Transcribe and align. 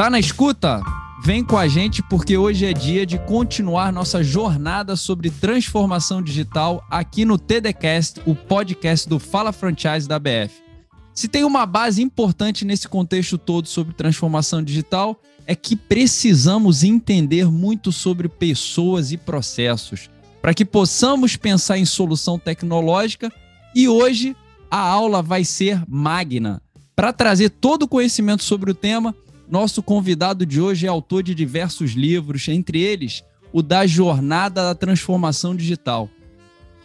Tá 0.00 0.08
na 0.08 0.18
escuta? 0.18 0.82
Vem 1.22 1.44
com 1.44 1.58
a 1.58 1.68
gente 1.68 2.02
porque 2.02 2.34
hoje 2.34 2.64
é 2.64 2.72
dia 2.72 3.04
de 3.04 3.18
continuar 3.18 3.92
nossa 3.92 4.24
jornada 4.24 4.96
sobre 4.96 5.28
transformação 5.28 6.22
digital 6.22 6.82
aqui 6.90 7.26
no 7.26 7.36
TDCast, 7.36 8.22
o 8.24 8.34
podcast 8.34 9.06
do 9.06 9.18
Fala 9.18 9.52
Franchise 9.52 10.08
da 10.08 10.18
BF. 10.18 10.54
Se 11.12 11.28
tem 11.28 11.44
uma 11.44 11.66
base 11.66 12.00
importante 12.00 12.64
nesse 12.64 12.88
contexto 12.88 13.36
todo 13.36 13.68
sobre 13.68 13.92
transformação 13.92 14.62
digital, 14.62 15.20
é 15.46 15.54
que 15.54 15.76
precisamos 15.76 16.82
entender 16.82 17.50
muito 17.50 17.92
sobre 17.92 18.26
pessoas 18.26 19.12
e 19.12 19.18
processos 19.18 20.08
para 20.40 20.54
que 20.54 20.64
possamos 20.64 21.36
pensar 21.36 21.76
em 21.76 21.84
solução 21.84 22.38
tecnológica 22.38 23.30
e 23.74 23.86
hoje 23.86 24.34
a 24.70 24.78
aula 24.78 25.20
vai 25.20 25.44
ser 25.44 25.82
magna. 25.86 26.62
Para 26.96 27.12
trazer 27.12 27.50
todo 27.50 27.82
o 27.82 27.88
conhecimento 27.88 28.42
sobre 28.42 28.70
o 28.70 28.74
tema, 28.74 29.14
nosso 29.50 29.82
convidado 29.82 30.46
de 30.46 30.60
hoje 30.60 30.86
é 30.86 30.88
autor 30.88 31.22
de 31.24 31.34
diversos 31.34 31.92
livros, 31.92 32.46
entre 32.48 32.80
eles 32.80 33.24
o 33.52 33.62
da 33.62 33.84
Jornada 33.84 34.62
da 34.62 34.74
Transformação 34.74 35.56
Digital. 35.56 36.08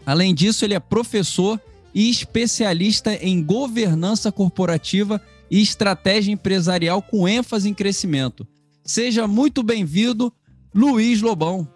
Além 0.03 0.33
disso, 0.33 0.65
ele 0.65 0.73
é 0.73 0.79
professor 0.79 1.61
e 1.93 2.09
especialista 2.09 3.13
em 3.13 3.43
governança 3.43 4.31
corporativa 4.31 5.21
e 5.49 5.61
estratégia 5.61 6.31
empresarial 6.31 7.01
com 7.01 7.27
ênfase 7.27 7.69
em 7.69 7.73
crescimento. 7.73 8.47
Seja 8.83 9.27
muito 9.27 9.61
bem-vindo, 9.61 10.33
Luiz 10.73 11.21
Lobão. 11.21 11.67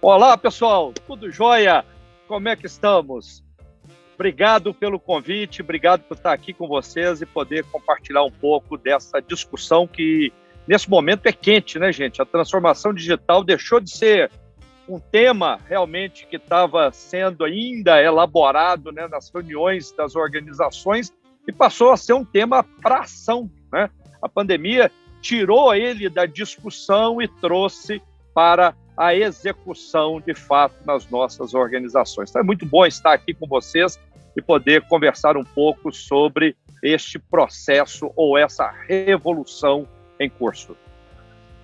Olá, 0.00 0.38
pessoal, 0.38 0.92
tudo 1.06 1.30
jóia? 1.32 1.84
Como 2.28 2.48
é 2.48 2.54
que 2.54 2.66
estamos? 2.66 3.45
Obrigado 4.16 4.72
pelo 4.72 4.98
convite, 4.98 5.60
obrigado 5.60 6.02
por 6.04 6.16
estar 6.16 6.32
aqui 6.32 6.54
com 6.54 6.66
vocês 6.66 7.20
e 7.20 7.26
poder 7.26 7.64
compartilhar 7.64 8.24
um 8.24 8.30
pouco 8.30 8.78
dessa 8.78 9.20
discussão 9.20 9.86
que, 9.86 10.32
nesse 10.66 10.88
momento, 10.88 11.26
é 11.26 11.32
quente, 11.32 11.78
né, 11.78 11.92
gente? 11.92 12.22
A 12.22 12.24
transformação 12.24 12.94
digital 12.94 13.44
deixou 13.44 13.78
de 13.78 13.90
ser 13.90 14.30
um 14.88 14.98
tema 14.98 15.60
realmente 15.68 16.26
que 16.26 16.36
estava 16.36 16.90
sendo 16.92 17.44
ainda 17.44 18.02
elaborado 18.02 18.90
né, 18.90 19.06
nas 19.06 19.28
reuniões 19.28 19.92
das 19.92 20.16
organizações 20.16 21.12
e 21.46 21.52
passou 21.52 21.92
a 21.92 21.96
ser 21.98 22.14
um 22.14 22.24
tema 22.24 22.64
para 22.82 23.00
ação. 23.00 23.50
Né? 23.70 23.90
A 24.22 24.28
pandemia 24.30 24.90
tirou 25.20 25.74
ele 25.74 26.08
da 26.08 26.24
discussão 26.24 27.20
e 27.20 27.28
trouxe 27.28 28.00
para 28.34 28.74
a 28.96 29.14
execução 29.14 30.20
de 30.20 30.34
fato 30.34 30.74
nas 30.86 31.08
nossas 31.10 31.52
organizações. 31.52 32.30
Então 32.30 32.40
é 32.40 32.44
muito 32.44 32.64
bom 32.64 32.86
estar 32.86 33.12
aqui 33.12 33.34
com 33.34 33.46
vocês 33.46 33.98
e 34.36 34.42
poder 34.42 34.82
conversar 34.82 35.36
um 35.36 35.44
pouco 35.44 35.92
sobre 35.92 36.54
este 36.82 37.18
processo 37.18 38.10
ou 38.14 38.36
essa 38.36 38.70
revolução 38.86 39.88
em 40.20 40.28
curso. 40.28 40.76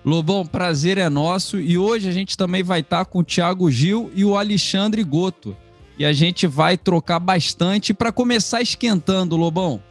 Lobão, 0.03 0.45
prazer 0.45 0.97
é 0.97 1.07
nosso 1.07 1.59
e 1.59 1.77
hoje 1.77 2.09
a 2.09 2.11
gente 2.11 2.35
também 2.35 2.61
vai 2.61 2.81
estar 2.81 3.05
com 3.05 3.19
o 3.19 3.23
Thiago 3.23 3.71
Gil 3.71 4.11
e 4.13 4.25
o 4.25 4.35
Alexandre 4.35 5.03
Goto. 5.03 5.55
E 5.97 6.03
a 6.03 6.11
gente 6.11 6.47
vai 6.47 6.77
trocar 6.77 7.19
bastante 7.19 7.93
para 7.93 8.11
começar 8.11 8.61
esquentando, 8.61 9.37
Lobão. 9.37 9.81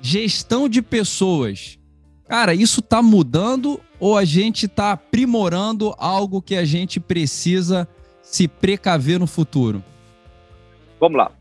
Gestão 0.00 0.68
de 0.68 0.80
pessoas. 0.80 1.78
Cara, 2.28 2.54
isso 2.54 2.80
está 2.80 3.02
mudando 3.02 3.80
ou 3.98 4.16
a 4.16 4.24
gente 4.24 4.66
está 4.66 4.92
aprimorando 4.92 5.94
algo 5.98 6.42
que 6.42 6.54
a 6.54 6.64
gente 6.64 7.00
precisa 7.00 7.88
se 8.22 8.46
precaver 8.46 9.18
no 9.18 9.26
futuro? 9.26 9.82
Vamos 11.00 11.18
lá. 11.18 11.32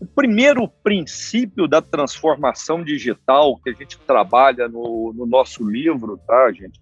O 0.00 0.06
primeiro 0.06 0.66
princípio 0.66 1.68
da 1.68 1.82
transformação 1.82 2.82
digital 2.82 3.58
que 3.58 3.68
a 3.68 3.72
gente 3.74 3.98
trabalha 3.98 4.66
no, 4.66 5.12
no 5.14 5.26
nosso 5.26 5.62
livro, 5.68 6.18
tá, 6.26 6.50
gente? 6.52 6.80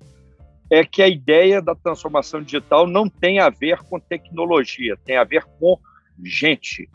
É 0.70 0.84
que 0.84 1.02
a 1.02 1.08
ideia 1.08 1.60
da 1.60 1.75
transformação 1.75 2.41
digital 2.41 2.86
não 2.86 3.08
tem 3.08 3.41
a 3.41 3.48
ver 3.48 3.78
com 3.78 3.98
tecnologia, 3.98 4.97
tem 5.04 5.16
a 5.16 5.25
ver 5.25 5.44
com 5.59 5.78
gente, 6.25 6.88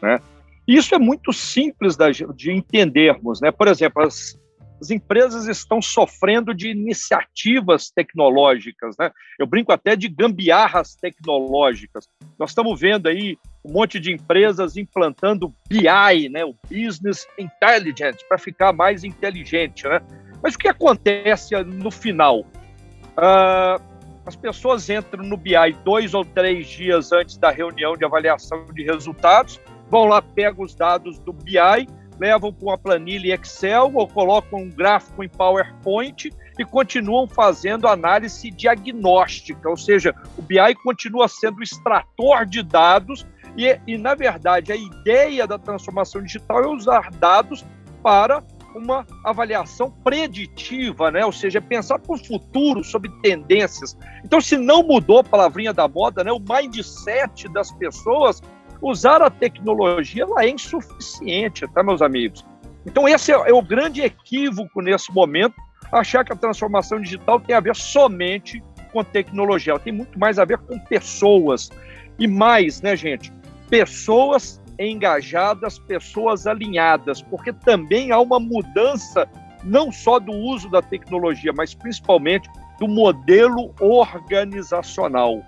né? 0.00 0.18
Isso 0.66 0.94
é 0.94 0.98
muito 0.98 1.32
simples 1.32 1.96
de 2.34 2.52
entendermos, 2.52 3.40
né? 3.40 3.52
Por 3.52 3.68
exemplo, 3.68 4.02
as, 4.02 4.36
as 4.80 4.90
empresas 4.90 5.46
estão 5.46 5.80
sofrendo 5.80 6.52
de 6.52 6.68
iniciativas 6.68 7.90
tecnológicas, 7.90 8.96
né? 8.98 9.10
Eu 9.38 9.46
brinco 9.46 9.72
até 9.72 9.94
de 9.94 10.08
gambiarras 10.08 10.96
tecnológicas. 10.96 12.08
Nós 12.38 12.50
estamos 12.50 12.80
vendo 12.80 13.06
aí 13.06 13.38
um 13.66 13.72
monte 13.72 13.98
de 13.98 14.12
empresas 14.12 14.76
implantando 14.76 15.52
BI, 15.68 16.28
né? 16.30 16.44
O 16.44 16.54
Business 16.70 17.26
Intelligence, 17.38 18.24
para 18.28 18.38
ficar 18.38 18.72
mais 18.72 19.02
inteligente, 19.02 19.86
né? 19.88 20.00
Mas 20.42 20.54
o 20.54 20.58
que 20.58 20.68
acontece 20.68 21.54
no 21.64 21.90
final? 21.90 22.40
Uh, 22.40 23.82
as 24.24 24.36
pessoas 24.36 24.88
entram 24.88 25.24
no 25.24 25.36
BI 25.36 25.72
dois 25.84 26.14
ou 26.14 26.24
três 26.24 26.68
dias 26.68 27.12
antes 27.12 27.36
da 27.36 27.50
reunião 27.50 27.96
de 27.96 28.04
avaliação 28.04 28.66
de 28.72 28.84
resultados, 28.84 29.60
vão 29.90 30.04
lá, 30.04 30.22
pegam 30.22 30.64
os 30.64 30.74
dados 30.74 31.18
do 31.18 31.32
BI 31.32 31.86
levam 32.18 32.52
para 32.52 32.66
uma 32.66 32.78
planilha 32.78 33.34
Excel 33.34 33.92
ou 33.94 34.08
colocam 34.08 34.60
um 34.60 34.70
gráfico 34.70 35.22
em 35.22 35.28
PowerPoint 35.28 36.32
e 36.58 36.64
continuam 36.64 37.28
fazendo 37.28 37.86
análise 37.86 38.50
diagnóstica, 38.50 39.68
ou 39.68 39.76
seja, 39.76 40.14
o 40.38 40.42
BI 40.42 40.74
continua 40.82 41.28
sendo 41.28 41.58
o 41.58 41.62
extrator 41.62 42.46
de 42.46 42.62
dados 42.62 43.26
e, 43.56 43.78
e, 43.86 43.98
na 43.98 44.14
verdade, 44.14 44.72
a 44.72 44.76
ideia 44.76 45.46
da 45.46 45.58
transformação 45.58 46.22
digital 46.22 46.62
é 46.62 46.68
usar 46.68 47.10
dados 47.12 47.64
para 48.02 48.42
uma 48.74 49.06
avaliação 49.24 49.90
preditiva, 50.04 51.10
né? 51.10 51.24
ou 51.24 51.32
seja, 51.32 51.60
pensar 51.60 51.98
para 51.98 52.14
o 52.14 52.18
futuro 52.18 52.84
sobre 52.84 53.10
tendências. 53.22 53.96
Então, 54.22 54.40
se 54.40 54.56
não 54.56 54.82
mudou 54.82 55.20
a 55.20 55.24
palavrinha 55.24 55.72
da 55.72 55.88
moda, 55.88 56.22
né? 56.22 56.30
o 56.30 56.38
mindset 56.38 57.48
das 57.48 57.72
pessoas 57.72 58.42
usar 58.82 59.22
a 59.22 59.30
tecnologia 59.30 60.24
ela 60.24 60.44
é 60.44 60.50
insuficiente, 60.50 61.66
tá, 61.68 61.82
meus 61.82 62.02
amigos? 62.02 62.44
Então, 62.84 63.08
esse 63.08 63.32
é, 63.32 63.34
é 63.34 63.52
o 63.52 63.62
grande 63.62 64.02
equívoco 64.02 64.82
nesse 64.82 65.12
momento, 65.12 65.54
achar 65.90 66.24
que 66.24 66.32
a 66.32 66.36
transformação 66.36 67.00
digital 67.00 67.40
tem 67.40 67.56
a 67.56 67.60
ver 67.60 67.74
somente 67.74 68.62
com 68.92 69.02
tecnologia, 69.02 69.72
ela 69.72 69.80
tem 69.80 69.92
muito 69.92 70.18
mais 70.18 70.38
a 70.38 70.44
ver 70.44 70.58
com 70.58 70.78
pessoas. 70.78 71.70
E 72.18 72.26
mais, 72.26 72.80
né, 72.80 72.96
gente? 72.96 73.32
Pessoas 73.68 74.60
engajadas, 74.78 75.78
pessoas 75.78 76.46
alinhadas, 76.46 77.22
porque 77.22 77.52
também 77.52 78.12
há 78.12 78.20
uma 78.20 78.38
mudança 78.38 79.28
não 79.64 79.90
só 79.90 80.18
do 80.18 80.32
uso 80.32 80.70
da 80.70 80.82
tecnologia, 80.82 81.52
mas 81.52 81.74
principalmente 81.74 82.48
do 82.78 82.86
modelo 82.86 83.74
organizacional. 83.80 85.42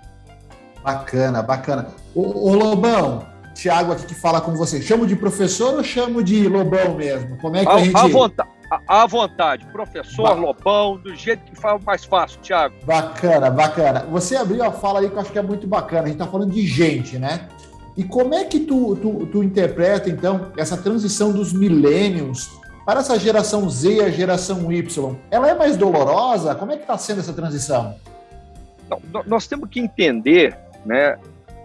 Bacana, 0.83 1.41
bacana. 1.41 1.87
Ô, 2.15 2.49
ô 2.49 2.55
Lobão, 2.55 3.25
Tiago 3.53 3.91
aqui 3.91 4.05
que 4.05 4.15
fala 4.15 4.41
com 4.41 4.53
você. 4.55 4.81
Chamo 4.81 5.05
de 5.05 5.15
professor 5.15 5.75
ou 5.75 5.83
chamo 5.83 6.23
de 6.23 6.47
Lobão 6.47 6.95
mesmo? 6.95 7.37
Como 7.37 7.55
é 7.55 7.65
que 7.65 7.71
a, 7.71 7.75
a 7.75 7.83
gente... 7.83 7.95
À 7.95 8.07
vontade, 8.07 8.49
à 8.87 9.05
vontade. 9.05 9.65
professor, 9.67 10.23
ba... 10.23 10.33
Lobão, 10.33 10.97
do 10.97 11.13
jeito 11.15 11.43
que 11.43 11.55
fala 11.55 11.79
mais 11.85 12.03
fácil, 12.03 12.39
Tiago. 12.41 12.75
Bacana, 12.85 13.49
bacana. 13.49 14.05
Você 14.11 14.35
abriu 14.35 14.63
a 14.63 14.71
fala 14.71 14.99
aí 14.99 15.09
que 15.09 15.15
eu 15.15 15.19
acho 15.19 15.31
que 15.31 15.39
é 15.39 15.43
muito 15.43 15.67
bacana. 15.67 16.03
A 16.03 16.05
gente 16.07 16.15
está 16.15 16.27
falando 16.27 16.51
de 16.51 16.65
gente, 16.65 17.17
né? 17.17 17.47
E 17.99 18.03
como 18.05 18.33
é 18.33 18.45
que 18.45 18.61
tu, 18.61 18.95
tu, 18.95 19.25
tu 19.25 19.43
interpreta, 19.43 20.09
então, 20.09 20.53
essa 20.55 20.77
transição 20.77 21.33
dos 21.33 21.51
millennials 21.51 22.49
para 22.85 23.01
essa 23.01 23.19
geração 23.19 23.69
Z 23.69 23.95
e 23.95 24.01
a 24.01 24.09
geração 24.09 24.71
Y? 24.71 25.15
Ela 25.29 25.49
é 25.49 25.53
mais 25.53 25.75
dolorosa? 25.75 26.55
Como 26.55 26.71
é 26.71 26.77
que 26.77 26.83
está 26.83 26.97
sendo 26.97 27.19
essa 27.19 27.33
transição? 27.33 27.95
Não, 28.89 29.01
nós 29.25 29.47
temos 29.47 29.67
que 29.69 29.81
entender 29.81 30.57
né, 30.85 31.19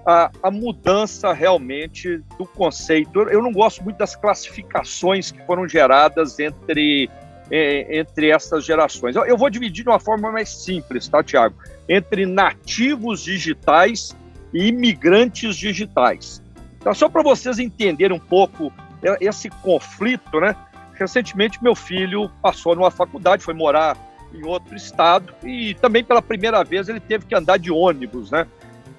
a, 0.05 0.29
a, 0.43 0.51
mudança 0.51 1.33
realmente 1.33 2.21
do 2.37 2.45
conceito. 2.45 3.21
Eu 3.21 3.41
não 3.41 3.53
gosto 3.53 3.85
muito 3.85 3.99
das 3.99 4.17
classificações 4.17 5.31
que 5.31 5.41
foram 5.47 5.69
geradas 5.69 6.41
entre, 6.41 7.09
entre 7.49 8.31
essas 8.31 8.65
gerações. 8.65 9.15
Eu, 9.15 9.25
eu 9.25 9.39
vou 9.39 9.49
dividir 9.49 9.85
de 9.85 9.89
uma 9.89 10.01
forma 10.01 10.33
mais 10.33 10.49
simples, 10.49 11.07
tá, 11.07 11.23
Tiago? 11.23 11.55
Entre 11.89 12.27
nativos 12.27 13.23
digitais 13.23 14.17
e 14.55 14.69
imigrantes 14.69 15.57
digitais. 15.57 16.41
Então, 16.79 16.95
só 16.95 17.09
para 17.09 17.23
vocês 17.23 17.59
entenderem 17.59 18.17
um 18.17 18.21
pouco 18.21 18.73
esse 19.21 19.51
conflito, 19.51 20.41
né? 20.41 20.57
Recentemente, 20.95 21.63
meu 21.63 21.75
filho 21.75 22.31
passou 22.41 22.75
numa 22.77 22.91
faculdade, 22.91 23.43
foi 23.43 23.53
morar 23.53 23.97
em 24.33 24.45
outro 24.45 24.75
estado 24.75 25.35
e 25.43 25.75
também 25.75 26.05
pela 26.05 26.23
primeira 26.23 26.63
vez 26.63 26.89
ele 26.89 27.01
teve 27.01 27.27
que 27.27 27.35
andar 27.35 27.59
de 27.59 27.71
ônibus, 27.71 28.31
né? 28.31 28.47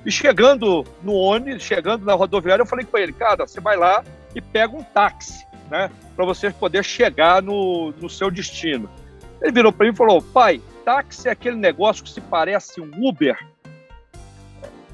E 0.06 0.12
chegando 0.12 0.86
no 1.02 1.14
ônibus, 1.14 1.64
chegando 1.64 2.06
na 2.06 2.14
rodoviária, 2.14 2.62
eu 2.62 2.68
falei 2.68 2.86
com 2.86 2.98
ele, 2.98 3.14
cara, 3.14 3.48
você 3.48 3.60
vai 3.60 3.78
lá 3.78 4.04
e 4.36 4.42
pega 4.42 4.76
um 4.76 4.84
táxi, 4.84 5.46
né? 5.70 5.90
Para 6.16 6.26
você 6.26 6.52
poder 6.52 6.84
chegar 6.84 7.42
no, 7.42 7.92
no 8.00 8.10
seu 8.10 8.30
destino. 8.30 8.90
Ele 9.42 9.52
virou 9.52 9.72
para 9.72 9.86
mim 9.86 9.94
e 9.94 9.96
falou, 9.96 10.22
pai, 10.22 10.62
táxi 10.84 11.28
é 11.28 11.32
aquele 11.32 11.56
negócio 11.56 12.04
que 12.04 12.10
se 12.10 12.22
parece 12.22 12.80
um 12.80 12.92
Uber. 13.08 13.38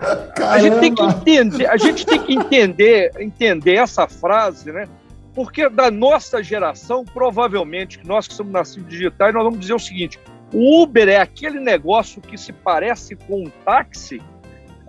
Caramba. 0.01 0.51
A 0.51 0.59
gente 0.59 0.80
tem 0.80 0.95
que 0.95 1.03
entender, 1.03 1.68
a 1.68 1.77
gente 1.77 2.06
tem 2.06 2.19
que 2.19 2.33
entender, 2.33 3.12
entender 3.19 3.75
essa 3.75 4.07
frase, 4.07 4.71
né? 4.71 4.88
Porque 5.36 5.69
da 5.69 5.92
nossa 5.92 6.44
geração, 6.44 7.06
provavelmente, 7.06 8.00
que 8.00 8.07
nós 8.07 8.27
que 8.27 8.33
somos 8.33 8.51
nascidos 8.51 8.89
digitais, 8.89 9.33
nós 9.33 9.44
vamos 9.44 9.59
dizer 9.59 9.75
o 9.75 9.80
seguinte: 9.80 10.19
O 10.51 10.81
Uber 10.81 11.07
é 11.07 11.18
aquele 11.18 11.59
negócio 11.59 12.19
que 12.21 12.38
se 12.38 12.51
parece 12.51 13.15
com 13.15 13.44
um 13.44 13.51
táxi. 13.63 14.21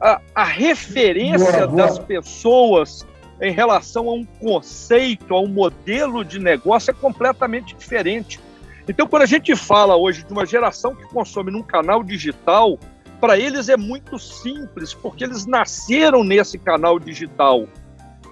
A, 0.00 0.20
a 0.34 0.44
referência 0.44 1.66
boa, 1.66 1.66
boa. 1.68 1.86
das 1.86 1.98
pessoas 1.98 3.06
em 3.40 3.52
relação 3.52 4.08
a 4.08 4.14
um 4.14 4.24
conceito, 4.24 5.34
a 5.34 5.40
um 5.40 5.46
modelo 5.46 6.24
de 6.24 6.38
negócio 6.38 6.90
é 6.90 6.94
completamente 6.94 7.76
diferente. 7.76 8.40
Então, 8.88 9.06
quando 9.06 9.22
a 9.22 9.26
gente 9.26 9.54
fala 9.54 9.94
hoje 9.94 10.24
de 10.24 10.32
uma 10.32 10.44
geração 10.44 10.94
que 10.94 11.04
consome 11.04 11.52
num 11.52 11.62
canal 11.62 12.02
digital, 12.02 12.78
para 13.22 13.38
eles 13.38 13.68
é 13.68 13.76
muito 13.76 14.18
simples, 14.18 14.92
porque 14.92 15.22
eles 15.22 15.46
nasceram 15.46 16.24
nesse 16.24 16.58
canal 16.58 16.98
digital. 16.98 17.68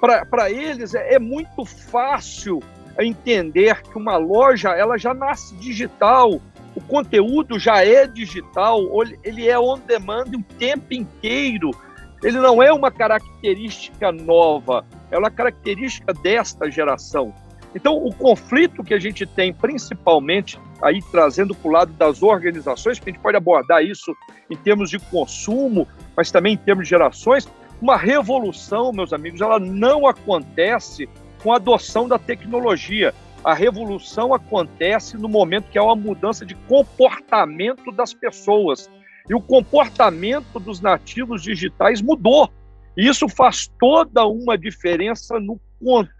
Para 0.00 0.50
eles 0.50 0.96
é, 0.96 1.14
é 1.14 1.18
muito 1.20 1.64
fácil 1.64 2.60
entender 2.98 3.82
que 3.82 3.96
uma 3.96 4.16
loja 4.16 4.70
ela 4.70 4.98
já 4.98 5.14
nasce 5.14 5.54
digital, 5.54 6.40
o 6.74 6.80
conteúdo 6.80 7.56
já 7.56 7.84
é 7.84 8.04
digital, 8.04 8.80
ele 9.22 9.48
é 9.48 9.56
on 9.56 9.78
demand 9.78 10.26
o 10.34 10.42
tempo 10.58 10.92
inteiro. 10.92 11.70
Ele 12.20 12.40
não 12.40 12.60
é 12.60 12.72
uma 12.72 12.90
característica 12.90 14.10
nova, 14.10 14.84
é 15.08 15.16
uma 15.16 15.30
característica 15.30 16.12
desta 16.12 16.68
geração. 16.68 17.32
Então, 17.74 17.96
o 17.96 18.12
conflito 18.12 18.82
que 18.82 18.92
a 18.92 18.98
gente 18.98 19.24
tem, 19.24 19.52
principalmente, 19.52 20.58
aí 20.82 21.00
trazendo 21.10 21.54
para 21.54 21.68
o 21.68 21.72
lado 21.72 21.92
das 21.92 22.22
organizações, 22.22 22.98
que 22.98 23.08
a 23.08 23.12
gente 23.12 23.22
pode 23.22 23.36
abordar 23.36 23.82
isso 23.82 24.14
em 24.50 24.56
termos 24.56 24.90
de 24.90 24.98
consumo, 24.98 25.86
mas 26.16 26.30
também 26.30 26.54
em 26.54 26.56
termos 26.56 26.84
de 26.84 26.90
gerações, 26.90 27.48
uma 27.80 27.96
revolução, 27.96 28.92
meus 28.92 29.12
amigos, 29.12 29.40
ela 29.40 29.60
não 29.60 30.06
acontece 30.06 31.08
com 31.42 31.52
a 31.52 31.56
adoção 31.56 32.08
da 32.08 32.18
tecnologia. 32.18 33.14
A 33.44 33.54
revolução 33.54 34.34
acontece 34.34 35.16
no 35.16 35.28
momento 35.28 35.70
que 35.70 35.78
há 35.78 35.82
uma 35.82 35.96
mudança 35.96 36.44
de 36.44 36.54
comportamento 36.54 37.90
das 37.92 38.12
pessoas. 38.12 38.90
E 39.28 39.34
o 39.34 39.40
comportamento 39.40 40.58
dos 40.58 40.80
nativos 40.80 41.42
digitais 41.42 42.02
mudou. 42.02 42.50
E 42.96 43.08
isso 43.08 43.28
faz 43.28 43.70
toda 43.78 44.26
uma 44.26 44.58
diferença 44.58 45.38
no 45.38 45.58
contexto 45.82 46.19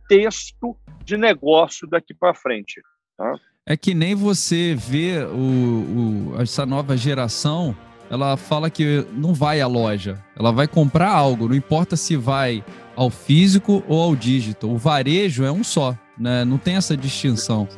de 1.04 1.16
negócio 1.16 1.88
daqui 1.88 2.14
para 2.14 2.34
frente. 2.34 2.80
Tá? 3.16 3.34
É 3.66 3.76
que 3.76 3.94
nem 3.94 4.14
você 4.14 4.74
vê 4.74 5.22
o, 5.24 6.34
o, 6.34 6.40
essa 6.40 6.64
nova 6.66 6.96
geração, 6.96 7.76
ela 8.10 8.36
fala 8.36 8.68
que 8.70 9.06
não 9.12 9.32
vai 9.32 9.60
à 9.60 9.66
loja, 9.66 10.22
ela 10.36 10.50
vai 10.50 10.66
comprar 10.66 11.10
algo, 11.10 11.48
não 11.48 11.54
importa 11.54 11.96
se 11.96 12.16
vai 12.16 12.64
ao 12.96 13.10
físico 13.10 13.84
ou 13.86 14.02
ao 14.02 14.16
dígito. 14.16 14.68
O 14.68 14.76
varejo 14.76 15.44
é 15.44 15.52
um 15.52 15.62
só, 15.62 15.96
né? 16.18 16.44
não 16.44 16.58
tem 16.58 16.76
essa 16.76 16.96
distinção. 16.96 17.68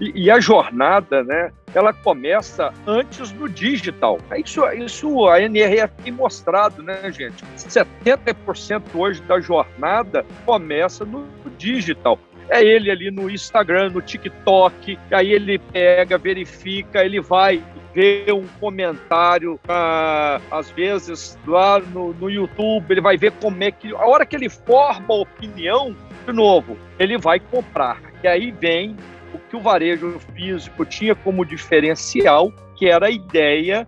E, 0.00 0.24
e, 0.24 0.30
a 0.30 0.38
jornada, 0.38 1.24
né, 1.24 1.50
ela 1.74 1.92
começa 1.92 2.72
antes 2.86 3.32
do 3.32 3.48
digital. 3.48 4.18
É 4.30 4.40
isso, 4.40 4.64
isso 4.72 5.26
a 5.26 5.40
NRF 5.40 5.92
tem 6.04 6.12
mostrado, 6.12 6.82
né, 6.82 7.10
gente? 7.10 7.44
70% 7.56 8.82
hoje 8.94 9.20
da 9.22 9.40
jornada 9.40 10.24
começa 10.46 11.04
no 11.04 11.26
digital. 11.56 12.18
É 12.48 12.64
ele 12.64 12.90
ali 12.90 13.10
no 13.10 13.28
Instagram, 13.28 13.90
no 13.90 14.00
TikTok, 14.00 14.98
aí 15.10 15.32
ele 15.32 15.58
pega, 15.58 16.16
verifica, 16.16 17.04
ele 17.04 17.20
vai 17.20 17.62
ver 17.94 18.32
um 18.32 18.46
comentário, 18.60 19.58
ah, 19.68 20.40
às 20.50 20.70
vezes 20.70 21.38
lá 21.46 21.78
no, 21.78 22.14
no 22.14 22.30
YouTube, 22.30 22.90
ele 22.90 23.00
vai 23.00 23.16
ver 23.16 23.32
como 23.32 23.62
é 23.62 23.70
que. 23.70 23.94
A 23.94 24.06
hora 24.06 24.24
que 24.24 24.36
ele 24.36 24.48
forma 24.48 25.06
a 25.10 25.14
opinião, 25.14 25.94
de 26.24 26.32
novo, 26.32 26.78
ele 26.98 27.18
vai 27.18 27.40
comprar. 27.40 28.00
E 28.22 28.28
aí 28.28 28.50
vem 28.50 28.96
o 29.32 29.38
que 29.38 29.56
o 29.56 29.60
varejo 29.60 30.18
físico 30.34 30.84
tinha 30.84 31.14
como 31.14 31.44
diferencial, 31.44 32.52
que 32.76 32.88
era 32.88 33.06
a 33.06 33.10
ideia 33.10 33.86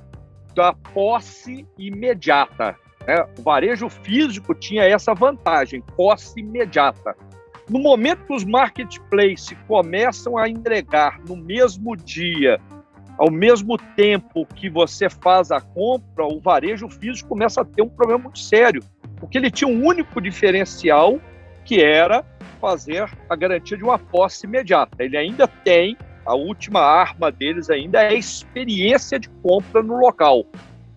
da 0.55 0.73
posse 0.73 1.67
imediata. 1.79 2.77
Né? 3.07 3.25
O 3.39 3.43
varejo 3.43 3.89
físico 3.89 4.55
tinha 4.55 4.85
essa 4.85 5.15
vantagem, 5.15 5.83
posse 5.97 6.41
imediata. 6.41 7.17
No 7.69 7.79
momento 7.79 8.27
que 8.27 8.35
os 8.35 8.45
marketplaces 8.45 9.57
começam 9.69 10.37
a 10.37 10.49
entregar 10.49 11.21
no 11.27 11.37
mesmo 11.37 11.97
dia, 11.97 12.61
ao 13.17 13.31
mesmo 13.31 13.79
tempo 13.79 14.45
que 14.47 14.69
você 14.69 15.09
faz 15.09 15.51
a 15.51 15.61
compra, 15.61 16.27
o 16.27 16.41
varejo 16.41 16.89
físico 16.89 17.29
começa 17.29 17.61
a 17.61 17.65
ter 17.65 17.83
um 17.83 17.89
problema 17.89 18.25
muito 18.25 18.39
sério, 18.39 18.83
porque 19.19 19.39
ele 19.39 19.51
tinha 19.51 19.69
um 19.69 19.87
único 19.87 20.21
diferencial, 20.21 21.21
que 21.65 21.81
era 21.81 22.25
fazer 22.61 23.11
a 23.29 23.37
garantia 23.37 23.77
de 23.77 23.83
uma 23.83 23.99
posse 23.99 24.47
imediata. 24.47 25.03
Ele 25.03 25.17
ainda 25.17 25.49
tem, 25.49 25.97
a 26.25 26.35
última 26.35 26.81
arma 26.81 27.33
deles 27.33 27.71
ainda 27.71 28.03
é 28.03 28.09
a 28.09 28.15
experiência 28.15 29.19
de 29.19 29.29
compra 29.43 29.83
no 29.83 29.97
local. 29.99 30.45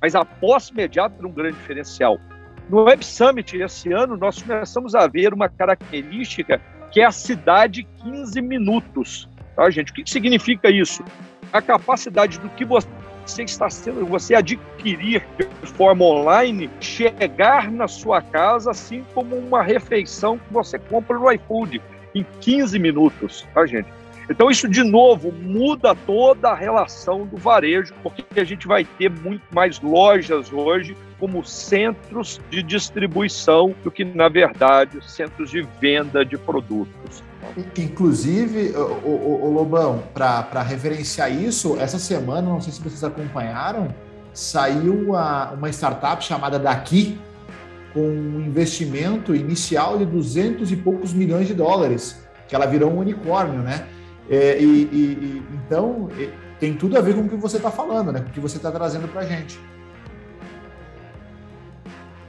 Mas 0.01 0.15
a 0.15 0.25
posse 0.25 0.71
imediata 0.71 1.15
era 1.17 1.27
um 1.27 1.31
grande 1.31 1.57
diferencial. 1.57 2.19
No 2.69 2.83
Web 2.83 3.05
Summit, 3.05 3.57
esse 3.57 3.91
ano, 3.91 4.17
nós 4.17 4.41
começamos 4.41 4.95
a 4.95 5.07
ver 5.07 5.33
uma 5.33 5.49
característica 5.49 6.61
que 6.91 7.01
é 7.01 7.05
a 7.05 7.11
cidade 7.11 7.87
15 8.03 8.41
minutos. 8.41 9.29
Tá, 9.55 9.69
gente? 9.69 9.91
O 9.91 9.95
que 9.95 10.09
significa 10.09 10.69
isso? 10.69 11.03
A 11.51 11.61
capacidade 11.61 12.39
do 12.39 12.49
que 12.49 12.65
você 12.65 12.87
você 13.25 13.43
está 13.43 13.69
sendo, 13.69 14.05
você 14.05 14.35
adquirir 14.35 15.23
de 15.37 15.69
forma 15.71 16.05
online, 16.05 16.69
chegar 16.79 17.71
na 17.71 17.87
sua 17.87 18.21
casa, 18.21 18.71
assim 18.71 19.05
como 19.13 19.35
uma 19.35 19.61
refeição 19.61 20.37
que 20.37 20.53
você 20.53 20.77
compra 20.77 21.17
no 21.17 21.31
iFood 21.31 21.81
em 22.13 22.25
15 22.41 22.77
minutos, 22.79 23.47
tá, 23.53 23.65
gente? 23.65 23.87
Então, 24.29 24.49
isso 24.49 24.67
de 24.69 24.83
novo 24.83 25.31
muda 25.31 25.93
toda 25.93 26.49
a 26.49 26.55
relação 26.55 27.25
do 27.25 27.37
varejo, 27.37 27.93
porque 28.01 28.23
a 28.39 28.43
gente 28.43 28.67
vai 28.67 28.85
ter 28.85 29.09
muito 29.09 29.43
mais 29.51 29.79
lojas 29.81 30.51
hoje 30.51 30.95
como 31.19 31.43
centros 31.43 32.39
de 32.49 32.63
distribuição 32.63 33.73
do 33.83 33.91
que, 33.91 34.03
na 34.03 34.29
verdade, 34.29 34.99
centros 35.09 35.49
de 35.51 35.61
venda 35.79 36.25
de 36.25 36.37
produtos. 36.37 37.23
Inclusive, 37.77 38.73
o, 38.75 39.49
Lobão, 39.53 40.03
para 40.13 40.61
referenciar 40.61 41.31
isso, 41.31 41.77
essa 41.79 41.99
semana, 41.99 42.49
não 42.49 42.61
sei 42.61 42.73
se 42.73 42.81
vocês 42.81 43.03
acompanharam, 43.03 43.93
saiu 44.33 45.15
a, 45.15 45.53
uma 45.55 45.69
startup 45.69 46.23
chamada 46.23 46.57
Daqui, 46.57 47.17
com 47.93 48.01
um 48.01 48.41
investimento 48.41 49.35
inicial 49.35 49.97
de 49.99 50.05
200 50.05 50.71
e 50.71 50.75
poucos 50.75 51.13
milhões 51.13 51.47
de 51.47 51.53
dólares, 51.53 52.25
que 52.47 52.55
ela 52.55 52.65
virou 52.65 52.91
um 52.91 52.97
unicórnio, 52.97 53.61
né? 53.61 53.85
É, 54.29 54.57
e, 54.59 54.83
e, 54.91 55.43
então, 55.53 56.09
tem 56.59 56.73
tudo 56.73 56.97
a 56.97 57.01
ver 57.01 57.13
com 57.13 57.21
o 57.21 57.29
que 57.29 57.35
você 57.35 57.57
está 57.57 57.69
falando, 57.69 58.11
né? 58.11 58.21
Com 58.21 58.29
o 58.29 58.31
que 58.31 58.39
você 58.39 58.57
está 58.57 58.71
trazendo 58.71 59.07
para 59.07 59.21
a 59.21 59.25
gente. 59.25 59.59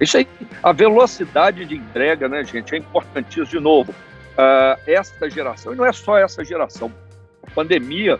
Isso 0.01 0.17
aí, 0.17 0.27
a 0.63 0.73
velocidade 0.73 1.65
de 1.65 1.77
entrega, 1.77 2.29
né, 2.29 2.45
gente, 2.45 2.75
é 2.75 2.79
importantíssimo. 2.79 3.47
De 3.47 3.61
novo, 3.61 3.93
uh, 3.93 4.81
esta 4.87 5.31
geração, 5.31 5.73
e 5.73 5.77
não 5.77 5.87
é 5.87 5.93
só 5.93 6.19
essa 6.19 6.45
geração, 6.45 6.93
a 7.47 7.51
pandemia 7.51 8.19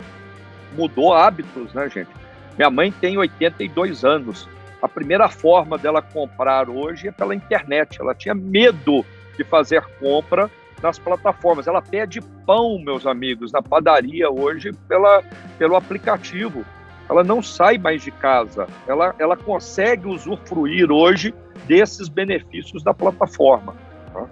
mudou 0.73 1.13
hábitos, 1.13 1.73
né, 1.73 1.89
gente? 1.89 2.09
Minha 2.57 2.69
mãe 2.69 2.91
tem 2.91 3.17
82 3.17 4.05
anos. 4.05 4.47
A 4.81 4.87
primeira 4.87 5.27
forma 5.27 5.77
dela 5.77 6.01
comprar 6.01 6.69
hoje 6.69 7.09
é 7.09 7.11
pela 7.11 7.35
internet. 7.35 7.99
Ela 7.99 8.15
tinha 8.15 8.33
medo 8.33 9.05
de 9.37 9.43
fazer 9.43 9.83
compra 9.99 10.49
nas 10.85 10.99
plataformas. 10.99 11.67
Ela 11.67 11.81
pede 11.81 12.21
pão, 12.45 12.79
meus 12.79 13.05
amigos, 13.07 13.51
na 13.51 13.61
padaria 13.61 14.29
hoje 14.29 14.71
pela, 14.87 15.23
pelo 15.57 15.75
aplicativo. 15.75 16.63
Ela 17.09 17.23
não 17.23 17.41
sai 17.41 17.77
mais 17.77 18.03
de 18.03 18.11
casa. 18.11 18.67
Ela, 18.87 19.15
ela 19.17 19.35
consegue 19.35 20.07
usufruir 20.07 20.91
hoje 20.91 21.33
desses 21.67 22.07
benefícios 22.07 22.83
da 22.83 22.93
plataforma. 22.93 23.75
Tá? 24.13 24.25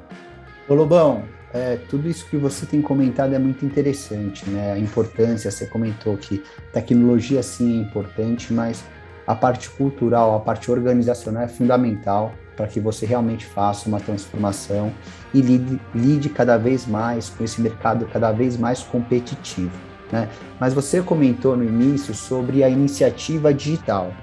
Ô 0.70 0.76
Lobão, 0.76 1.24
é, 1.52 1.78
tudo 1.90 2.08
isso 2.08 2.28
que 2.30 2.38
você 2.38 2.66
tem 2.66 2.82
comentado 2.82 3.34
é 3.34 3.40
muito 3.40 3.66
interessante, 3.66 4.48
né? 4.50 4.74
A 4.74 4.80
importância, 4.80 5.52
você 5.52 5.66
comentou 5.66 6.18
que 6.18 6.44
tecnologia 6.72 7.44
sim 7.44 7.80
é 7.80 7.82
importante, 7.82 8.54
mas 8.54 8.84
a 9.26 9.36
parte 9.36 9.70
cultural, 9.70 10.36
a 10.36 10.40
parte 10.40 10.72
organizacional 10.72 11.44
é 11.44 11.48
fundamental 11.48 12.34
para 12.56 12.68
que 12.68 12.80
você 12.80 13.06
realmente 13.06 13.46
faça 13.46 13.88
uma 13.88 14.00
transformação 14.00 14.92
e 15.34 15.42
lide, 15.42 15.82
lide 15.94 16.30
cada 16.30 16.58
vez 16.58 16.86
mais 16.86 17.30
com 17.30 17.44
esse 17.44 17.60
mercado 17.62 18.06
cada 18.06 18.32
vez 18.32 18.58
mais 18.58 18.82
competitivo. 18.84 19.72
Né? 20.12 20.30
Mas 20.60 20.74
você 20.74 21.02
comentou 21.02 21.58
no 21.58 21.64
início 21.64 22.14
sobre 22.14 22.64
a 22.64 22.70
iniciativa 22.70 23.54
digital. 23.54 24.14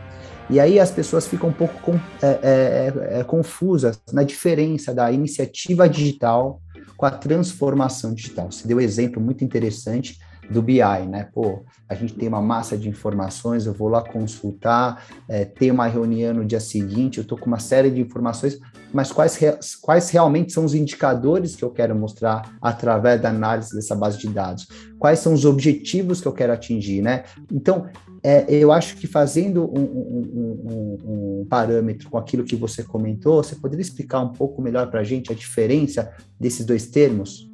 E 0.49 0.59
aí 0.59 0.81
as 0.81 0.90
pessoas 0.90 1.26
ficam 1.26 1.50
um 1.50 1.52
pouco 1.52 1.81
com, 1.81 1.95
é, 2.23 2.26
é, 2.43 3.17
é, 3.17 3.21
é 3.21 3.25
confusas 3.25 4.00
na 4.12 4.23
diferença 4.23 4.93
da 4.95 5.11
iniciativa 5.11 5.88
digital 5.88 6.61
com 6.97 7.07
a 7.07 7.11
transformação 7.11 8.12
digital. 8.12 8.50
Você 8.50 8.67
deu 8.67 8.79
um 8.79 8.81
exemplo 8.81 9.21
muito 9.23 9.45
interessante 9.45 10.19
do 10.50 10.61
BI, 10.61 10.83
né? 11.09 11.28
Pô, 11.33 11.62
a 11.88 11.95
gente 11.95 12.14
tem 12.14 12.28
uma 12.28 12.42
massa 12.42 12.76
de 12.76 12.88
informações, 12.88 13.66
eu 13.66 13.73
vou 13.73 13.88
lá 13.88 14.02
consultar, 14.02 15.07
é, 15.28 15.45
ter 15.45 15.71
uma 15.71 15.87
reunião 15.87 16.35
no 16.35 16.45
dia 16.45 16.59
seguinte, 16.59 17.19
eu 17.19 17.23
estou 17.23 17.38
com 17.38 17.47
uma 17.47 17.61
série 17.61 17.90
de 17.90 18.00
informações, 18.00 18.59
mas 18.92 19.12
quais, 19.12 19.38
quais 19.80 20.11
realmente 20.11 20.52
são 20.52 20.64
os 20.64 20.75
indicadores 20.75 21.54
que 21.54 21.62
eu 21.62 21.71
quero 21.71 21.95
mostrar 21.95 22.57
através 22.61 23.21
da 23.21 23.28
análise 23.28 23.75
dessa 23.75 23.95
base 23.95 24.19
de 24.19 24.28
dados? 24.28 24.66
Quais 24.99 25.21
são 25.21 25.33
os 25.33 25.45
objetivos 25.45 26.21
que 26.21 26.26
eu 26.26 26.33
quero 26.33 26.52
atingir, 26.52 27.00
né? 27.00 27.23
Então, 27.52 27.87
é, 28.23 28.45
eu 28.52 28.73
acho 28.73 28.97
que 28.97 29.07
fazendo 29.07 29.64
um, 29.64 29.80
um, 29.80 30.61
um, 30.64 31.40
um, 31.40 31.47
parâmetro 31.49 32.11
com 32.11 32.19
aquilo 32.19 32.45
que 32.45 32.57
você 32.57 32.83
comentou, 32.83 33.42
você 33.42 33.54
poderia 33.54 33.83
explicar 33.83 34.21
um 34.21 34.33
pouco 34.33 34.61
melhor 34.61 34.90
para 34.90 35.00
a 35.00 35.04
gente 35.04 35.33
a 35.33 35.35
diferença 35.35 36.12
desses 36.38 36.66
dois 36.66 36.87
termos? 36.87 37.49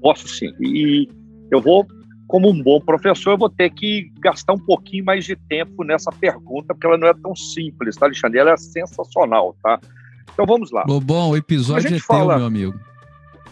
Posso 0.00 0.26
sim. 0.28 0.52
E 0.60 1.08
eu 1.50 1.60
vou, 1.60 1.86
como 2.32 2.48
um 2.48 2.62
bom 2.62 2.80
professor, 2.80 3.32
eu 3.32 3.36
vou 3.36 3.50
ter 3.50 3.68
que 3.68 4.10
gastar 4.18 4.54
um 4.54 4.58
pouquinho 4.58 5.04
mais 5.04 5.22
de 5.26 5.36
tempo 5.36 5.84
nessa 5.84 6.10
pergunta, 6.10 6.72
porque 6.72 6.86
ela 6.86 6.96
não 6.96 7.06
é 7.06 7.12
tão 7.12 7.36
simples, 7.36 7.94
tá, 7.94 8.06
Alexandre? 8.06 8.38
Ela 8.38 8.52
é 8.52 8.56
sensacional, 8.56 9.54
tá? 9.62 9.78
Então 10.32 10.46
vamos 10.46 10.70
lá. 10.70 10.82
Bom, 10.86 11.28
o 11.28 11.36
episódio 11.36 11.94
é 11.94 11.98
fala... 11.98 12.30
teu, 12.30 12.38
meu 12.38 12.46
amigo. 12.46 12.80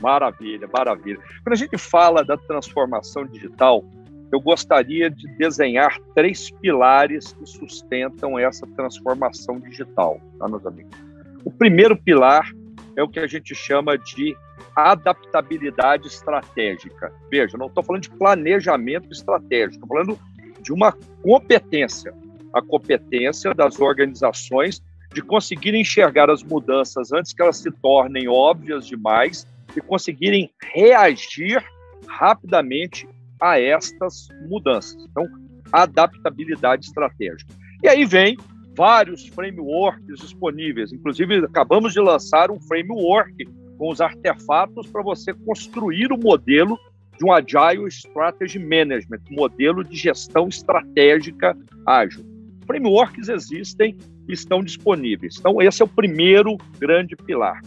Maravilha, 0.00 0.66
maravilha. 0.72 1.18
Quando 1.44 1.52
a 1.52 1.56
gente 1.56 1.76
fala 1.76 2.24
da 2.24 2.38
transformação 2.38 3.26
digital, 3.26 3.84
eu 4.32 4.40
gostaria 4.40 5.10
de 5.10 5.28
desenhar 5.36 5.98
três 6.14 6.50
pilares 6.50 7.34
que 7.34 7.44
sustentam 7.44 8.38
essa 8.38 8.66
transformação 8.68 9.60
digital, 9.60 10.18
tá, 10.38 10.48
meus 10.48 10.64
amigos? 10.64 10.96
O 11.44 11.50
primeiro 11.50 11.98
pilar 11.98 12.50
é 12.96 13.02
o 13.02 13.08
que 13.08 13.20
a 13.20 13.26
gente 13.26 13.54
chama 13.54 13.98
de 13.98 14.34
adaptabilidade 14.74 16.06
estratégica. 16.06 17.12
Veja, 17.30 17.56
não 17.56 17.66
estou 17.66 17.82
falando 17.82 18.02
de 18.02 18.10
planejamento 18.10 19.10
estratégico, 19.10 19.84
estou 19.84 19.88
falando 19.88 20.18
de 20.60 20.72
uma 20.72 20.92
competência, 21.22 22.12
a 22.52 22.62
competência 22.62 23.54
das 23.54 23.80
organizações 23.80 24.82
de 25.12 25.22
conseguir 25.22 25.74
enxergar 25.74 26.30
as 26.30 26.42
mudanças 26.42 27.12
antes 27.12 27.32
que 27.32 27.42
elas 27.42 27.56
se 27.56 27.70
tornem 27.70 28.28
óbvias 28.28 28.86
demais 28.86 29.46
e 29.76 29.80
conseguirem 29.80 30.50
reagir 30.72 31.64
rapidamente 32.06 33.08
a 33.40 33.58
estas 33.60 34.28
mudanças. 34.48 35.04
Então, 35.10 35.26
adaptabilidade 35.72 36.86
estratégica. 36.86 37.52
E 37.82 37.88
aí 37.88 38.04
vem 38.04 38.36
vários 38.76 39.26
frameworks 39.28 40.20
disponíveis. 40.20 40.92
Inclusive, 40.92 41.44
acabamos 41.44 41.92
de 41.92 42.00
lançar 42.00 42.50
um 42.50 42.60
framework 42.60 43.48
com 43.80 43.88
os 43.88 43.98
artefatos 44.02 44.86
para 44.88 45.02
você 45.02 45.32
construir 45.32 46.12
o 46.12 46.18
modelo 46.18 46.78
de 47.18 47.24
um 47.24 47.32
Agile 47.32 47.88
Strategy 47.88 48.58
Management, 48.58 49.22
modelo 49.30 49.82
de 49.82 49.96
gestão 49.96 50.48
estratégica 50.48 51.56
ágil. 51.86 52.22
Frameworks 52.66 53.30
existem 53.30 53.96
e 54.28 54.34
estão 54.34 54.62
disponíveis. 54.62 55.36
Então, 55.38 55.62
esse 55.62 55.80
é 55.80 55.84
o 55.86 55.88
primeiro 55.88 56.58
grande 56.78 57.16
pilar. 57.16 57.62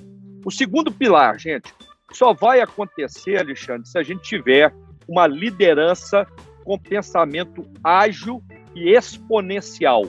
O 0.45 0.51
segundo 0.51 0.91
pilar, 0.91 1.39
gente, 1.39 1.73
só 2.11 2.31
vai 2.31 2.61
acontecer, 2.61 3.39
Alexandre, 3.39 3.89
se 3.89 3.97
a 3.97 4.03
gente 4.03 4.21
tiver 4.21 4.71
uma 5.07 5.25
liderança 5.25 6.27
com 6.63 6.77
pensamento 6.77 7.65
ágil 7.83 8.39
e 8.75 8.95
exponencial. 8.95 10.03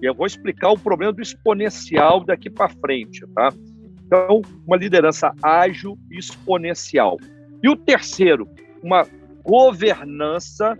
E 0.00 0.06
eu 0.06 0.14
vou 0.14 0.26
explicar 0.26 0.70
o 0.70 0.78
problema 0.78 1.12
do 1.12 1.20
exponencial 1.20 2.24
daqui 2.24 2.48
para 2.48 2.68
frente, 2.68 3.26
tá? 3.34 3.52
Então, 4.12 4.42
uma 4.66 4.76
liderança 4.76 5.32
ágil 5.42 5.98
e 6.10 6.18
exponencial. 6.18 7.16
E 7.62 7.68
o 7.70 7.74
terceiro, 7.74 8.46
uma 8.82 9.06
governança 9.42 10.78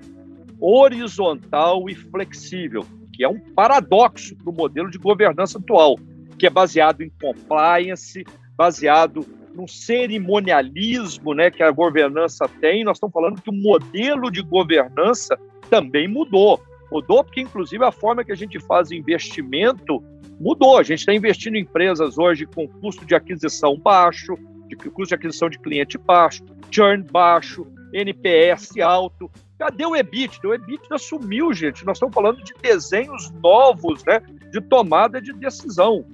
horizontal 0.61 1.89
e 1.89 1.95
flexível, 1.95 2.85
que 3.11 3.25
é 3.25 3.29
um 3.29 3.41
paradoxo 3.41 4.37
para 4.37 4.51
o 4.51 4.55
modelo 4.55 4.91
de 4.91 4.99
governança 4.99 5.59
atual, 5.59 5.99
que 6.39 6.47
é 6.47 6.51
baseado 6.51 7.01
em 7.01 7.11
compliance, 7.23 8.23
baseado 8.55 9.25
no 9.55 9.67
cerimonialismo 9.67 11.33
né, 11.33 11.51
que 11.51 11.63
a 11.63 11.71
governança 11.71 12.47
tem, 12.61 12.85
nós 12.85 12.99
estamos 12.99 13.15
falando 13.15 13.41
que 13.41 13.49
o 13.49 13.55
modelo 13.55 14.31
de 14.31 14.43
governança 14.43 15.39
também 15.71 16.07
mudou. 16.07 16.61
Mudou 16.91 17.25
porque, 17.25 17.41
inclusive, 17.41 17.83
a 17.83 17.91
forma 17.91 18.25
que 18.25 18.33
a 18.33 18.37
gente 18.37 18.61
faz 18.61 18.91
investimento 18.91 20.05
mudou. 20.43 20.77
A 20.77 20.83
gente 20.83 20.99
está 20.99 21.15
investindo 21.15 21.57
em 21.57 21.61
empresas 21.61 22.19
hoje 22.19 22.45
com 22.45 22.67
custo 22.67 23.07
de 23.07 23.15
aquisição 23.15 23.79
baixo, 23.79 24.35
de 24.67 24.75
custo 24.77 25.09
de 25.11 25.15
aquisição 25.15 25.49
de 25.49 25.59
cliente 25.59 25.97
baixo, 25.97 26.45
churn 26.71 27.05
baixo, 27.11 27.65
NPS 27.93 28.79
alto. 28.81 29.31
Cadê 29.57 29.87
o 29.87 29.95
EBITDA? 29.95 30.49
O 30.49 30.55
EBITDA 30.55 30.99
sumiu, 30.99 31.53
gente. 31.55 31.87
Nós 31.87 31.97
estamos 31.97 32.15
falando 32.15 32.43
de 32.43 32.53
desenhos 32.61 33.31
novos, 33.43 34.05
né, 34.05 34.21
de 34.51 34.61
tomada 34.61 35.23
de 35.23 35.33
decisão. 35.33 36.05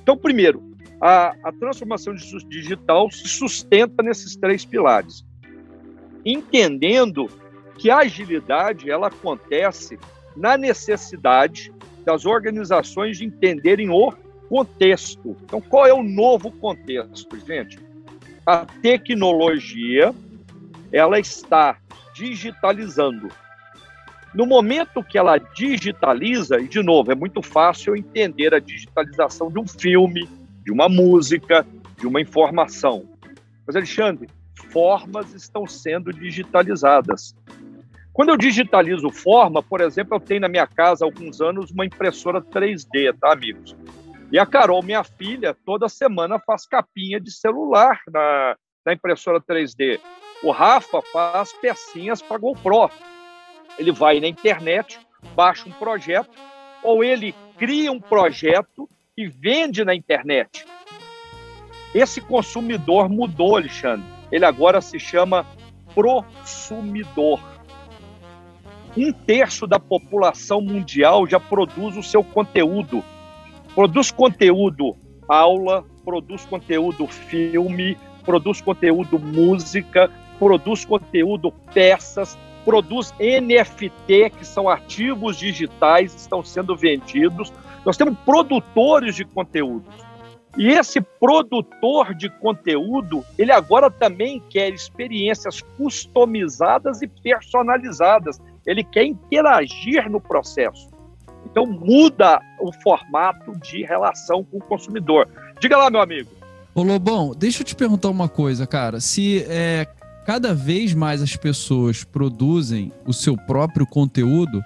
Então, 0.00 0.16
primeiro, 0.16 0.62
a, 1.00 1.34
a 1.42 1.52
transformação 1.52 2.14
digital 2.48 3.10
se 3.10 3.26
sustenta 3.26 4.00
nesses 4.02 4.36
três 4.36 4.64
pilares. 4.64 5.26
Entendendo 6.24 7.28
que 7.76 7.90
a 7.90 7.98
agilidade 7.98 8.88
ela 8.88 9.08
acontece 9.08 9.98
na 10.36 10.56
necessidade 10.56 11.72
das 12.06 12.24
organizações 12.24 13.18
de 13.18 13.24
entenderem 13.24 13.90
o 13.90 14.12
contexto. 14.48 15.36
Então, 15.42 15.60
qual 15.60 15.86
é 15.86 15.92
o 15.92 16.04
novo 16.04 16.52
contexto, 16.52 17.36
gente? 17.44 17.80
A 18.46 18.64
tecnologia 18.64 20.14
ela 20.92 21.18
está 21.18 21.76
digitalizando. 22.14 23.28
No 24.32 24.46
momento 24.46 25.02
que 25.02 25.18
ela 25.18 25.36
digitaliza, 25.36 26.60
e 26.60 26.68
de 26.68 26.80
novo, 26.80 27.10
é 27.10 27.14
muito 27.14 27.42
fácil 27.42 27.96
entender 27.96 28.54
a 28.54 28.60
digitalização 28.60 29.50
de 29.50 29.58
um 29.58 29.66
filme, 29.66 30.28
de 30.64 30.70
uma 30.70 30.88
música, 30.88 31.66
de 31.98 32.06
uma 32.06 32.20
informação. 32.20 33.04
Mas, 33.66 33.74
Alexandre, 33.74 34.28
formas 34.70 35.34
estão 35.34 35.66
sendo 35.66 36.12
digitalizadas. 36.12 37.34
Quando 38.16 38.30
eu 38.30 38.36
digitalizo 38.38 39.10
forma, 39.10 39.62
por 39.62 39.82
exemplo, 39.82 40.16
eu 40.16 40.20
tenho 40.20 40.40
na 40.40 40.48
minha 40.48 40.66
casa 40.66 41.04
há 41.04 41.06
alguns 41.06 41.42
anos 41.42 41.70
uma 41.70 41.84
impressora 41.84 42.40
3D, 42.40 43.14
tá, 43.20 43.30
amigos? 43.30 43.76
E 44.32 44.38
a 44.38 44.46
Carol, 44.46 44.82
minha 44.82 45.04
filha, 45.04 45.54
toda 45.66 45.86
semana 45.86 46.38
faz 46.38 46.66
capinha 46.66 47.20
de 47.20 47.30
celular 47.30 48.00
na, 48.10 48.56
na 48.86 48.94
impressora 48.94 49.38
3D. 49.38 50.00
O 50.42 50.50
Rafa 50.50 51.02
faz 51.12 51.52
pecinhas 51.52 52.22
para 52.22 52.38
GoPro. 52.38 52.90
Ele 53.78 53.92
vai 53.92 54.18
na 54.18 54.28
internet, 54.28 54.98
baixa 55.34 55.68
um 55.68 55.72
projeto, 55.72 56.30
ou 56.82 57.04
ele 57.04 57.34
cria 57.58 57.92
um 57.92 58.00
projeto 58.00 58.88
e 59.14 59.28
vende 59.28 59.84
na 59.84 59.94
internet. 59.94 60.64
Esse 61.94 62.22
consumidor 62.22 63.10
mudou, 63.10 63.56
Alexandre. 63.56 64.06
Ele 64.32 64.46
agora 64.46 64.80
se 64.80 64.98
chama 64.98 65.46
prosumidor. 65.94 67.55
Um 68.96 69.12
terço 69.12 69.66
da 69.66 69.78
população 69.78 70.60
mundial 70.60 71.26
já 71.26 71.38
produz 71.38 71.96
o 71.96 72.02
seu 72.02 72.24
conteúdo. 72.24 73.04
Produz 73.74 74.10
conteúdo 74.10 74.96
aula, 75.28 75.84
produz 76.04 76.44
conteúdo 76.46 77.06
filme, 77.06 77.98
produz 78.24 78.60
conteúdo 78.60 79.18
música, 79.18 80.10
produz 80.38 80.84
conteúdo 80.84 81.52
peças, 81.74 82.38
produz 82.64 83.12
NFT, 83.20 84.30
que 84.30 84.44
são 84.44 84.68
ativos 84.68 85.36
digitais, 85.36 86.14
estão 86.14 86.42
sendo 86.42 86.76
vendidos. 86.76 87.52
Nós 87.84 87.96
temos 87.96 88.16
produtores 88.24 89.14
de 89.14 89.24
conteúdos. 89.24 89.94
E 90.56 90.68
esse 90.68 91.00
produtor 91.00 92.14
de 92.14 92.30
conteúdo, 92.30 93.22
ele 93.36 93.52
agora 93.52 93.90
também 93.90 94.42
quer 94.48 94.72
experiências 94.72 95.60
customizadas 95.76 97.02
e 97.02 97.06
personalizadas. 97.06 98.40
Ele 98.66 98.82
quer 98.82 99.04
interagir 99.04 100.10
no 100.10 100.20
processo. 100.20 100.88
Então 101.44 101.64
muda 101.64 102.40
o 102.60 102.72
formato 102.82 103.52
de 103.60 103.84
relação 103.84 104.42
com 104.44 104.58
o 104.58 104.60
consumidor. 104.62 105.28
Diga 105.60 105.76
lá, 105.76 105.88
meu 105.90 106.00
amigo. 106.00 106.30
Ô 106.74 106.82
Lobão, 106.82 107.32
deixa 107.34 107.62
eu 107.62 107.64
te 107.64 107.74
perguntar 107.74 108.10
uma 108.10 108.28
coisa, 108.28 108.66
cara. 108.66 109.00
Se 109.00 109.44
é, 109.48 109.86
cada 110.26 110.52
vez 110.52 110.92
mais 110.92 111.22
as 111.22 111.36
pessoas 111.36 112.04
produzem 112.04 112.92
o 113.06 113.12
seu 113.12 113.36
próprio 113.36 113.86
conteúdo, 113.86 114.62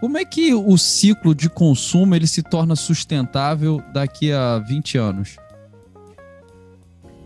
como 0.00 0.16
é 0.16 0.24
que 0.24 0.54
o 0.54 0.78
ciclo 0.78 1.34
de 1.34 1.50
consumo 1.50 2.14
ele 2.14 2.26
se 2.26 2.42
torna 2.42 2.74
sustentável 2.74 3.82
daqui 3.92 4.32
a 4.32 4.58
20 4.58 4.96
anos? 4.96 5.36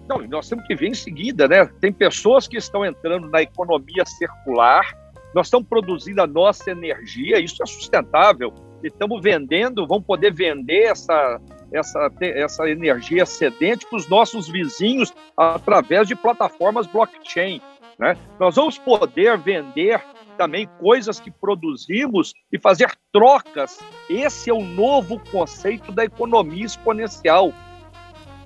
Não, 0.08 0.18
nós 0.26 0.48
temos 0.48 0.66
que 0.66 0.74
ver 0.74 0.88
em 0.88 0.94
seguida, 0.94 1.46
né? 1.46 1.66
Tem 1.80 1.92
pessoas 1.92 2.48
que 2.48 2.56
estão 2.56 2.84
entrando 2.84 3.28
na 3.28 3.42
economia 3.42 4.04
circular, 4.04 4.84
nós 5.34 5.48
estamos 5.48 5.68
produzindo 5.68 6.22
a 6.22 6.26
nossa 6.26 6.70
energia, 6.70 7.40
isso 7.40 7.62
é 7.62 7.66
sustentável. 7.66 8.52
E 8.82 8.86
estamos 8.86 9.20
vendendo, 9.20 9.86
vamos 9.86 10.04
poder 10.04 10.32
vender 10.32 10.84
essa, 10.84 11.40
essa, 11.72 12.10
essa 12.20 12.70
energia 12.70 13.22
excedente 13.22 13.86
para 13.86 13.96
os 13.96 14.08
nossos 14.08 14.48
vizinhos 14.48 15.12
através 15.36 16.06
de 16.06 16.14
plataformas 16.14 16.86
blockchain. 16.86 17.60
Né? 17.98 18.16
Nós 18.38 18.56
vamos 18.56 18.78
poder 18.78 19.38
vender 19.38 20.00
também 20.36 20.68
coisas 20.80 21.18
que 21.18 21.30
produzimos 21.30 22.34
e 22.52 22.58
fazer 22.58 22.92
trocas. 23.12 23.80
Esse 24.08 24.50
é 24.50 24.52
o 24.52 24.62
novo 24.62 25.18
conceito 25.30 25.90
da 25.90 26.04
economia 26.04 26.64
exponencial. 26.64 27.52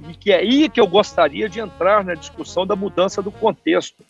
E 0.09 0.15
que 0.15 0.31
é 0.31 0.37
aí 0.37 0.69
que 0.69 0.81
eu 0.81 0.87
gostaria 0.87 1.49
de 1.49 1.61
entrar 1.61 2.05
na 2.05 2.15
discussão 2.15 2.67
da 2.67 2.77
mudança 2.77 3.21
do 3.21 3.33
contexto. 3.33 4.05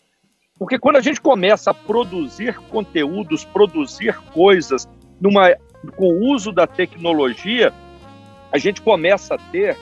Porque 0.59 0.77
quando 0.77 0.97
a 0.97 1.01
gente 1.01 1.21
começa 1.21 1.71
a 1.71 1.73
produzir 1.73 2.59
conteúdos, 2.69 3.45
produzir 3.45 4.19
coisas 4.33 4.85
numa, 5.19 5.55
com 5.95 6.09
o 6.09 6.33
uso 6.33 6.51
da 6.51 6.67
tecnologia, 6.67 7.73
a 8.51 8.57
gente 8.57 8.81
começa 8.81 9.35
a 9.35 9.37
ter 9.37 9.77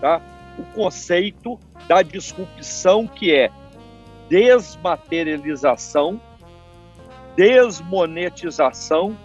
tá, 0.00 0.22
o 0.56 0.62
conceito 0.72 1.58
da 1.88 2.00
disrupção, 2.02 3.08
que 3.08 3.34
é 3.34 3.50
desmaterialização, 4.28 6.20
desmonetização 7.34 9.16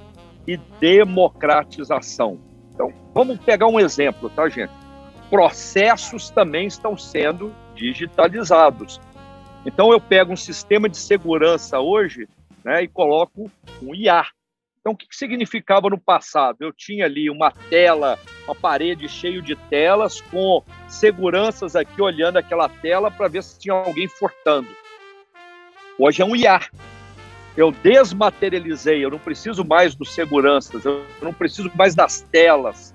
e 0.47 0.57
democratização. 0.79 2.39
Então, 2.73 2.91
vamos 3.13 3.37
pegar 3.39 3.67
um 3.67 3.79
exemplo, 3.79 4.27
tá, 4.31 4.49
gente? 4.49 4.73
Processos 5.29 6.31
também 6.31 6.65
estão 6.65 6.97
sendo 6.97 7.53
digitalizados. 7.75 8.99
Então, 9.65 9.91
eu 9.91 9.99
pego 9.99 10.31
um 10.31 10.37
sistema 10.37 10.87
de 10.87 10.97
segurança 10.97 11.79
hoje 11.79 12.27
né, 12.63 12.83
e 12.83 12.87
coloco 12.87 13.51
um 13.81 13.95
IA. 13.95 14.25
Então, 14.79 14.93
o 14.93 14.95
que, 14.95 15.07
que 15.07 15.15
significava 15.15 15.89
no 15.89 15.97
passado? 15.97 16.57
Eu 16.59 16.71
tinha 16.71 17.05
ali 17.05 17.27
uma 17.27 17.51
tela, 17.71 18.19
uma 18.45 18.53
parede 18.53 19.09
cheia 19.09 19.41
de 19.41 19.55
telas, 19.55 20.21
com 20.21 20.63
seguranças 20.87 21.75
aqui 21.75 21.99
olhando 21.99 22.37
aquela 22.37 22.69
tela 22.69 23.09
para 23.09 23.27
ver 23.27 23.41
se 23.41 23.57
tinha 23.57 23.73
alguém 23.73 24.07
furtando. 24.07 24.67
Hoje 25.97 26.21
é 26.21 26.25
um 26.25 26.35
IA. 26.35 26.59
Eu 27.57 27.71
desmaterializei, 27.71 29.03
eu 29.03 29.09
não 29.09 29.17
preciso 29.17 29.65
mais 29.65 29.95
dos 29.95 30.13
seguranças, 30.13 30.85
eu 30.85 31.03
não 31.19 31.33
preciso 31.33 31.71
mais 31.73 31.95
das 31.95 32.21
telas. 32.21 32.93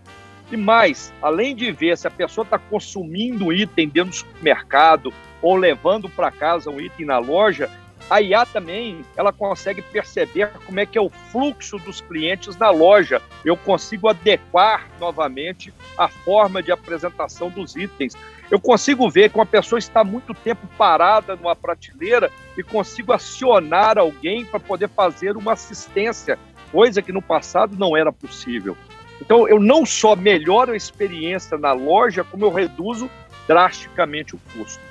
E 0.53 0.57
mais, 0.57 1.13
além 1.21 1.57
de 1.57 1.73
ver 1.73 1.99
se 1.99 2.07
a 2.07 2.11
pessoa 2.11 2.45
está 2.45 2.59
consumindo 2.59 3.53
item 3.53 3.89
dentro 3.89 4.11
do 4.11 4.17
supermercado 4.17 5.13
ou 5.43 5.57
levando 5.57 6.09
para 6.09 6.31
casa 6.31 6.71
um 6.71 6.81
item 6.81 7.07
na 7.07 7.19
loja, 7.19 7.71
a 8.11 8.21
IA 8.21 8.45
também 8.45 9.05
ela 9.17 9.33
consegue 9.33 9.81
perceber 9.81 10.51
como 10.67 10.81
é 10.81 10.85
que 10.85 10.99
é 10.99 11.01
o 11.01 11.09
fluxo 11.31 11.79
dos 11.79 12.01
clientes 12.01 12.57
na 12.57 12.69
loja. 12.69 13.23
Eu 13.45 13.57
consigo 13.57 14.09
adequar 14.09 14.89
novamente 14.99 15.73
a 15.97 16.09
forma 16.09 16.61
de 16.61 16.73
apresentação 16.73 17.49
dos 17.49 17.77
itens. 17.77 18.15
Eu 18.51 18.59
consigo 18.59 19.09
ver 19.09 19.31
que 19.31 19.37
uma 19.37 19.47
pessoa 19.47 19.79
está 19.79 20.03
muito 20.03 20.35
tempo 20.35 20.67
parada 20.77 21.37
numa 21.37 21.55
prateleira 21.55 22.33
e 22.59 22.65
consigo 22.65 23.13
acionar 23.13 23.97
alguém 23.97 24.45
para 24.45 24.59
poder 24.59 24.89
fazer 24.89 25.37
uma 25.37 25.53
assistência, 25.53 26.37
coisa 26.73 27.01
que 27.01 27.13
no 27.13 27.23
passado 27.23 27.77
não 27.79 27.97
era 27.97 28.13
possível. 28.13 28.77
Então, 29.21 29.47
eu 29.47 29.61
não 29.61 29.87
só 29.87 30.17
melhoro 30.17 30.73
a 30.73 30.77
experiência 30.77 31.57
na 31.57 31.73
loja, 31.73 32.25
como 32.25 32.45
eu 32.45 32.51
reduzo 32.51 33.09
drasticamente 33.47 34.35
o 34.35 34.41
custo. 34.53 34.90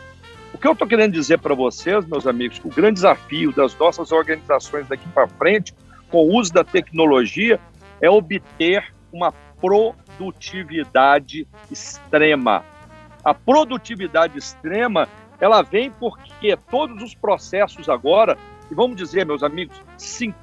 O 0.54 0.58
que 0.58 0.68
eu 0.68 0.74
estou 0.74 0.88
querendo 0.88 1.14
dizer 1.14 1.40
para 1.40 1.54
vocês, 1.54 2.06
meus 2.06 2.26
amigos, 2.26 2.60
que 2.60 2.68
o 2.68 2.72
grande 2.72 2.96
desafio 2.96 3.54
das 3.54 3.78
nossas 3.78 4.12
organizações 4.12 4.88
daqui 4.88 5.08
para 5.10 5.28
frente, 5.28 5.74
com 6.10 6.18
o 6.18 6.36
uso 6.36 6.52
da 6.52 6.64
tecnologia, 6.64 7.60
é 8.02 8.10
obter 8.10 8.94
uma 9.12 9.32
produtividade 9.62 11.48
extrema. 11.70 12.64
A 13.24 13.34
produtividade 13.34 14.38
extrema, 14.38 15.08
ela 15.40 15.62
vem 15.62 15.92
porque 15.92 16.58
todos 16.70 17.04
os 17.04 17.14
processos 17.14 17.88
agora, 17.88 18.38
e 18.72 18.76
vamos 18.76 18.98
dizer, 18.98 19.26
meus 19.26 19.44
amigos, 19.44 19.80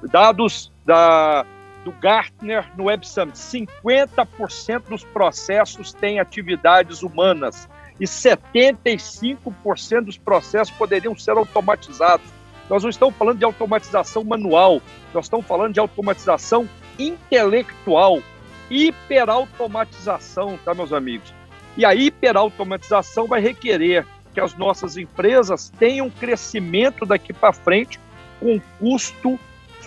dados 0.09 0.71
da, 0.85 1.45
do 1.83 1.91
Gartner 1.91 2.65
no 2.77 2.85
Web 2.85 3.05
Summit, 3.05 3.37
50% 3.37 4.83
dos 4.89 5.03
processos 5.03 5.93
têm 5.93 6.19
atividades 6.19 7.03
humanas 7.03 7.67
e 7.99 8.05
75% 8.05 10.05
dos 10.05 10.17
processos 10.17 10.73
poderiam 10.75 11.17
ser 11.17 11.31
automatizados. 11.31 12.27
Nós 12.69 12.83
não 12.83 12.89
estamos 12.89 13.15
falando 13.15 13.39
de 13.39 13.45
automatização 13.45 14.23
manual, 14.23 14.81
nós 15.13 15.25
estamos 15.25 15.45
falando 15.45 15.73
de 15.73 15.79
automatização 15.79 16.69
intelectual, 16.99 18.21
hiperautomatização, 18.69 20.59
tá, 20.63 20.73
meus 20.73 20.91
amigos? 20.91 21.33
E 21.77 21.85
a 21.85 21.95
hiperautomatização 21.95 23.27
vai 23.27 23.39
requerer 23.39 24.05
que 24.33 24.41
as 24.41 24.55
nossas 24.55 24.97
empresas 24.97 25.71
tenham 25.79 26.09
crescimento 26.09 27.05
daqui 27.05 27.33
para 27.33 27.53
frente 27.53 27.99
com 28.39 28.59
custo 28.79 29.39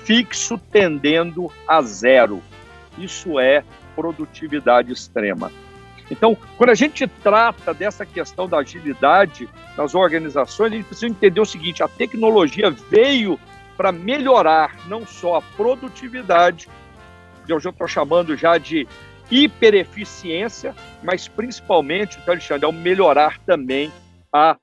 fixo 0.04 0.58
tendendo 0.58 1.50
a 1.66 1.82
zero. 1.82 2.42
Isso 2.98 3.38
é 3.38 3.62
produtividade 3.94 4.92
extrema. 4.92 5.52
Então, 6.10 6.36
quando 6.56 6.70
a 6.70 6.74
gente 6.74 7.06
trata 7.06 7.72
dessa 7.72 8.04
questão 8.04 8.48
da 8.48 8.58
agilidade 8.58 9.48
nas 9.76 9.94
organizações, 9.94 10.72
a 10.72 10.76
gente 10.76 10.86
precisa 10.86 11.06
entender 11.06 11.40
o 11.40 11.46
seguinte: 11.46 11.82
a 11.82 11.88
tecnologia 11.88 12.70
veio 12.70 13.38
para 13.76 13.92
melhorar 13.92 14.76
não 14.88 15.06
só 15.06 15.36
a 15.36 15.42
produtividade, 15.42 16.68
que 17.46 17.52
eu 17.52 17.60
já 17.60 17.70
estou 17.70 17.88
chamando 17.88 18.36
já 18.36 18.58
de 18.58 18.86
hipereficiência, 19.30 20.74
mas 21.02 21.28
principalmente, 21.28 22.18
então, 22.18 22.34
Alexandre, 22.34 22.66
ao 22.66 22.72
melhorar 22.72 23.38
também 23.46 23.92
a 24.32 24.56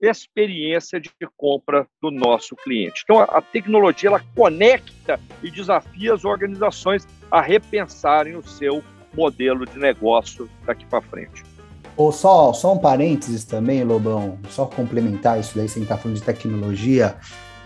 experiência 0.00 1.00
de 1.00 1.10
compra 1.36 1.86
do 2.00 2.10
nosso 2.10 2.54
cliente. 2.54 3.02
Então, 3.02 3.20
a, 3.20 3.42
tecnologia 3.42 4.08
ela 4.08 4.24
conecta 4.34 5.20
e 5.42 5.50
desafia 5.50 6.14
as 6.14 6.24
organizações 6.24 7.06
a 7.30 7.40
repensarem 7.40 8.36
o 8.36 8.42
seu 8.42 8.82
modelo 9.14 9.66
de 9.66 9.78
negócio 9.78 10.48
daqui 10.66 10.84
para 10.86 11.00
frente. 11.00 11.44
Ou 11.96 12.12
só, 12.12 12.52
só 12.52 12.74
um 12.74 12.78
parênteses 12.78 13.44
também, 13.44 13.82
Lobão, 13.82 14.38
só 14.50 14.66
complementar 14.66 15.40
isso 15.40 15.56
daí, 15.56 15.68
sem 15.68 15.82
estar 15.82 15.96
falando 15.96 16.16
de 16.16 16.22
tecnologia, 16.22 17.16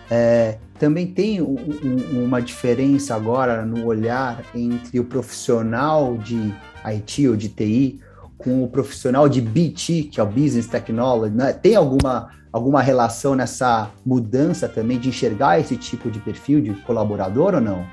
é, 0.09 0.57
também 0.79 1.07
tem 1.07 1.41
um, 1.41 1.55
um, 1.55 2.25
uma 2.25 2.41
diferença 2.41 3.15
agora 3.15 3.65
no 3.65 3.85
olhar 3.85 4.43
entre 4.53 4.99
o 4.99 5.05
profissional 5.05 6.17
de 6.17 6.53
IT 6.83 7.27
ou 7.27 7.35
de 7.35 7.49
TI 7.49 7.99
com 8.37 8.63
o 8.63 8.67
profissional 8.67 9.29
de 9.29 9.39
BT, 9.39 10.09
que 10.11 10.19
é 10.19 10.23
o 10.23 10.25
Business 10.25 10.67
Technology. 10.67 11.33
Né? 11.33 11.53
Tem 11.53 11.75
alguma, 11.75 12.29
alguma 12.51 12.81
relação 12.81 13.35
nessa 13.35 13.89
mudança 14.05 14.67
também 14.67 14.99
de 14.99 15.09
enxergar 15.09 15.59
esse 15.59 15.77
tipo 15.77 16.11
de 16.11 16.19
perfil 16.19 16.61
de 16.61 16.73
colaborador 16.81 17.55
ou 17.55 17.61
não? 17.61 17.85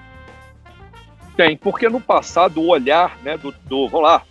Tem, 1.41 1.57
porque 1.57 1.89
no 1.89 2.03
passado 2.03 2.61
o 2.61 2.69
olhar 2.69 3.17
né, 3.23 3.35
do, 3.39 3.51
do, 3.65 3.89
vamos 3.89 4.07
lá, 4.07 4.23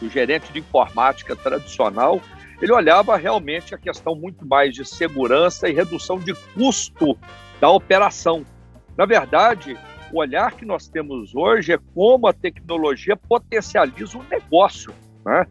do 0.00 0.08
gerente 0.08 0.52
de 0.52 0.60
informática 0.60 1.34
tradicional, 1.34 2.22
ele 2.62 2.70
olhava 2.70 3.16
realmente 3.16 3.74
a 3.74 3.78
questão 3.78 4.14
muito 4.14 4.46
mais 4.46 4.72
de 4.72 4.84
segurança 4.84 5.68
e 5.68 5.72
redução 5.72 6.16
de 6.16 6.32
custo 6.54 7.18
da 7.60 7.68
operação. 7.68 8.46
Na 8.96 9.04
verdade, 9.04 9.76
o 10.12 10.20
olhar 10.20 10.52
que 10.52 10.64
nós 10.64 10.86
temos 10.86 11.34
hoje 11.34 11.72
é 11.72 11.78
como 11.92 12.28
a 12.28 12.32
tecnologia 12.32 13.16
potencializa 13.16 14.16
o 14.16 14.22
negócio. 14.22 14.94
Né? 15.26 15.44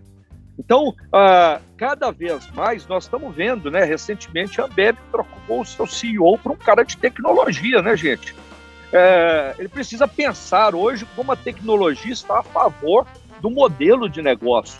Então, 0.57 0.95
uh, 1.07 1.61
cada 1.75 2.11
vez 2.11 2.49
mais 2.51 2.87
nós 2.87 3.03
estamos 3.03 3.35
vendo, 3.35 3.69
né? 3.69 3.83
Recentemente 3.83 4.61
a 4.61 4.63
Ambev 4.63 4.95
trocou 5.11 5.59
o 5.59 5.65
seu 5.65 5.85
CEO 5.85 6.37
para 6.37 6.53
um 6.53 6.55
cara 6.55 6.83
de 6.83 6.95
tecnologia, 6.95 7.81
né, 7.81 7.93
gente? 7.97 8.33
É, 8.91 9.55
ele 9.57 9.67
precisa 9.67 10.07
pensar 10.07 10.73
hoje 10.73 11.05
como 11.15 11.31
a 11.31 11.35
tecnologia 11.35 12.13
está 12.13 12.39
a 12.39 12.43
favor 12.43 13.05
do 13.41 13.49
modelo 13.49 14.09
de 14.09 14.21
negócio. 14.21 14.79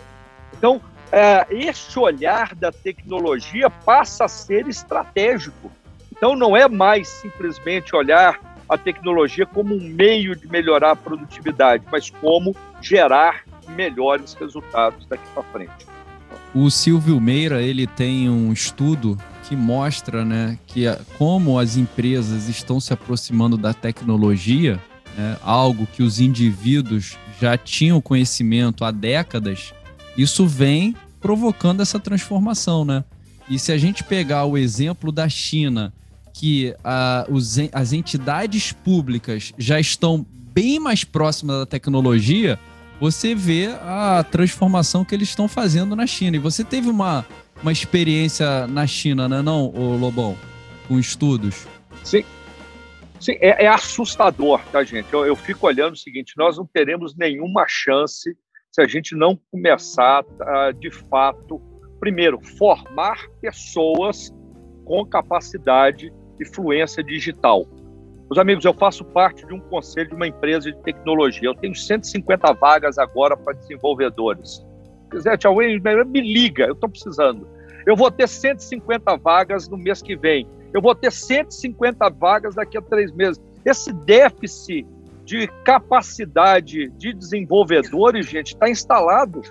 Então, 0.54 0.82
é, 1.12 1.46
este 1.50 2.00
olhar 2.00 2.56
da 2.56 2.72
tecnologia 2.72 3.70
passa 3.70 4.26
a 4.26 4.28
ser 4.28 4.68
estratégico. 4.68 5.72
Então, 6.12 6.36
não 6.36 6.56
é 6.56 6.68
mais 6.68 7.08
simplesmente 7.08 7.96
olhar 7.96 8.40
a 8.68 8.78
tecnologia 8.78 9.46
como 9.46 9.76
um 9.76 9.80
meio 9.80 10.36
de 10.36 10.48
melhorar 10.48 10.92
a 10.92 10.96
produtividade, 10.96 11.84
mas 11.92 12.10
como 12.10 12.56
gerar 12.82 13.44
melhores 13.70 14.34
resultados 14.34 15.06
daqui 15.06 15.24
para 15.34 15.44
frente. 15.44 15.97
O 16.60 16.72
Silvio 16.72 17.22
Meira 17.22 17.62
ele 17.62 17.86
tem 17.86 18.28
um 18.28 18.52
estudo 18.52 19.16
que 19.48 19.56
mostra 19.56 20.26
né, 20.26 20.58
que 20.66 20.86
como 21.16 21.60
as 21.60 21.78
empresas 21.78 22.50
estão 22.50 22.80
se 22.80 22.92
aproximando 22.92 23.56
da 23.58 23.76
tecnologia, 23.76 24.82
né, 25.16 25.38
algo 25.44 25.86
que 25.86 26.02
os 26.02 26.20
indivíduos 26.20 27.16
já 27.40 27.56
tinham 27.56 28.02
conhecimento 28.02 28.84
há 28.84 28.90
décadas, 28.90 29.72
isso 30.18 30.48
vem 30.48 30.96
provocando 31.22 31.82
essa 31.82 32.00
transformação. 32.00 32.84
Né? 32.84 33.04
E 33.48 33.60
se 33.60 33.72
a 33.72 33.78
gente 33.78 34.04
pegar 34.04 34.46
o 34.46 34.58
exemplo 34.58 35.12
da 35.12 35.30
China, 35.30 35.94
que 36.34 36.74
a, 36.84 37.28
os, 37.30 37.58
as 37.72 37.94
entidades 37.94 38.72
públicas 38.72 39.54
já 39.60 39.80
estão 39.80 40.26
bem 40.56 40.80
mais 40.80 41.04
próximas 41.04 41.60
da 41.60 41.66
tecnologia, 41.68 42.58
você 43.00 43.36
vê 43.36 43.68
a 43.82 44.24
transformação 44.24 45.06
que 45.06 45.14
eles 45.14 45.30
estão 45.30 45.48
fazendo 45.48 45.96
na 45.96 46.08
China. 46.08 46.36
E 46.36 46.40
você 46.40 46.64
teve 46.64 46.90
uma, 46.90 47.26
uma 47.62 47.72
experiência 47.72 48.68
na 48.68 48.86
China, 48.88 49.28
né, 49.28 49.42
não, 49.42 49.68
o 49.68 49.98
Lobão? 49.98 50.38
com 50.88 50.98
estudos? 50.98 51.68
Sim. 52.04 52.24
Sim, 53.20 53.34
é, 53.42 53.66
é 53.66 53.68
assustador, 53.68 54.62
tá, 54.72 54.84
gente? 54.84 55.12
Eu, 55.12 55.26
eu 55.26 55.36
fico 55.36 55.66
olhando 55.68 55.94
o 55.94 55.98
seguinte: 55.98 56.34
nós 56.38 56.58
não 56.58 56.66
teremos 56.66 57.16
nenhuma 57.16 57.66
chance 57.68 58.36
se 58.72 58.82
a 58.82 58.88
gente 58.88 59.16
não 59.16 59.40
começar, 59.52 60.24
de 60.80 60.92
fato, 60.92 61.60
primeiro, 62.00 62.40
formar 62.58 63.18
pessoas 63.42 64.32
com 64.86 65.04
capacidade 65.06 66.14
e 66.40 66.46
fluência 66.46 67.04
digital. 67.04 67.66
Meus 68.30 68.40
amigos, 68.40 68.66
eu 68.66 68.74
faço 68.74 69.06
parte 69.06 69.46
de 69.46 69.54
um 69.54 69.60
conselho 69.60 70.10
de 70.10 70.16
uma 70.16 70.28
empresa 70.28 70.70
de 70.70 70.78
tecnologia. 70.84 71.48
Eu 71.48 71.56
tenho 71.56 71.74
150 71.74 72.54
vagas 72.54 72.98
agora 72.98 73.38
para 73.38 73.54
desenvolvedores. 73.54 74.66
Se 75.04 75.10
quiser, 75.10 75.38
tchau, 75.38 75.56
me 75.56 76.22
liga, 76.22 76.66
eu 76.66 76.74
estou 76.74 76.90
precisando. 76.90 77.48
Eu 77.86 77.96
vou 77.96 78.12
ter 78.12 78.28
150 78.28 79.16
vagas 79.16 79.70
no 79.70 79.78
mês 79.78 80.02
que 80.02 80.18
vem. 80.18 80.46
Eu 80.74 80.82
vou 80.82 80.94
ter 80.94 81.10
150 81.10 82.10
vagas 82.10 82.56
daqui 82.56 82.78
a 82.78 82.82
três 82.82 83.14
meses. 83.14 83.42
Esse 83.64 83.94
déficit 83.94 84.86
de 85.24 85.48
capacidade 85.64 86.90
de 86.98 87.14
desenvolvedores, 87.14 88.26
gente, 88.26 88.48
está 88.54 88.70
instalado. 88.70 89.42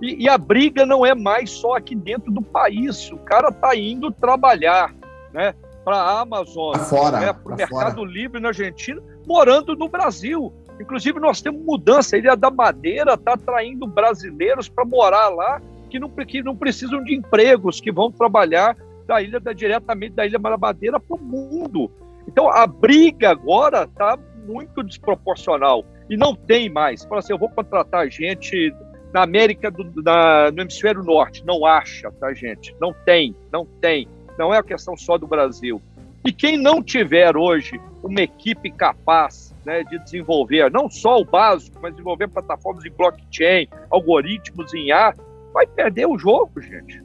E, 0.00 0.24
e, 0.24 0.28
a 0.28 0.38
briga 0.38 0.86
não 0.86 1.04
é 1.04 1.14
mais 1.16 1.50
só 1.50 1.76
aqui 1.76 1.96
dentro 1.96 2.30
do 2.30 2.42
país. 2.42 3.10
O 3.10 3.18
cara 3.18 3.48
está 3.48 3.76
indo 3.76 4.12
trabalhar 4.12 4.94
né, 5.32 5.52
para 5.84 5.96
a 5.96 6.20
Amazon, 6.20 6.74
né, 6.76 7.32
para 7.32 7.54
o 7.54 7.56
Mercado 7.56 7.96
fora. 7.96 8.10
Livre 8.10 8.40
na 8.40 8.48
Argentina, 8.48 9.00
morando 9.26 9.74
no 9.76 9.88
Brasil. 9.88 10.52
Inclusive, 10.80 11.18
nós 11.20 11.42
temos 11.42 11.62
mudança. 11.62 12.16
A 12.16 12.18
Ilha 12.18 12.36
da 12.36 12.50
Madeira 12.50 13.14
está 13.14 13.34
atraindo 13.34 13.86
brasileiros 13.86 14.68
para 14.68 14.84
morar 14.84 15.28
lá 15.28 15.60
que 15.90 15.98
não, 15.98 16.08
que 16.08 16.42
não 16.42 16.56
precisam 16.56 17.02
de 17.02 17.14
empregos, 17.14 17.80
que 17.80 17.90
vão 17.90 18.10
trabalhar 18.10 18.76
da 19.06 19.20
ilha 19.20 19.40
da, 19.40 19.52
diretamente 19.52 20.14
da 20.14 20.24
Ilha 20.24 20.38
da 20.38 20.56
Madeira 20.56 21.00
para 21.00 21.16
o 21.16 21.20
mundo. 21.20 21.90
Então, 22.28 22.48
a 22.48 22.66
briga 22.66 23.30
agora 23.30 23.82
está 23.82 24.16
muito 24.46 24.82
desproporcional 24.82 25.84
e 26.08 26.16
não 26.16 26.34
tem 26.34 26.70
mais. 26.70 27.04
Fala 27.04 27.18
assim, 27.18 27.32
eu 27.32 27.38
vou 27.38 27.50
contratar 27.50 28.08
gente 28.08 28.72
na 29.12 29.22
América 29.22 29.70
do 29.70 29.84
na, 30.02 30.50
no 30.52 30.62
hemisfério 30.62 31.02
norte, 31.02 31.44
não 31.44 31.66
acha, 31.66 32.10
tá, 32.12 32.32
gente? 32.32 32.74
Não 32.80 32.94
tem, 33.04 33.34
não 33.52 33.66
tem. 33.66 34.08
Não 34.40 34.54
é 34.54 34.58
a 34.58 34.62
questão 34.62 34.96
só 34.96 35.18
do 35.18 35.26
Brasil. 35.26 35.82
E 36.24 36.32
quem 36.32 36.56
não 36.56 36.82
tiver 36.82 37.36
hoje 37.36 37.78
uma 38.02 38.22
equipe 38.22 38.70
capaz 38.70 39.54
né, 39.66 39.84
de 39.84 39.98
desenvolver 39.98 40.70
não 40.70 40.88
só 40.88 41.20
o 41.20 41.26
básico, 41.26 41.78
mas 41.82 41.92
desenvolver 41.92 42.26
plataformas 42.28 42.82
em 42.86 42.90
blockchain, 42.90 43.68
algoritmos 43.90 44.72
em 44.72 44.92
ar, 44.92 45.14
vai 45.52 45.66
perder 45.66 46.06
o 46.06 46.16
jogo, 46.16 46.58
gente. 46.58 47.02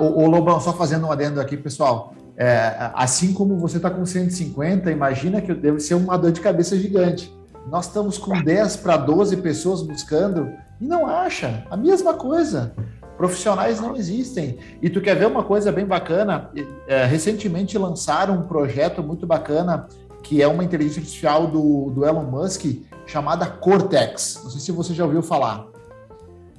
O, 0.00 0.22
o 0.22 0.26
Lobão, 0.26 0.58
só 0.58 0.72
fazendo 0.72 1.06
um 1.06 1.12
adendo 1.12 1.38
aqui, 1.38 1.58
pessoal. 1.58 2.14
É, 2.34 2.90
assim 2.94 3.34
como 3.34 3.58
você 3.58 3.76
está 3.76 3.90
com 3.90 4.06
150, 4.06 4.90
imagina 4.90 5.42
que 5.42 5.52
deve 5.52 5.80
ser 5.80 5.96
uma 5.96 6.16
dor 6.16 6.32
de 6.32 6.40
cabeça 6.40 6.78
gigante. 6.78 7.30
Nós 7.66 7.88
estamos 7.88 8.16
com 8.16 8.40
10 8.40 8.76
para 8.78 8.96
12 8.96 9.36
pessoas 9.36 9.82
buscando 9.82 10.50
e 10.80 10.86
não 10.86 11.06
acha. 11.06 11.66
A 11.70 11.76
mesma 11.76 12.14
coisa. 12.14 12.74
Profissionais 13.16 13.80
não 13.80 13.96
existem. 13.96 14.58
E 14.82 14.90
tu 14.90 15.00
quer 15.00 15.16
ver 15.16 15.26
uma 15.26 15.42
coisa 15.42 15.72
bem 15.72 15.86
bacana? 15.86 16.50
É, 16.86 17.04
recentemente 17.04 17.78
lançaram 17.78 18.34
um 18.34 18.42
projeto 18.42 19.02
muito 19.02 19.26
bacana 19.26 19.88
que 20.22 20.42
é 20.42 20.48
uma 20.48 20.64
inteligência 20.64 21.00
artificial 21.00 21.46
do, 21.46 21.90
do 21.90 22.04
Elon 22.04 22.24
Musk 22.24 22.64
chamada 23.06 23.46
Cortex. 23.46 24.40
Não 24.42 24.50
sei 24.50 24.60
se 24.60 24.72
você 24.72 24.92
já 24.92 25.04
ouviu 25.04 25.22
falar. 25.22 25.66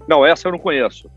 Não, 0.07 0.25
essa 0.25 0.47
eu 0.47 0.53
não 0.53 0.59
conheço. 0.59 1.09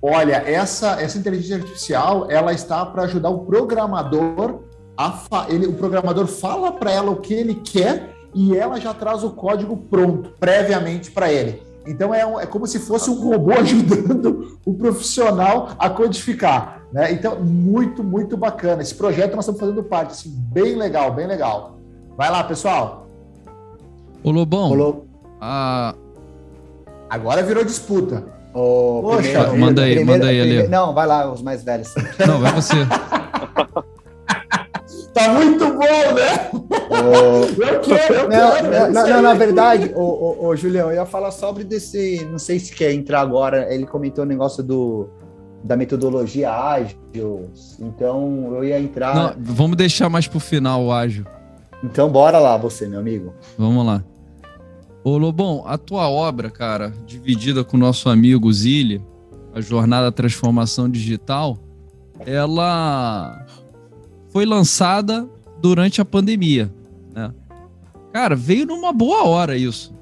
Olha, 0.00 0.36
essa, 0.46 1.00
essa 1.00 1.18
inteligência 1.18 1.56
artificial 1.56 2.30
ela 2.30 2.52
está 2.52 2.86
para 2.86 3.02
ajudar 3.02 3.30
o 3.30 3.40
programador 3.40 4.60
a 4.96 5.46
ele, 5.48 5.66
o 5.66 5.72
programador 5.72 6.26
fala 6.26 6.70
para 6.70 6.92
ela 6.92 7.10
o 7.10 7.16
que 7.16 7.34
ele 7.34 7.56
quer 7.56 8.14
e 8.32 8.56
ela 8.56 8.78
já 8.78 8.94
traz 8.94 9.24
o 9.24 9.30
código 9.30 9.76
pronto, 9.76 10.30
previamente 10.38 11.10
para 11.10 11.32
ele. 11.32 11.62
Então 11.86 12.14
é, 12.14 12.24
um, 12.24 12.40
é 12.40 12.46
como 12.46 12.66
se 12.66 12.78
fosse 12.78 13.10
um 13.10 13.14
robô 13.14 13.52
ajudando 13.58 14.58
o 14.64 14.74
profissional 14.74 15.70
a 15.78 15.90
codificar. 15.90 16.82
Né? 16.92 17.12
Então, 17.12 17.40
muito, 17.40 18.02
muito 18.02 18.36
bacana. 18.36 18.82
Esse 18.82 18.94
projeto 18.94 19.34
nós 19.34 19.44
estamos 19.44 19.60
fazendo 19.60 19.82
parte, 19.82 20.12
assim, 20.12 20.30
bem 20.30 20.76
legal, 20.76 21.12
bem 21.12 21.26
legal. 21.26 21.78
Vai 22.16 22.30
lá, 22.30 22.44
pessoal. 22.44 23.08
Ô 24.22 24.30
Lobão, 24.30 24.78
Ô, 24.78 25.02
a... 25.40 25.94
agora 27.10 27.42
virou 27.42 27.64
disputa. 27.64 28.24
Poxa, 28.52 29.18
primeiro, 29.22 29.58
manda 29.58 29.82
aí, 29.82 29.96
primeiro, 29.96 30.20
manda 30.20 30.30
aí, 30.30 30.40
ali. 30.40 30.68
Não, 30.68 30.94
vai 30.94 31.06
lá, 31.06 31.30
os 31.30 31.42
mais 31.42 31.64
velhos. 31.64 31.92
Não, 32.24 32.38
vai 32.38 32.52
você. 32.52 32.74
Tá 35.14 35.32
muito 35.32 35.64
bom, 35.64 36.14
né? 36.14 36.50
Eu 36.94 37.80
quero, 37.80 38.14
eu 38.14 38.28
não, 38.28 38.52
quero. 38.52 38.92
Não, 38.92 39.08
não, 39.08 39.22
na 39.22 39.34
verdade, 39.34 39.92
o, 39.94 40.00
o, 40.00 40.46
o, 40.48 40.56
Julião, 40.56 40.90
eu 40.90 40.96
ia 40.96 41.06
falar 41.06 41.30
sobre 41.30 41.64
desse. 41.64 42.26
Não 42.30 42.38
sei 42.38 42.58
se 42.58 42.74
quer 42.74 42.92
entrar 42.92 43.20
agora. 43.20 43.72
Ele 43.72 43.86
comentou 43.86 44.24
o 44.24 44.26
negócio 44.26 44.62
do, 44.62 45.08
da 45.62 45.76
metodologia 45.76 46.52
ágil. 46.52 47.48
Então, 47.80 48.54
eu 48.54 48.64
ia 48.64 48.78
entrar. 48.78 49.14
Não, 49.14 49.34
vamos 49.38 49.76
deixar 49.76 50.08
mais 50.08 50.28
pro 50.28 50.40
final 50.40 50.84
o 50.84 50.92
ágil. 50.92 51.24
Então, 51.82 52.08
bora 52.08 52.38
lá, 52.38 52.56
você, 52.56 52.86
meu 52.86 53.00
amigo. 53.00 53.34
Vamos 53.58 53.84
lá. 53.84 54.02
Ô, 55.02 55.18
Lobão, 55.18 55.62
a 55.66 55.76
tua 55.76 56.08
obra, 56.08 56.48
cara, 56.48 56.94
dividida 57.06 57.62
com 57.62 57.76
o 57.76 57.80
nosso 57.80 58.08
amigo 58.08 58.50
Zilli, 58.50 59.02
a 59.54 59.60
Jornada 59.60 60.10
Transformação 60.10 60.88
Digital, 60.88 61.58
ela 62.24 63.46
foi 64.30 64.46
lançada 64.46 65.28
durante 65.60 66.00
a 66.00 66.04
pandemia, 66.04 66.72
né? 67.14 67.32
Cara, 68.12 68.36
veio 68.36 68.66
numa 68.66 68.92
boa 68.92 69.24
hora 69.24 69.56
isso. 69.56 69.94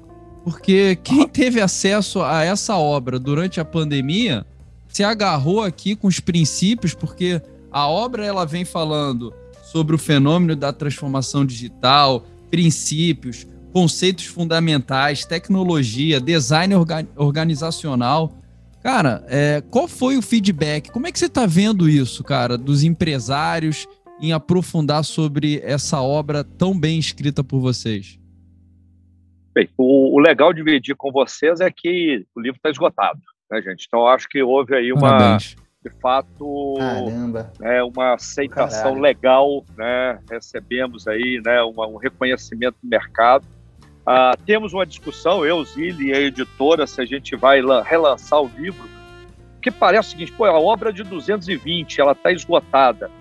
Porque 0.43 0.97
quem 1.03 1.27
teve 1.27 1.61
acesso 1.61 2.21
a 2.21 2.43
essa 2.43 2.75
obra 2.75 3.17
durante 3.17 3.59
a 3.59 3.65
pandemia 3.65 4.45
se 4.87 5.03
agarrou 5.03 5.63
aqui 5.63 5.95
com 5.95 6.07
os 6.07 6.19
princípios, 6.19 6.93
porque 6.93 7.41
a 7.71 7.87
obra 7.87 8.25
ela 8.25 8.45
vem 8.45 8.65
falando 8.65 9.33
sobre 9.63 9.95
o 9.95 9.97
fenômeno 9.97 10.55
da 10.55 10.71
transformação 10.71 11.43
digital, 11.45 12.25
princípios, 12.51 13.47
conceitos 13.71 14.25
fundamentais, 14.25 15.25
tecnologia, 15.25 16.19
design 16.19 16.75
organizacional. 17.15 18.37
Cara, 18.83 19.25
é, 19.27 19.63
qual 19.71 19.87
foi 19.87 20.17
o 20.17 20.21
feedback? 20.21 20.91
Como 20.91 21.07
é 21.07 21.11
que 21.11 21.17
você 21.17 21.25
está 21.25 21.47
vendo 21.47 21.89
isso, 21.89 22.23
cara, 22.23 22.55
dos 22.55 22.83
empresários 22.83 23.87
em 24.23 24.31
aprofundar 24.31 25.03
sobre 25.03 25.59
essa 25.65 26.01
obra 26.01 26.45
tão 26.45 26.79
bem 26.79 26.97
escrita 26.97 27.43
por 27.43 27.59
vocês? 27.59 28.17
Bem, 29.53 29.67
o, 29.77 30.15
o 30.15 30.19
legal 30.19 30.53
de 30.53 30.63
dividir 30.63 30.95
com 30.95 31.11
vocês 31.11 31.59
é 31.59 31.69
que 31.69 32.25
o 32.33 32.39
livro 32.39 32.55
está 32.55 32.69
esgotado, 32.69 33.19
né, 33.51 33.61
gente? 33.61 33.85
Então, 33.85 34.07
acho 34.07 34.29
que 34.29 34.41
houve 34.41 34.75
aí 34.77 34.93
uma, 34.93 35.09
Parabéns. 35.09 35.57
de 35.83 35.91
fato, 36.01 36.75
né, 37.59 37.83
uma 37.83 38.13
aceitação 38.13 38.83
Caralho. 38.83 39.01
legal, 39.01 39.65
né? 39.77 40.17
Recebemos 40.31 41.05
aí, 41.05 41.41
né, 41.45 41.61
uma, 41.61 41.85
um 41.85 41.97
reconhecimento 41.97 42.77
do 42.81 42.89
mercado. 42.89 43.45
Uh, 44.07 44.41
temos 44.45 44.71
uma 44.71 44.85
discussão, 44.85 45.45
eu, 45.45 45.61
Zili 45.65 46.11
e 46.11 46.13
a 46.13 46.21
editora, 46.21 46.87
se 46.87 47.01
a 47.01 47.05
gente 47.05 47.35
vai 47.35 47.59
relançar 47.83 48.41
o 48.41 48.49
livro, 48.57 48.87
que 49.61 49.69
parece 49.69 50.07
o 50.07 50.11
seguinte, 50.11 50.31
pô, 50.31 50.45
a 50.45 50.57
obra 50.57 50.91
é 50.91 50.93
de 50.93 51.03
220, 51.03 51.99
ela 51.99 52.13
está 52.13 52.31
esgotada. 52.31 53.11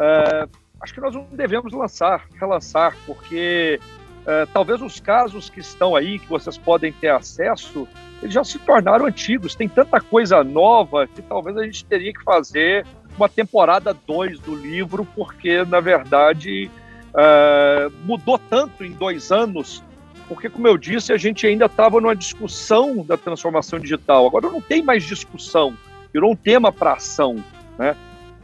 Uh, 0.00 0.48
acho 0.80 0.94
que 0.94 1.00
nós 1.00 1.14
não 1.14 1.26
devemos 1.30 1.74
lançar, 1.74 2.24
relançar, 2.40 2.96
porque 3.04 3.78
uh, 4.22 4.48
talvez 4.50 4.80
os 4.80 4.98
casos 4.98 5.50
que 5.50 5.60
estão 5.60 5.94
aí, 5.94 6.18
que 6.18 6.26
vocês 6.26 6.56
podem 6.56 6.90
ter 6.90 7.08
acesso, 7.08 7.86
eles 8.22 8.32
já 8.32 8.42
se 8.42 8.58
tornaram 8.58 9.04
antigos. 9.04 9.54
Tem 9.54 9.68
tanta 9.68 10.00
coisa 10.00 10.42
nova 10.42 11.06
que 11.06 11.20
talvez 11.20 11.54
a 11.58 11.64
gente 11.64 11.84
teria 11.84 12.14
que 12.14 12.22
fazer 12.24 12.86
uma 13.16 13.28
temporada 13.28 13.94
2 14.06 14.40
do 14.40 14.54
livro, 14.54 15.06
porque, 15.14 15.62
na 15.64 15.80
verdade, 15.80 16.70
uh, 17.10 17.92
mudou 18.06 18.38
tanto 18.38 18.82
em 18.82 18.92
dois 18.92 19.30
anos, 19.30 19.82
porque, 20.26 20.48
como 20.48 20.66
eu 20.66 20.78
disse, 20.78 21.12
a 21.12 21.18
gente 21.18 21.46
ainda 21.46 21.66
estava 21.66 22.00
numa 22.00 22.16
discussão 22.16 23.04
da 23.04 23.18
transformação 23.18 23.78
digital. 23.78 24.26
Agora 24.26 24.48
não 24.48 24.62
tem 24.62 24.82
mais 24.82 25.04
discussão, 25.04 25.76
virou 26.10 26.32
um 26.32 26.36
tema 26.36 26.72
para 26.72 26.94
ação. 26.94 27.44
Né? 27.78 27.94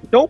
Então, 0.02 0.28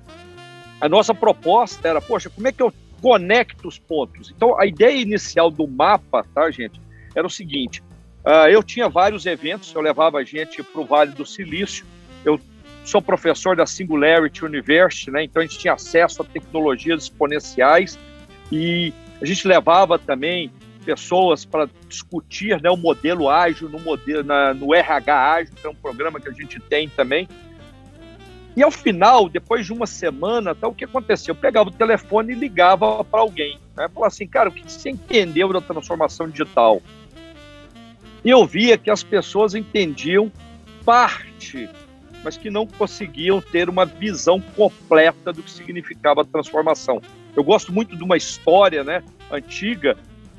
a 0.81 0.89
nossa 0.89 1.15
proposta 1.15 1.89
era, 1.89 2.01
poxa, 2.01 2.31
como 2.31 2.49
é 2.49 2.53
que 2.53 2.63
eu 2.63 2.73
conecto 3.01 3.69
os 3.69 3.79
pontos? 3.79 4.33
Então, 4.35 4.59
a 4.59 4.67
ideia 4.67 5.01
inicial 5.01 5.51
do 5.51 5.67
mapa, 5.67 6.25
tá, 6.35 6.51
gente, 6.51 6.81
era 7.15 7.27
o 7.27 7.31
seguinte: 7.31 7.83
uh, 8.25 8.49
eu 8.51 8.63
tinha 8.63 8.89
vários 8.89 9.27
eventos, 9.27 9.75
eu 9.75 9.81
levava 9.81 10.19
a 10.19 10.25
gente 10.25 10.63
para 10.63 10.81
o 10.81 10.85
Vale 10.85 11.13
do 11.13 11.25
Silício, 11.25 11.87
eu 12.25 12.41
sou 12.85 13.03
professor 13.03 13.57
da 13.57 13.67
Singularity 13.67 14.45
University, 14.45 15.11
né, 15.11 15.25
então 15.25 15.43
a 15.43 15.47
gente 15.47 15.59
tinha 15.59 15.75
acesso 15.75 16.23
a 16.23 16.25
tecnologias 16.25 17.05
exponenciais 17.05 17.99
e 18.53 18.93
a 19.21 19.27
gente 19.27 19.49
levava 19.49 19.99
também 19.99 20.53
pessoas 20.85 21.45
para 21.45 21.69
discutir 21.89 22.63
né, 22.63 22.71
o 22.71 22.77
modelo 22.77 23.29
ágil 23.29 23.69
no, 23.69 23.81
modelo, 23.81 24.23
na, 24.23 24.55
no 24.55 24.73
RH 24.73 25.33
ágil, 25.33 25.55
que 25.61 25.67
é 25.67 25.71
um 25.71 25.75
programa 25.75 26.21
que 26.21 26.29
a 26.29 26.33
gente 26.33 26.61
tem 26.61 26.89
também. 26.89 27.29
E 28.57 28.63
ao 28.63 28.71
final, 28.71 29.29
depois 29.29 29.67
de 29.67 29.73
uma 29.73 29.87
semana, 29.87 30.55
tá, 30.55 30.67
o 30.67 30.75
que 30.75 30.87
aconteceu? 30.87 31.35
Eu 31.35 31.39
pegava 31.39 31.69
o 31.69 31.73
telefone 31.73 32.33
e 32.33 32.35
ligava 32.35 33.05
para 33.05 33.21
alguém. 33.21 33.59
Né? 33.77 33.87
Falava 33.89 34.07
assim, 34.07 34.27
cara, 34.27 34.49
o 34.49 34.53
que 34.53 34.63
você 34.63 34.89
entendeu 34.89 35.53
da 35.53 35.61
transformação 35.61 36.27
digital? 36.27 36.81
E 38.25 38.31
eu 38.31 38.47
via 38.47 38.79
que 38.79 38.91
as 38.91 39.03
pessoas 39.03 39.55
entendiam 39.55 40.33
parte, 40.87 41.69
mas 42.25 42.39
que 42.39 42.49
não 42.49 42.67
conseguiam 42.67 43.43
ter 43.43 43.69
uma 43.69 43.85
visão 43.85 44.41
completa 44.41 45.35
do 45.35 45.43
que 45.43 45.51
significava 45.51 46.23
a 46.23 46.25
transformação. 46.25 47.03
Eu 47.37 47.45
gosto 47.45 47.71
muito 47.71 47.95
de 47.95 48.03
uma 48.03 48.17
história 48.17 48.83
né, 48.83 49.05
antiga 49.31 49.99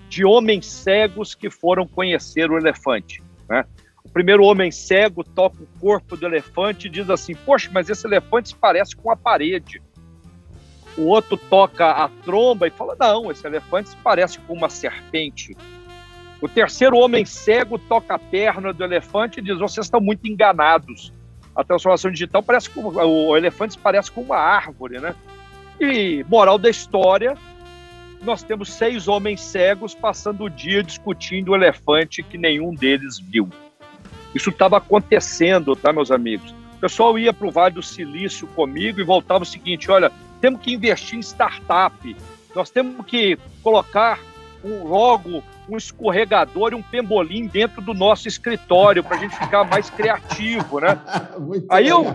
de 0.09 0.25
homens 0.25 0.65
cegos 0.65 1.35
que 1.35 1.51
foram 1.51 1.87
conhecer 1.87 2.49
o 2.49 2.57
elefante. 2.57 3.21
Né? 3.47 3.63
O 4.07 4.09
primeiro 4.09 4.43
homem 4.43 4.71
cego 4.71 5.21
toca 5.21 5.57
o 5.61 5.79
corpo 5.79 6.15
do 6.15 6.25
elefante 6.25 6.87
e 6.87 6.89
diz 6.89 7.09
assim: 7.09 7.35
Poxa, 7.35 7.69
mas 7.73 7.89
esse 7.89 8.07
elefante 8.07 8.49
se 8.49 8.55
parece 8.55 8.95
com 8.95 9.11
a 9.11 9.17
parede. 9.17 9.81
O 10.97 11.03
outro 11.03 11.37
toca 11.37 11.91
a 11.91 12.09
tromba 12.23 12.67
e 12.67 12.71
fala: 12.71 12.95
Não, 12.97 13.29
esse 13.29 13.45
elefante 13.45 13.89
se 13.89 13.97
parece 13.97 14.39
com 14.39 14.53
uma 14.53 14.69
serpente. 14.69 15.55
O 16.41 16.47
terceiro 16.47 16.97
homem 16.97 17.25
cego 17.25 17.77
toca 17.77 18.15
a 18.15 18.19
perna 18.19 18.71
do 18.71 18.83
elefante 18.83 19.39
e 19.39 19.43
diz: 19.43 19.59
Vocês 19.59 19.85
estão 19.85 19.99
muito 19.99 20.25
enganados. 20.25 21.13
A 21.53 21.63
transformação 21.63 22.09
digital 22.09 22.41
parece 22.41 22.69
como 22.69 22.89
o 22.89 23.35
elefante 23.35 23.73
se 23.73 23.79
parece 23.79 24.09
com 24.09 24.21
uma 24.21 24.37
árvore, 24.37 24.99
né? 24.99 25.13
E 25.81 26.25
moral 26.29 26.57
da 26.57 26.69
história, 26.69 27.35
nós 28.21 28.41
temos 28.41 28.71
seis 28.71 29.07
homens 29.07 29.41
cegos 29.41 29.93
passando 29.93 30.45
o 30.45 30.49
dia 30.49 30.81
discutindo 30.81 31.51
o 31.51 31.55
elefante 31.55 32.23
que 32.23 32.37
nenhum 32.37 32.73
deles 32.73 33.19
viu. 33.19 33.49
Isso 34.33 34.49
estava 34.49 34.77
acontecendo, 34.77 35.75
tá, 35.75 35.91
meus 35.91 36.11
amigos? 36.11 36.53
O 36.77 36.79
pessoal 36.79 37.17
ia 37.17 37.33
para 37.33 37.47
o 37.47 37.51
Vale 37.51 37.75
do 37.75 37.83
Silício 37.83 38.47
comigo 38.47 38.99
e 38.99 39.03
voltava 39.03 39.43
o 39.43 39.45
seguinte: 39.45 39.89
olha, 39.89 40.11
temos 40.39 40.61
que 40.61 40.73
investir 40.73 41.17
em 41.17 41.21
startup, 41.21 42.15
nós 42.55 42.69
temos 42.69 43.05
que 43.05 43.37
colocar 43.63 44.19
um, 44.63 44.87
logo 44.87 45.43
um 45.69 45.75
escorregador 45.75 46.71
e 46.71 46.75
um 46.75 46.81
pembolim 46.81 47.47
dentro 47.47 47.81
do 47.81 47.93
nosso 47.93 48.27
escritório 48.27 49.03
para 49.03 49.17
a 49.17 49.19
gente 49.19 49.35
ficar 49.35 49.63
mais 49.65 49.89
criativo, 49.89 50.79
né? 50.79 50.99
Aí 51.69 51.87
eu 51.87 52.05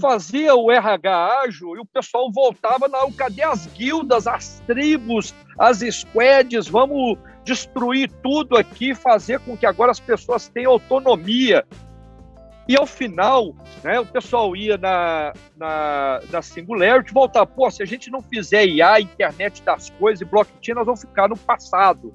fazia 0.00 0.54
o 0.54 0.70
RH 0.70 1.40
ágil 1.42 1.76
e 1.76 1.80
o 1.80 1.84
pessoal 1.84 2.30
voltava, 2.30 2.86
não, 2.86 3.10
cadê 3.10 3.42
as 3.42 3.66
guildas, 3.66 4.26
as 4.26 4.62
tribos, 4.66 5.34
as 5.58 5.78
squads, 5.78 6.68
vamos 6.68 7.18
destruir 7.46 8.10
tudo 8.22 8.56
aqui, 8.56 8.92
fazer 8.92 9.38
com 9.38 9.56
que 9.56 9.64
agora 9.64 9.92
as 9.92 10.00
pessoas 10.00 10.48
tenham 10.48 10.72
autonomia. 10.72 11.64
E 12.68 12.76
ao 12.76 12.84
final, 12.84 13.54
né, 13.84 14.00
o 14.00 14.04
pessoal 14.04 14.56
ia 14.56 14.76
na, 14.76 15.32
na, 15.56 16.20
na 16.28 16.42
Singularity 16.42 17.12
voltar, 17.12 17.46
pô, 17.46 17.70
se 17.70 17.80
a 17.84 17.86
gente 17.86 18.10
não 18.10 18.20
fizer 18.20 18.66
IA, 18.66 19.00
internet 19.00 19.62
das 19.62 19.88
coisas 19.90 20.20
e 20.20 20.24
blockchain, 20.24 20.74
nós 20.74 20.84
vamos 20.84 21.00
ficar 21.00 21.28
no 21.28 21.36
passado. 21.36 22.12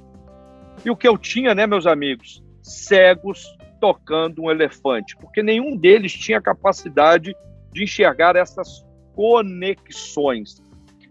E 0.83 0.91
o 0.91 0.97
que 0.97 1.07
eu 1.07 1.17
tinha, 1.17 1.55
né, 1.55 1.65
meus 1.65 1.87
amigos? 1.87 2.43
Cegos 2.61 3.45
tocando 3.79 4.43
um 4.43 4.51
elefante, 4.51 5.15
porque 5.15 5.41
nenhum 5.41 5.77
deles 5.77 6.11
tinha 6.11 6.41
capacidade 6.41 7.33
de 7.71 7.83
enxergar 7.83 8.35
essas 8.35 8.85
conexões. 9.15 10.61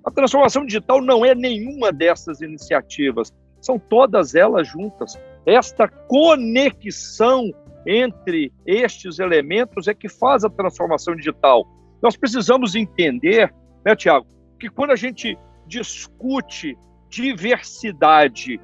A 0.05 0.11
transformação 0.11 0.67
digital 0.67 1.01
não 1.01 1.25
é 1.25 1.35
nenhuma 1.35 1.91
dessas 1.91 2.43
iniciativas, 2.43 3.33
são 3.61 3.79
todas 3.79 4.35
elas 4.35 4.67
juntas. 4.69 5.19
Esta 5.47 5.89
conexão 5.89 7.51
entre 7.87 8.53
estes 8.67 9.19
elementos 9.19 9.89
é 9.89 9.95
que 9.95 10.09
faz 10.09 10.45
a 10.45 10.51
transformação 10.51 11.15
digital. 11.15 11.67
Nós 12.03 12.17
precisamos 12.17 12.75
entender, 12.75 13.53
né, 13.85 13.95
Tiago, 13.97 14.27
que 14.59 14.69
quando 14.69 14.91
a 14.91 14.97
gente 14.97 15.39
discute 15.67 16.77
diversidade, 17.09 18.61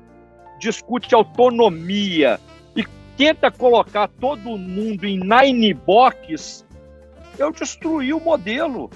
discute 0.58 1.14
autonomia 1.14 2.40
e 2.74 2.84
tenta 3.16 3.50
colocar 3.50 4.08
todo 4.08 4.56
mundo 4.56 5.04
em 5.04 5.18
nine 5.18 5.74
box, 5.74 6.66
eu 7.38 7.52
destruí 7.52 8.12
o 8.12 8.20
modelo. 8.20 8.90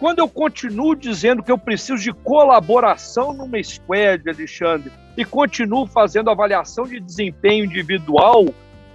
Quando 0.00 0.20
eu 0.20 0.28
continuo 0.30 0.96
dizendo 0.96 1.42
que 1.42 1.52
eu 1.52 1.58
preciso 1.58 2.02
de 2.02 2.10
colaboração 2.10 3.34
numa 3.34 3.62
squad, 3.62 4.30
Alexandre, 4.30 4.90
e 5.14 5.26
continuo 5.26 5.86
fazendo 5.86 6.30
avaliação 6.30 6.86
de 6.86 6.98
desempenho 6.98 7.66
individual 7.66 8.46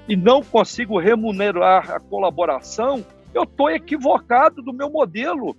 e 0.09 0.15
não 0.15 0.41
consigo 0.41 0.97
remunerar 0.97 1.91
a 1.91 1.99
colaboração, 1.99 3.05
eu 3.35 3.43
estou 3.43 3.69
equivocado 3.69 4.63
do 4.63 4.73
meu 4.73 4.89
modelo. 4.89 5.55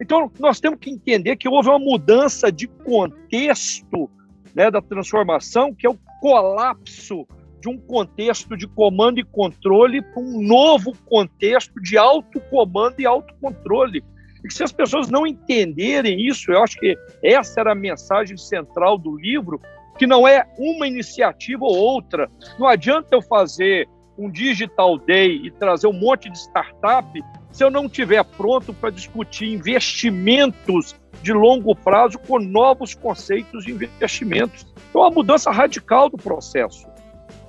Então, 0.00 0.32
nós 0.36 0.58
temos 0.58 0.80
que 0.80 0.90
entender 0.90 1.36
que 1.36 1.48
houve 1.48 1.68
uma 1.68 1.78
mudança 1.78 2.50
de 2.50 2.66
contexto 2.66 4.10
né, 4.52 4.68
da 4.68 4.82
transformação, 4.82 5.72
que 5.72 5.86
é 5.86 5.90
o 5.90 5.98
colapso 6.20 7.24
de 7.60 7.68
um 7.68 7.78
contexto 7.78 8.56
de 8.56 8.66
comando 8.66 9.20
e 9.20 9.24
controle 9.24 10.02
para 10.02 10.20
um 10.20 10.42
novo 10.42 10.92
contexto 11.06 11.80
de 11.80 11.96
autocomando 11.96 12.96
e 12.98 13.06
autocontrole. 13.06 14.02
E 14.48 14.52
se 14.52 14.64
as 14.64 14.72
pessoas 14.72 15.10
não 15.10 15.26
entenderem 15.26 16.26
isso, 16.26 16.50
eu 16.50 16.62
acho 16.62 16.78
que 16.78 16.96
essa 17.22 17.60
era 17.60 17.72
a 17.72 17.74
mensagem 17.74 18.36
central 18.38 18.96
do 18.96 19.14
livro, 19.14 19.60
que 19.98 20.06
não 20.06 20.26
é 20.26 20.46
uma 20.58 20.86
iniciativa 20.86 21.64
ou 21.64 21.76
outra. 21.76 22.30
Não 22.58 22.66
adianta 22.66 23.08
eu 23.12 23.20
fazer 23.20 23.86
um 24.16 24.30
Digital 24.30 24.98
Day 24.98 25.42
e 25.44 25.50
trazer 25.50 25.86
um 25.86 25.92
monte 25.92 26.30
de 26.30 26.38
startup 26.38 27.22
se 27.50 27.62
eu 27.62 27.70
não 27.70 27.86
estiver 27.86 28.24
pronto 28.24 28.72
para 28.72 28.90
discutir 28.90 29.52
investimentos 29.52 30.96
de 31.22 31.32
longo 31.32 31.74
prazo 31.76 32.18
com 32.18 32.38
novos 32.38 32.94
conceitos 32.94 33.64
de 33.64 33.72
investimentos. 33.72 34.66
Então, 34.88 35.02
é 35.02 35.04
uma 35.04 35.14
mudança 35.14 35.50
radical 35.50 36.08
do 36.08 36.16
processo. 36.16 36.86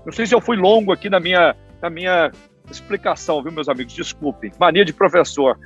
Não 0.06 0.12
sei 0.12 0.26
se 0.26 0.36
eu 0.36 0.42
fui 0.42 0.58
longo 0.58 0.92
aqui 0.92 1.10
na 1.10 1.20
minha, 1.20 1.56
na 1.82 1.90
minha 1.90 2.32
explicação, 2.72 3.42
viu, 3.42 3.52
meus 3.52 3.68
amigos? 3.68 3.94
Desculpem. 3.94 4.52
Mania 4.60 4.86
de 4.86 4.94
professor. 4.94 5.58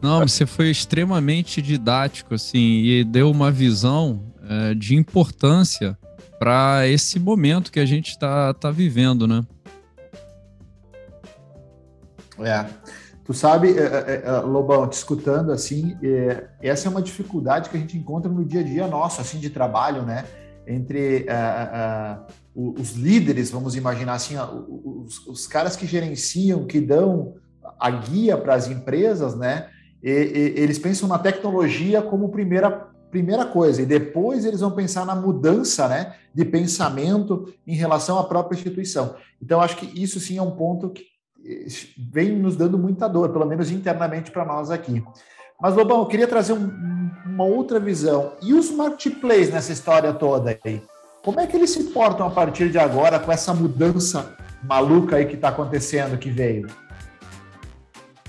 Não, 0.00 0.20
você 0.20 0.46
foi 0.46 0.70
extremamente 0.70 1.60
didático, 1.62 2.34
assim, 2.34 2.82
e 2.84 3.04
deu 3.04 3.30
uma 3.30 3.50
visão 3.50 4.32
é, 4.48 4.74
de 4.74 4.94
importância 4.94 5.98
para 6.38 6.86
esse 6.86 7.18
momento 7.18 7.72
que 7.72 7.80
a 7.80 7.86
gente 7.86 8.10
está 8.10 8.52
tá 8.52 8.70
vivendo, 8.70 9.26
né? 9.26 9.44
É. 12.40 12.66
Tu 13.24 13.32
sabe, 13.32 13.70
é, 13.78 13.82
é, 13.82 14.22
é, 14.26 14.30
Lobão, 14.40 14.86
te 14.86 14.92
escutando 14.92 15.50
assim, 15.50 15.96
essa 16.60 16.88
é 16.88 16.90
uma 16.90 17.00
dificuldade 17.00 17.70
que 17.70 17.76
a 17.76 17.80
gente 17.80 17.96
encontra 17.96 18.30
no 18.30 18.44
dia 18.44 18.60
a 18.60 18.62
dia 18.62 18.86
nosso, 18.86 19.20
assim, 19.20 19.38
de 19.38 19.48
trabalho, 19.48 20.02
né? 20.02 20.26
Entre 20.66 21.24
é, 21.26 22.18
os 22.54 22.92
líderes, 22.92 23.50
vamos 23.50 23.74
imaginar 23.74 24.14
assim, 24.14 24.36
os, 24.38 25.26
os, 25.26 25.46
caras 25.46 25.74
que 25.74 25.86
gerenciam, 25.86 26.66
que 26.66 26.80
dão 26.80 27.34
a 27.80 27.90
guia 27.90 28.36
para 28.36 28.54
as 28.54 28.68
empresas, 28.68 29.34
né? 29.34 29.68
E, 30.02 30.10
e, 30.10 30.60
eles 30.60 30.78
pensam 30.78 31.08
na 31.08 31.18
tecnologia 31.18 32.00
como 32.00 32.28
primeira 32.28 32.92
primeira 33.10 33.46
coisa, 33.46 33.80
e 33.80 33.86
depois 33.86 34.44
eles 34.44 34.58
vão 34.58 34.72
pensar 34.72 35.06
na 35.06 35.14
mudança 35.14 35.86
né, 35.86 36.16
de 36.34 36.44
pensamento 36.44 37.54
em 37.64 37.76
relação 37.76 38.18
à 38.18 38.24
própria 38.24 38.56
instituição. 38.56 39.14
Então, 39.40 39.60
acho 39.60 39.76
que 39.76 40.02
isso 40.02 40.18
sim 40.18 40.36
é 40.36 40.42
um 40.42 40.50
ponto 40.50 40.90
que 40.90 41.04
eh, 41.46 41.66
vem 42.10 42.36
nos 42.36 42.56
dando 42.56 42.76
muita 42.76 43.06
dor, 43.06 43.28
pelo 43.28 43.46
menos 43.46 43.70
internamente 43.70 44.32
para 44.32 44.44
nós 44.44 44.68
aqui. 44.68 45.00
Mas, 45.60 45.76
Lobão, 45.76 46.00
eu 46.00 46.06
queria 46.06 46.26
trazer 46.26 46.54
um, 46.54 46.68
uma 47.24 47.44
outra 47.44 47.78
visão. 47.78 48.32
E 48.42 48.52
os 48.52 48.68
marketplaces 48.72 49.50
nessa 49.50 49.72
história 49.72 50.12
toda 50.12 50.58
aí? 50.64 50.82
Como 51.24 51.40
é 51.40 51.46
que 51.46 51.56
eles 51.56 51.70
se 51.70 51.84
portam 51.84 52.26
a 52.26 52.30
partir 52.30 52.70
de 52.70 52.78
agora 52.78 53.18
com 53.18 53.32
essa 53.32 53.54
mudança 53.54 54.36
maluca 54.62 55.16
aí 55.16 55.24
que 55.24 55.36
está 55.36 55.48
acontecendo, 55.48 56.18
que 56.18 56.28
veio? 56.28 56.66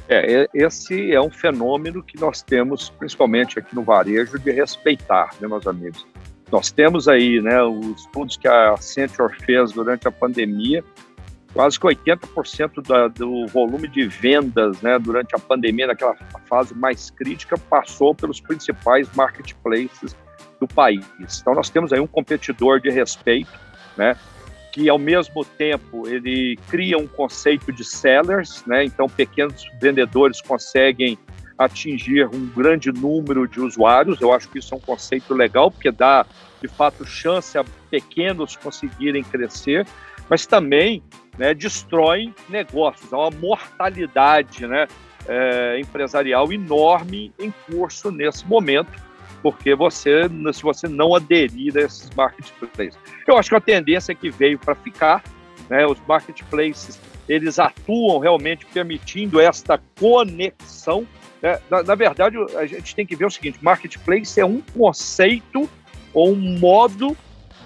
É, 0.08 0.48
esse 0.54 1.14
é 1.14 1.20
um 1.20 1.30
fenômeno 1.30 2.02
que 2.02 2.18
nós 2.18 2.42
temos, 2.42 2.90
principalmente 2.90 3.60
aqui 3.60 3.76
no 3.76 3.84
varejo, 3.84 4.40
de 4.40 4.50
respeitar, 4.50 5.32
né, 5.42 5.48
meus 5.48 5.68
amigos? 5.68 6.08
Nós 6.50 6.72
temos 6.72 7.10
aí 7.10 7.42
né, 7.42 7.62
os 7.62 8.04
estudos 8.04 8.38
que 8.38 8.48
a 8.48 8.72
Accenture 8.72 9.36
fez 9.44 9.74
durante 9.74 10.08
a 10.08 10.12
pandemia, 10.12 10.82
quase 11.54 11.78
que 11.78 11.86
80% 11.86 12.82
da, 12.88 13.10
do 13.10 13.46
volume 13.48 13.90
de 13.90 14.08
vendas 14.08 14.82
né, 14.82 14.98
durante 15.00 15.36
a 15.36 15.40
pandemia, 15.40 15.88
naquela 15.88 16.16
fase 16.48 16.74
mais 16.74 17.10
crítica, 17.12 17.58
passou 17.58 18.16
pelos 18.16 18.40
principais 18.40 19.10
marketplaces 19.14 20.16
do 20.60 20.68
país. 20.68 21.06
Então, 21.20 21.54
nós 21.54 21.70
temos 21.70 21.92
aí 21.92 22.00
um 22.00 22.08
competidor 22.08 22.80
de 22.80 22.90
respeito, 22.90 23.52
né? 23.98 24.16
que 24.72 24.90
ao 24.90 25.00
mesmo 25.00 25.46
tempo 25.46 26.06
ele 26.06 26.60
cria 26.70 26.98
um 26.98 27.08
conceito 27.08 27.72
de 27.72 27.82
sellers, 27.86 28.62
né? 28.68 28.84
Então 28.84 29.08
pequenos 29.08 29.66
vendedores 29.80 30.42
conseguem 30.42 31.18
atingir 31.58 32.28
um 32.28 32.46
grande 32.48 32.92
número 32.92 33.48
de 33.48 33.62
usuários. 33.62 34.20
Eu 34.20 34.34
acho 34.34 34.50
que 34.50 34.60
isso 34.60 34.74
é 34.74 34.78
um 34.78 34.82
conceito 34.82 35.34
legal 35.34 35.72
porque 35.72 35.90
dá 35.92 36.26
de 36.62 36.68
fato 36.68 37.06
chance 37.06 37.58
a 37.58 37.64
pequenos 37.90 38.58
conseguirem 38.58 39.24
crescer, 39.24 39.88
mas 40.30 40.46
também 40.46 41.02
né, 41.38 41.56
negócios, 42.50 43.14
há 43.14 43.18
uma 43.18 43.32
mortalidade, 43.32 44.68
né? 44.68 44.88
é, 45.28 45.80
empresarial 45.80 46.52
enorme 46.52 47.34
em 47.40 47.54
curso 47.70 48.12
nesse 48.12 48.46
momento, 48.46 48.92
porque 49.46 49.76
você, 49.76 50.24
se 50.52 50.64
você 50.64 50.88
não 50.88 51.14
aderir 51.14 51.78
a 51.78 51.82
esses 51.82 52.10
marketplaces. 52.16 52.98
Eu 53.28 53.38
acho 53.38 53.52
que 53.52 53.56
a 53.56 53.62
tendência 53.62 54.12
é 54.12 54.16
que 54.16 54.32
veio 54.32 54.58
para 54.58 54.74
ficar, 54.74 55.24
né? 55.70 55.86
os 55.86 56.00
marketplaces 56.08 57.00
eles 57.30 57.60
atuam 57.60 58.18
realmente 58.18 58.66
permitindo 58.66 59.40
esta 59.40 59.80
conexão. 60.00 61.08
Né? 61.44 61.60
Na, 61.70 61.84
na, 61.84 61.94
verdade, 61.94 62.38
a 62.58 62.66
gente 62.66 62.96
tem 62.96 63.06
que 63.06 63.16
ver 63.16 63.26
o 63.26 63.30
seguinte: 63.30 63.60
marketplace 63.62 64.42
é 64.42 64.46
um 64.46 64.64
conceito 64.76 65.70
ou 66.12 66.32
um 66.32 66.58
modo 66.58 67.16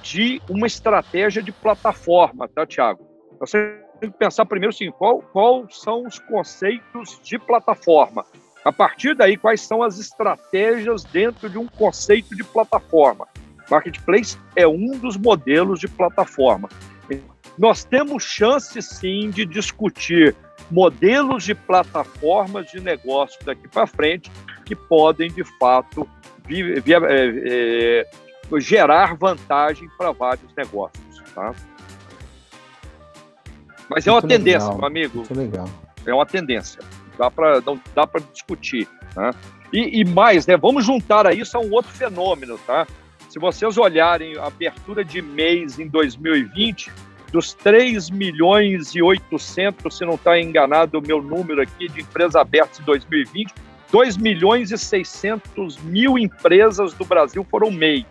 de 0.03 0.41
uma 0.49 0.67
estratégia 0.67 1.41
de 1.41 1.53
plataforma, 1.53 2.49
tá, 2.49 2.65
Tiago? 2.65 3.07
Você 3.39 3.79
tem 4.01 4.11
que 4.11 4.17
pensar 4.17 4.45
primeiro 4.45 4.75
assim, 4.75 4.91
qual, 4.91 5.21
qual 5.31 5.65
são 5.69 6.05
os 6.05 6.19
conceitos 6.19 7.21
de 7.23 7.39
plataforma? 7.39 8.25
A 8.63 8.71
partir 8.71 9.15
daí, 9.15 9.37
quais 9.37 9.61
são 9.61 9.81
as 9.81 9.99
estratégias 9.99 11.03
dentro 11.03 11.49
de 11.49 11.57
um 11.57 11.67
conceito 11.67 12.35
de 12.35 12.43
plataforma? 12.43 13.27
Marketplace 13.69 14.37
é 14.55 14.67
um 14.67 14.91
dos 14.97 15.15
modelos 15.15 15.79
de 15.79 15.87
plataforma. 15.87 16.67
Nós 17.57 17.83
temos 17.83 18.23
chance, 18.23 18.81
sim, 18.81 19.29
de 19.29 19.45
discutir 19.45 20.35
modelos 20.71 21.43
de 21.43 21.55
plataformas 21.55 22.67
de 22.67 22.79
negócio 22.79 23.37
daqui 23.45 23.67
para 23.67 23.87
frente 23.87 24.31
que 24.65 24.75
podem, 24.75 25.31
de 25.31 25.43
fato, 25.57 26.07
via, 26.45 26.79
via, 26.81 26.97
é, 27.03 28.05
é, 28.51 28.59
gerar 28.59 29.15
vantagem 29.15 29.89
para 29.97 30.11
vários 30.11 30.53
negócios. 30.55 31.21
Tá? 31.33 31.53
Mas 33.89 34.05
é 34.05 34.11
uma 34.11 34.21
Muito 34.21 34.31
tendência, 34.31 34.59
legal. 34.59 34.77
meu 34.77 34.87
amigo. 34.87 35.17
Muito 35.17 35.33
legal. 35.33 35.69
É 36.05 36.13
uma 36.13 36.25
tendência. 36.25 36.79
Dá 37.19 37.29
para 37.29 37.59
não 37.59 37.79
dá 37.93 38.07
para 38.07 38.21
discutir. 38.33 38.87
Tá? 39.13 39.35
E, 39.73 39.99
e, 39.99 40.05
mais, 40.05 40.47
né? 40.47 40.55
Vamos 40.55 40.85
juntar 40.85 41.27
a 41.27 41.33
isso 41.33 41.57
a 41.57 41.59
um 41.59 41.71
outro 41.71 41.91
fenômeno, 41.91 42.57
tá? 42.65 42.87
Se 43.29 43.37
vocês 43.37 43.77
olharem 43.77 44.37
a 44.37 44.47
abertura 44.47 45.03
de 45.03 45.21
mês 45.21 45.77
em 45.77 45.87
2020, 45.87 46.91
dos 47.31 47.53
3 47.53 48.09
milhões 48.09 48.95
e 48.95 49.01
800, 49.01 49.95
se 49.95 50.05
não 50.05 50.15
está 50.15 50.39
enganado 50.39 50.97
o 50.97 51.01
meu 51.01 51.21
número 51.21 51.61
aqui, 51.61 51.87
de 51.89 52.01
empresas 52.01 52.35
abertas 52.35 52.79
em 52.79 52.83
2020, 52.83 53.53
2 53.91 54.17
milhões 54.17 54.71
e 54.71 54.77
600 54.77 55.77
mil 55.79 56.17
empresas 56.17 56.93
do 56.93 57.03
Brasil 57.05 57.45
foram 57.51 57.69
MEI. 57.69 58.05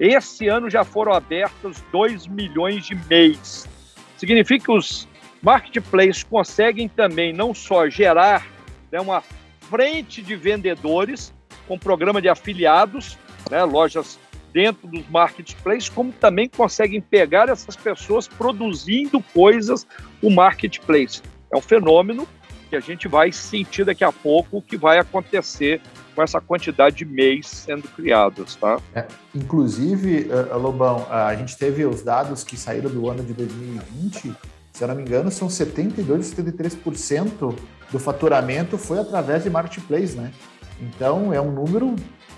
Esse 0.00 0.48
ano 0.48 0.70
já 0.70 0.84
foram 0.84 1.12
abertas 1.12 1.84
2 1.92 2.26
milhões 2.28 2.86
de 2.86 2.94
MEIs. 3.08 3.68
Significa 4.16 4.64
que 4.64 4.72
os 4.72 5.06
marketplaces 5.42 6.22
conseguem 6.22 6.88
também 6.88 7.32
não 7.32 7.54
só 7.54 7.88
gerar 7.88 8.46
né, 8.90 9.00
uma 9.00 9.22
frente 9.60 10.22
de 10.22 10.34
vendedores 10.34 11.32
com 11.66 11.78
programa 11.78 12.20
de 12.20 12.28
afiliados, 12.28 13.18
né, 13.50 13.62
lojas 13.64 14.18
dentro 14.52 14.88
dos 14.88 15.08
marketplaces, 15.08 15.88
como 15.88 16.10
também 16.12 16.48
conseguem 16.48 17.00
pegar 17.00 17.48
essas 17.48 17.76
pessoas 17.76 18.26
produzindo 18.26 19.22
coisas 19.34 19.86
no 20.22 20.30
marketplace. 20.30 21.22
É 21.52 21.56
um 21.56 21.60
fenômeno 21.60 22.26
que 22.68 22.76
a 22.76 22.80
gente 22.80 23.08
vai 23.08 23.32
sentir 23.32 23.84
daqui 23.84 24.04
a 24.04 24.12
pouco 24.12 24.58
o 24.58 24.62
que 24.62 24.76
vai 24.76 24.98
acontecer 24.98 25.80
com 26.14 26.22
essa 26.22 26.40
quantidade 26.40 26.96
de 26.96 27.04
MEIs 27.04 27.46
sendo 27.46 27.88
criados, 27.88 28.56
tá? 28.56 28.80
É, 28.94 29.06
inclusive, 29.34 30.28
uh, 30.28 30.58
Lobão, 30.58 31.06
a 31.10 31.34
gente 31.34 31.56
teve 31.56 31.84
os 31.86 32.02
dados 32.02 32.42
que 32.42 32.56
saíram 32.56 32.90
do 32.90 33.08
ano 33.08 33.22
de 33.22 33.32
2020, 33.32 34.34
se 34.78 34.84
eu 34.84 34.86
não 34.86 34.94
me 34.94 35.02
engano, 35.02 35.28
são 35.28 35.50
72, 35.50 36.32
73% 36.32 37.52
do 37.90 37.98
faturamento 37.98 38.78
foi 38.78 39.00
através 39.00 39.42
de 39.42 39.50
marketplace, 39.50 40.14
né? 40.14 40.32
Então, 40.80 41.34
é 41.34 41.40
um 41.40 41.50
número 41.50 41.96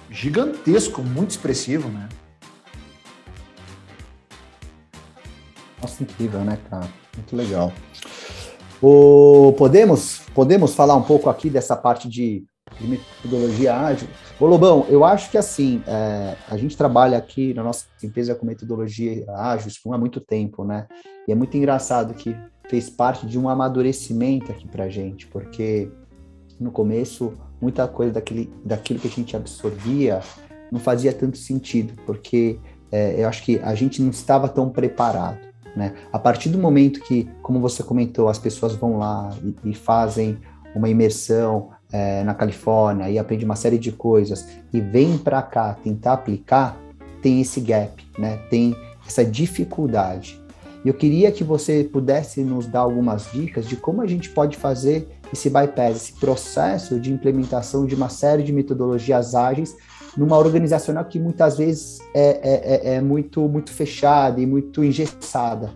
gigantesco, 0.08 1.02
muito 1.02 1.32
expressivo, 1.32 1.90
né? 1.90 2.08
Nossa, 5.82 6.02
incrível, 6.02 6.40
né, 6.40 6.58
cara? 6.70 6.88
Muito 7.14 7.36
legal. 7.36 7.74
O, 8.80 9.54
podemos, 9.58 10.22
podemos 10.34 10.74
falar 10.74 10.96
um 10.96 11.02
pouco 11.02 11.28
aqui 11.28 11.50
dessa 11.50 11.76
parte 11.76 12.08
de, 12.08 12.42
de 12.78 12.86
metodologia 12.86 13.74
ágil? 13.74 14.08
Ô, 14.38 14.46
Lobão, 14.46 14.86
eu 14.88 15.04
acho 15.04 15.30
que 15.30 15.38
assim, 15.38 15.82
é, 15.86 16.36
a 16.48 16.56
gente 16.56 16.76
trabalha 16.76 17.16
aqui 17.18 17.54
na 17.54 17.62
nossa 17.62 17.86
empresa 18.02 18.34
com 18.34 18.46
metodologia 18.46 19.24
ágil 19.28 19.70
há 19.92 19.98
muito 19.98 20.20
tempo, 20.20 20.64
né? 20.64 20.86
E 21.26 21.32
é 21.32 21.34
muito 21.34 21.56
engraçado 21.56 22.14
que 22.14 22.36
fez 22.68 22.88
parte 22.88 23.26
de 23.26 23.38
um 23.38 23.48
amadurecimento 23.48 24.52
aqui 24.52 24.68
pra 24.68 24.88
gente, 24.88 25.26
porque 25.26 25.90
no 26.58 26.70
começo 26.70 27.34
muita 27.60 27.86
coisa 27.88 28.12
daquele, 28.12 28.52
daquilo 28.64 29.00
que 29.00 29.08
a 29.08 29.10
gente 29.10 29.36
absorvia 29.36 30.20
não 30.70 30.78
fazia 30.78 31.12
tanto 31.12 31.36
sentido, 31.36 31.94
porque 32.06 32.58
é, 32.92 33.22
eu 33.22 33.28
acho 33.28 33.42
que 33.42 33.58
a 33.58 33.74
gente 33.74 34.00
não 34.00 34.10
estava 34.10 34.48
tão 34.48 34.70
preparado. 34.70 35.38
Né? 35.76 35.94
A 36.12 36.18
partir 36.18 36.48
do 36.48 36.58
momento 36.58 37.00
que, 37.00 37.28
como 37.42 37.60
você 37.60 37.82
comentou, 37.82 38.28
as 38.28 38.38
pessoas 38.38 38.74
vão 38.74 38.98
lá 38.98 39.30
e, 39.42 39.70
e 39.70 39.74
fazem 39.74 40.38
uma 40.74 40.88
imersão 40.88 41.70
é, 41.92 42.22
na 42.24 42.34
Califórnia 42.34 43.10
e 43.10 43.18
aprende 43.18 43.44
uma 43.44 43.56
série 43.56 43.78
de 43.78 43.92
coisas 43.92 44.48
e 44.72 44.80
vem 44.80 45.18
para 45.18 45.42
cá 45.42 45.74
tentar 45.82 46.14
aplicar, 46.14 46.76
tem 47.22 47.40
esse 47.40 47.60
gap, 47.60 48.04
né? 48.18 48.38
tem 48.48 48.76
essa 49.06 49.24
dificuldade. 49.24 50.40
E 50.84 50.88
eu 50.88 50.94
queria 50.94 51.30
que 51.30 51.44
você 51.44 51.84
pudesse 51.84 52.42
nos 52.42 52.66
dar 52.66 52.80
algumas 52.80 53.30
dicas 53.30 53.68
de 53.68 53.76
como 53.76 54.00
a 54.00 54.06
gente 54.06 54.30
pode 54.30 54.56
fazer 54.56 55.06
esse 55.32 55.50
bypass, 55.50 55.96
esse 55.96 56.12
processo 56.14 56.98
de 56.98 57.12
implementação 57.12 57.84
de 57.84 57.94
uma 57.94 58.08
série 58.08 58.42
de 58.42 58.52
metodologias 58.52 59.34
ágeis 59.34 59.76
numa 60.16 60.38
organizacional 60.38 61.04
que 61.04 61.20
muitas 61.20 61.58
vezes 61.58 62.00
é, 62.14 62.30
é, 62.42 62.92
é, 62.92 62.94
é 62.96 63.00
muito, 63.00 63.46
muito 63.48 63.72
fechada 63.72 64.40
e 64.40 64.46
muito 64.46 64.82
engessada. 64.82 65.72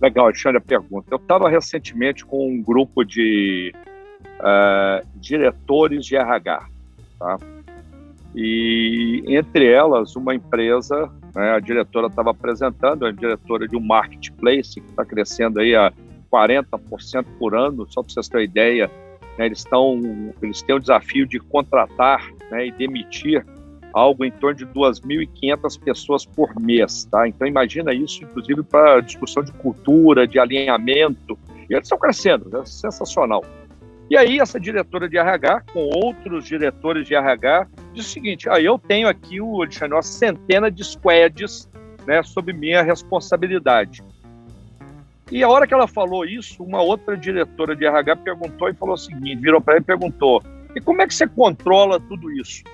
Legal, 0.00 0.26
Alexandre, 0.26 0.58
a 0.58 0.60
pergunta. 0.60 1.08
Eu 1.10 1.16
estava 1.16 1.48
recentemente 1.48 2.24
com 2.24 2.48
um 2.48 2.62
grupo 2.62 3.02
de 3.02 3.72
uh, 4.38 5.06
diretores 5.16 6.04
de 6.04 6.16
RH, 6.16 6.66
tá? 7.18 7.38
E 8.34 9.24
entre 9.26 9.66
elas, 9.66 10.14
uma 10.14 10.34
empresa, 10.34 11.10
né, 11.34 11.52
a 11.52 11.60
diretora 11.60 12.08
estava 12.08 12.30
apresentando, 12.30 13.06
a 13.06 13.12
diretora 13.12 13.66
de 13.66 13.76
um 13.76 13.80
marketplace 13.80 14.80
que 14.80 14.88
está 14.88 15.04
crescendo 15.04 15.60
aí 15.60 15.74
a 15.74 15.92
40% 16.32 17.24
por 17.38 17.56
ano, 17.56 17.86
só 17.90 18.02
para 18.02 18.12
vocês 18.12 18.28
terem 18.28 18.44
ideia, 18.44 18.90
né, 19.38 19.46
eles, 19.46 19.58
estão, 19.58 20.00
eles 20.42 20.62
têm 20.62 20.76
o 20.76 20.78
desafio 20.78 21.26
de 21.26 21.38
contratar 21.40 22.30
né, 22.50 22.66
e 22.66 22.72
demitir 22.72 23.44
algo 23.92 24.24
em 24.24 24.30
torno 24.30 24.58
de 24.58 24.66
2.500 24.66 25.80
pessoas 25.80 26.26
por 26.26 26.54
mês, 26.60 27.04
tá? 27.06 27.26
Então 27.26 27.46
imagina 27.48 27.92
isso, 27.92 28.22
inclusive 28.22 28.62
para 28.62 29.00
discussão 29.00 29.42
de 29.42 29.50
cultura, 29.52 30.26
de 30.26 30.38
alinhamento, 30.38 31.38
e 31.68 31.74
eles 31.74 31.86
estão 31.86 31.98
crescendo, 31.98 32.54
é 32.56 32.64
sensacional. 32.64 33.42
E 34.10 34.16
aí 34.16 34.38
essa 34.38 34.58
diretora 34.58 35.08
de 35.08 35.18
RH, 35.18 35.62
com 35.72 35.90
outros 35.94 36.44
diretores 36.44 37.06
de 37.06 37.14
RH, 37.14 37.68
diz 37.92 38.06
o 38.06 38.08
seguinte, 38.08 38.48
ah, 38.48 38.60
eu 38.60 38.78
tenho 38.78 39.06
aqui, 39.06 39.40
o 39.40 39.60
Alexandre, 39.60 39.94
uma 39.94 40.02
centena 40.02 40.70
de 40.70 40.82
squads 40.82 41.68
né, 42.06 42.22
sob 42.22 42.52
minha 42.54 42.82
responsabilidade. 42.82 44.02
E 45.30 45.42
a 45.42 45.48
hora 45.48 45.66
que 45.66 45.74
ela 45.74 45.86
falou 45.86 46.24
isso, 46.24 46.62
uma 46.62 46.80
outra 46.80 47.18
diretora 47.18 47.76
de 47.76 47.84
RH 47.84 48.16
perguntou 48.16 48.70
e 48.70 48.74
falou 48.74 48.94
o 48.94 48.98
seguinte, 48.98 49.36
virou 49.36 49.60
para 49.60 49.74
ela 49.74 49.82
e 49.82 49.84
perguntou, 49.84 50.42
e 50.74 50.80
como 50.80 51.02
é 51.02 51.06
que 51.06 51.14
você 51.14 51.26
controla 51.26 52.00
tudo 52.00 52.30
isso? 52.30 52.64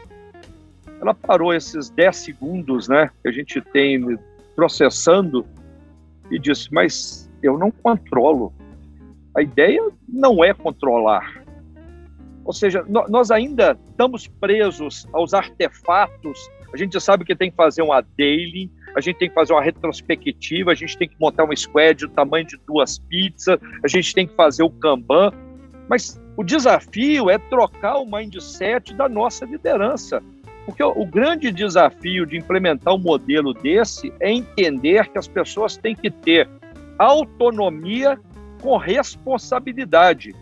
Ela 1.01 1.13
parou 1.13 1.53
esses 1.53 1.91
10 1.91 2.17
segundos, 2.17 2.89
né, 2.89 3.11
que 3.23 3.29
a 3.29 3.33
gente 3.33 3.61
tem 3.61 4.17
processando 4.55 5.45
e 6.31 6.39
disse, 6.39 6.73
mas 6.73 7.29
eu 7.43 7.59
não 7.59 7.73
controlo. 7.73 8.53
A 9.37 9.43
ideia 9.43 9.81
não 10.09 10.45
é 10.45 10.55
controlar. 10.55 11.45
Ou 12.45 12.53
seja, 12.53 12.85
nós 12.87 13.31
ainda 13.31 13.77
estamos 13.91 14.27
presos 14.27 15.09
aos 15.13 15.33
artefatos. 15.33 16.39
A 16.73 16.77
gente 16.77 17.01
sabe 17.01 17.25
que 17.25 17.35
tem 17.35 17.51
que 17.51 17.57
fazer 17.57 17.83
uma 17.83 18.03
daily, 18.17 18.71
a 18.95 19.01
gente 19.01 19.17
tem 19.17 19.29
que 19.29 19.35
fazer 19.35 19.53
uma 19.55 19.63
retrospectiva, 19.63 20.71
a 20.71 20.75
gente 20.75 20.97
tem 20.97 21.09
que 21.09 21.17
montar 21.19 21.45
um 21.45 21.57
squad 21.57 22.07
do 22.07 22.13
tamanho 22.13 22.47
de 22.47 22.59
duas 22.67 22.99
pizzas, 22.99 23.59
a 23.83 23.89
gente 23.89 24.15
tem 24.15 24.27
que 24.27 24.35
fazer 24.35 24.63
o 24.63 24.71
Kanban, 24.71 25.33
mas 25.89 26.21
o 26.37 26.45
desafio 26.45 27.31
é 27.31 27.39
trocar 27.39 27.97
o 27.97 28.05
mindset 28.05 28.95
da 28.95 29.09
nossa 29.09 29.45
liderança. 29.45 30.23
Porque 30.67 30.83
o 30.83 31.05
grande 31.07 31.51
desafio 31.51 32.27
de 32.27 32.37
implementar 32.37 32.95
um 32.95 32.99
modelo 32.99 33.53
desse 33.53 34.13
é 34.21 34.33
entender 34.33 35.09
que 35.11 35.19
as 35.19 35.29
pessoas 35.29 35.77
têm 35.77 35.95
que 35.95 36.11
ter 36.11 36.49
autonomia 36.99 38.19
com 38.65 38.79
responsabilidade. 38.79 40.35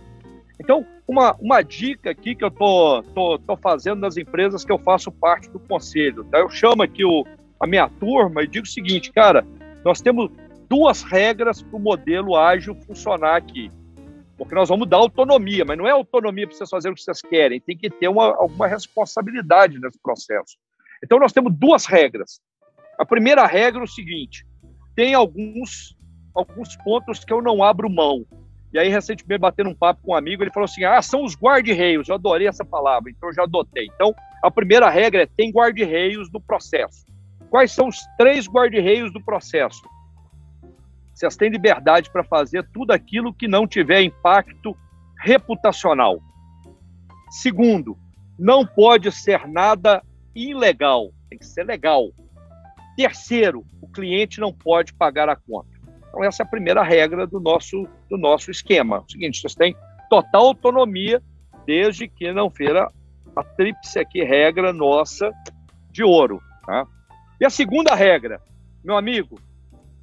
Então, 0.61 0.87
uma, 1.09 1.35
uma 1.41 1.61
dica 1.61 2.13
aqui 2.13 2.37
que 2.37 2.45
eu 2.45 2.53
tô, 2.53 3.03
tô, 3.13 3.37
tô 3.37 3.57
fazendo 3.57 3.99
nas 3.99 4.17
empresas 4.17 4.65
que 4.65 4.71
eu 4.71 4.79
faço 4.79 5.11
parte 5.11 5.51
do 5.51 5.59
conselho, 5.59 6.23
tá? 6.31 6.39
eu 6.39 6.49
chamo 6.49 6.85
aqui 6.85 7.05
o, 7.05 7.27
a 7.59 7.67
minha 7.67 7.89
turma 7.89 8.45
e 8.45 8.47
digo 8.47 8.65
o 8.65 8.69
seguinte, 8.69 9.11
cara, 9.11 9.45
nós 9.85 10.01
temos 10.01 10.31
duas 10.69 11.03
regras 11.03 11.61
para 11.61 11.77
o 11.77 11.81
modelo 11.81 12.37
ágil 12.37 12.77
funcionar 12.87 13.35
aqui. 13.35 13.73
porque 14.39 14.55
nós 14.55 14.69
vamos 14.69 14.89
dar 14.89 14.99
autonomia, 14.99 15.65
mas 15.65 15.77
não 15.77 15.89
é 15.89 15.91
autonomia 15.91 16.47
para 16.47 16.57
vocês 16.57 16.71
fazerem 16.71 16.93
o 16.93 16.97
que 16.97 17.03
vocês 17.03 17.21
querem, 17.23 17.61
tem 17.61 17.77
que 17.77 17.91
ter 17.91 18.07
uma, 18.07 18.37
alguma 18.37 18.69
responsabilidade 18.69 19.81
nesse 19.81 19.99
processo. 20.01 20.57
Então, 21.03 21.19
nós 21.19 21.33
temos 21.33 21.53
duas 21.53 21.87
regras. 21.87 22.41
A 22.97 23.05
primeira 23.05 23.45
regra 23.47 23.81
é 23.81 23.85
o 23.85 23.89
seguinte: 23.89 24.47
tem 24.95 25.13
alguns, 25.13 25.97
alguns 26.35 26.77
pontos 26.77 27.25
que 27.25 27.33
eu 27.33 27.43
não 27.43 27.63
abro 27.63 27.91
mão. 27.91 28.25
E 28.73 28.79
aí, 28.79 28.89
recentemente, 28.89 29.41
batendo 29.41 29.71
um 29.71 29.75
papo 29.75 30.01
com 30.03 30.13
um 30.13 30.17
amigo, 30.17 30.43
ele 30.43 30.51
falou 30.51 30.65
assim: 30.65 30.85
ah, 30.85 31.03
são 31.03 31.25
os 31.25 31.37
guarda-reios. 31.37 32.09
Eu 32.09 32.15
adorei 32.15 32.49
essa 32.49 32.65
palavra, 32.65 33.11
então 33.11 33.29
eu 33.29 33.35
já 33.35 33.43
adotei. 33.43 33.87
Então, 33.95 34.15
a 34.43 34.51
primeira 34.51 34.89
regra 34.89 35.23
é: 35.23 35.27
tem 35.27 35.51
guarda-reios 35.51 36.31
do 36.31 36.41
processo. 36.41 37.05
Quais 37.51 37.71
são 37.73 37.89
os 37.89 37.99
três 38.17 38.49
guarda-reios 38.49 39.13
do 39.13 39.23
processo? 39.23 39.83
Vocês 41.15 41.37
têm 41.37 41.51
liberdade 41.51 42.11
para 42.11 42.25
fazer 42.25 42.67
tudo 42.73 42.93
aquilo 42.93 43.35
que 43.35 43.47
não 43.47 43.67
tiver 43.67 44.03
impacto 44.03 44.75
reputacional. 45.21 46.19
Segundo, 47.31 47.97
não 48.39 48.67
pode 48.67 49.13
ser 49.13 49.47
nada 49.47 50.03
ilegal, 50.35 51.13
tem 51.29 51.39
que 51.39 51.47
ser 51.47 51.65
legal. 51.65 52.11
Terceiro, 52.97 53.65
o 53.81 53.89
cliente 53.89 54.41
não 54.41 54.53
pode 54.53 54.93
pagar 54.95 55.29
a 55.29 55.37
conta. 55.37 55.72
Então, 56.13 56.23
essa 56.23 56.43
é 56.43 56.45
a 56.45 56.49
primeira 56.49 56.83
regra 56.83 57.27
do 57.27 57.41
nosso, 57.41 57.89
do 58.11 58.19
nosso 58.19 58.51
esquema. 58.51 58.97
É 58.97 59.01
o 59.01 59.11
seguinte, 59.11 59.41
vocês 59.41 59.55
têm 59.55 59.75
total 60.11 60.49
autonomia, 60.49 61.23
desde 61.67 62.07
que 62.07 62.31
não 62.33 62.51
feira 62.51 62.87
a 63.35 63.43
tríplice 63.43 63.99
aqui 63.99 64.23
regra 64.23 64.75
nossa 64.75 65.33
de 65.91 66.05
ouro. 66.05 66.43
Tá? 66.67 66.87
E 67.41 67.47
a 67.47 67.51
segunda 67.51 67.95
regra, 67.95 68.43
meu 68.85 68.95
amigo, 68.95 69.41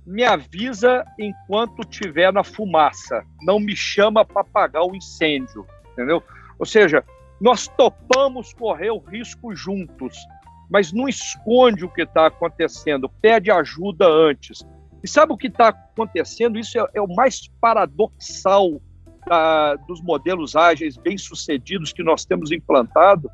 me 0.04 0.24
avisa 0.24 1.06
enquanto 1.20 1.88
tiver 1.88 2.34
na 2.34 2.44
fumaça, 2.44 3.24
não 3.44 3.60
me 3.60 3.76
chama 3.76 4.26
para 4.26 4.42
apagar 4.42 4.82
o 4.82 4.96
incêndio, 4.96 5.68
entendeu? 5.94 6.24
Ou 6.58 6.66
seja, 6.66 7.04
nós 7.40 7.68
topamos 7.68 8.52
correr 8.52 8.90
o 8.90 8.98
risco 8.98 9.56
juntos, 9.56 10.18
mas 10.70 10.92
não 10.92 11.08
esconde 11.08 11.86
o 11.86 11.90
que 11.90 12.02
está 12.02 12.26
acontecendo, 12.26 13.08
pede 13.22 13.52
ajuda 13.52 14.08
antes. 14.08 14.66
E 15.04 15.08
sabe 15.08 15.34
o 15.34 15.38
que 15.38 15.48
está 15.48 15.70
acontecendo? 15.70 16.60
Isso 16.60 16.78
é, 16.80 16.86
é, 16.96 17.02
o 17.02 17.08
mais 17.08 17.50
paradoxal 17.62 18.82
da, 19.26 19.76
dos 19.76 20.02
modelos 20.02 20.56
ágeis 20.56 20.98
bem-sucedidos 20.98 21.94
que 21.94 22.04
nós 22.04 22.26
temos 22.26 22.52
implantado, 22.52 23.30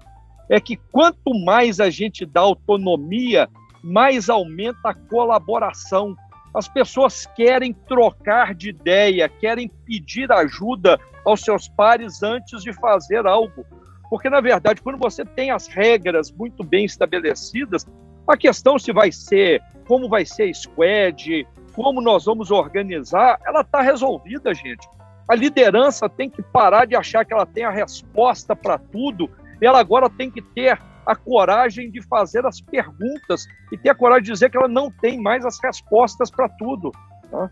é 0.49 0.59
que 0.59 0.77
quanto 0.91 1.33
mais 1.43 1.79
a 1.79 1.89
gente 1.89 2.25
dá 2.25 2.41
autonomia, 2.41 3.49
mais 3.83 4.29
aumenta 4.29 4.89
a 4.89 4.93
colaboração. 4.93 6.15
As 6.53 6.67
pessoas 6.67 7.25
querem 7.35 7.73
trocar 7.73 8.53
de 8.53 8.69
ideia, 8.69 9.27
querem 9.27 9.67
pedir 9.85 10.31
ajuda 10.31 10.99
aos 11.25 11.41
seus 11.41 11.67
pares 11.67 12.21
antes 12.21 12.61
de 12.61 12.71
fazer 12.73 13.25
algo. 13.25 13.65
Porque, 14.09 14.29
na 14.29 14.39
verdade, 14.39 14.81
quando 14.81 14.99
você 14.99 15.25
tem 15.25 15.49
as 15.49 15.67
regras 15.67 16.31
muito 16.31 16.63
bem 16.63 16.85
estabelecidas, 16.85 17.85
a 18.27 18.37
questão 18.37 18.77
se 18.77 18.91
vai 18.91 19.11
ser 19.11 19.61
como 19.87 20.09
vai 20.09 20.25
ser 20.25 20.49
a 20.49 20.53
squad, 20.53 21.47
como 21.75 22.01
nós 22.01 22.25
vamos 22.25 22.51
organizar, 22.51 23.37
ela 23.45 23.61
está 23.61 23.81
resolvida, 23.81 24.53
gente. 24.53 24.87
A 25.27 25.35
liderança 25.35 26.07
tem 26.07 26.29
que 26.29 26.41
parar 26.41 26.85
de 26.85 26.95
achar 26.95 27.25
que 27.25 27.33
ela 27.33 27.45
tem 27.45 27.65
a 27.65 27.71
resposta 27.71 28.55
para 28.55 28.77
tudo, 28.77 29.29
ela 29.59 29.79
agora 29.79 30.09
tem 30.09 30.31
que 30.31 30.41
ter 30.41 30.79
a 31.05 31.15
coragem 31.15 31.91
de 31.91 32.01
fazer 32.01 32.45
as 32.45 32.61
perguntas 32.61 33.45
e 33.71 33.77
ter 33.77 33.89
a 33.89 33.95
coragem 33.95 34.23
de 34.23 34.31
dizer 34.31 34.49
que 34.49 34.57
ela 34.57 34.67
não 34.67 34.89
tem 34.89 35.21
mais 35.21 35.45
as 35.45 35.59
respostas 35.61 36.31
para 36.31 36.49
tudo. 36.49 36.91
Tá? 37.29 37.49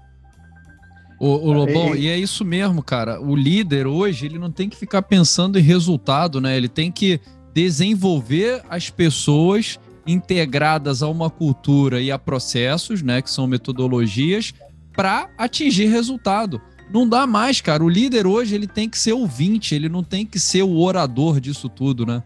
O, 1.20 1.50
o 1.50 1.54
Lobão, 1.54 1.96
e... 1.96 2.02
e 2.02 2.08
é 2.10 2.18
isso 2.18 2.44
mesmo, 2.44 2.82
cara. 2.82 3.22
O 3.22 3.36
líder 3.36 3.86
hoje, 3.88 4.26
ele 4.26 4.40
não 4.40 4.52
tem 4.52 4.70
que 4.70 4.76
ficar 4.76 5.02
pensando 5.04 5.60
em 5.60 5.62
resultado, 5.62 6.42
né? 6.42 6.58
Ele 6.58 6.68
tem 6.68 6.92
que 6.92 7.20
desenvolver 7.54 8.64
as 8.70 8.90
pessoas 8.90 9.80
integradas 10.06 11.02
a 11.02 11.08
uma 11.08 11.30
cultura 11.30 12.02
e 12.02 12.12
a 12.12 12.20
processos, 12.20 13.02
né, 13.02 13.22
que 13.22 13.30
são 13.30 13.48
metodologias, 13.48 14.54
para 14.94 15.30
atingir 15.38 15.88
resultado. 15.88 16.62
Não 16.92 17.08
dá 17.08 17.26
mais, 17.26 17.62
cara. 17.62 17.84
O 17.84 17.90
líder 17.90 18.28
hoje 18.28 18.54
ele 18.54 18.68
tem 18.68 18.90
que 18.90 18.98
ser 18.98 19.14
ouvinte, 19.14 19.74
ele 19.74 19.90
não 19.90 20.04
tem 20.04 20.26
que 20.26 20.40
ser 20.40 20.64
o 20.64 20.80
orador 20.80 21.40
disso 21.40 21.68
tudo, 21.68 22.06
né? 22.06 22.22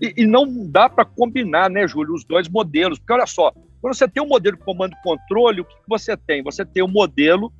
E, 0.00 0.22
e 0.22 0.26
não 0.26 0.46
dá 0.68 0.88
para 0.88 1.04
combinar, 1.04 1.68
né, 1.68 1.86
Júlio, 1.88 2.14
os 2.14 2.24
dois 2.24 2.48
modelos. 2.48 2.98
Porque 2.98 3.12
olha 3.12 3.26
só, 3.26 3.52
quando 3.80 3.94
você 3.94 4.06
tem 4.06 4.22
um 4.22 4.28
modelo 4.28 4.56
de 4.56 4.62
comando 4.62 4.92
e 4.92 5.02
controle, 5.02 5.60
o 5.60 5.64
que, 5.64 5.74
que 5.74 5.88
você 5.88 6.16
tem? 6.16 6.42
Você 6.42 6.64
tem 6.64 6.84
um 6.84 6.88
modelo 6.88 7.52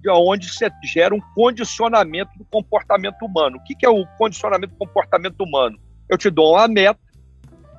de 0.00 0.08
onde 0.10 0.48
você 0.48 0.70
gera 0.84 1.14
um 1.14 1.20
condicionamento 1.34 2.30
do 2.38 2.44
comportamento 2.44 3.22
humano. 3.22 3.58
O 3.58 3.64
que, 3.64 3.74
que 3.74 3.84
é 3.84 3.90
o 3.90 4.06
condicionamento 4.18 4.72
do 4.72 4.78
comportamento 4.78 5.40
humano? 5.42 5.78
Eu 6.08 6.16
te 6.16 6.30
dou 6.30 6.54
uma 6.54 6.68
meta, 6.68 7.00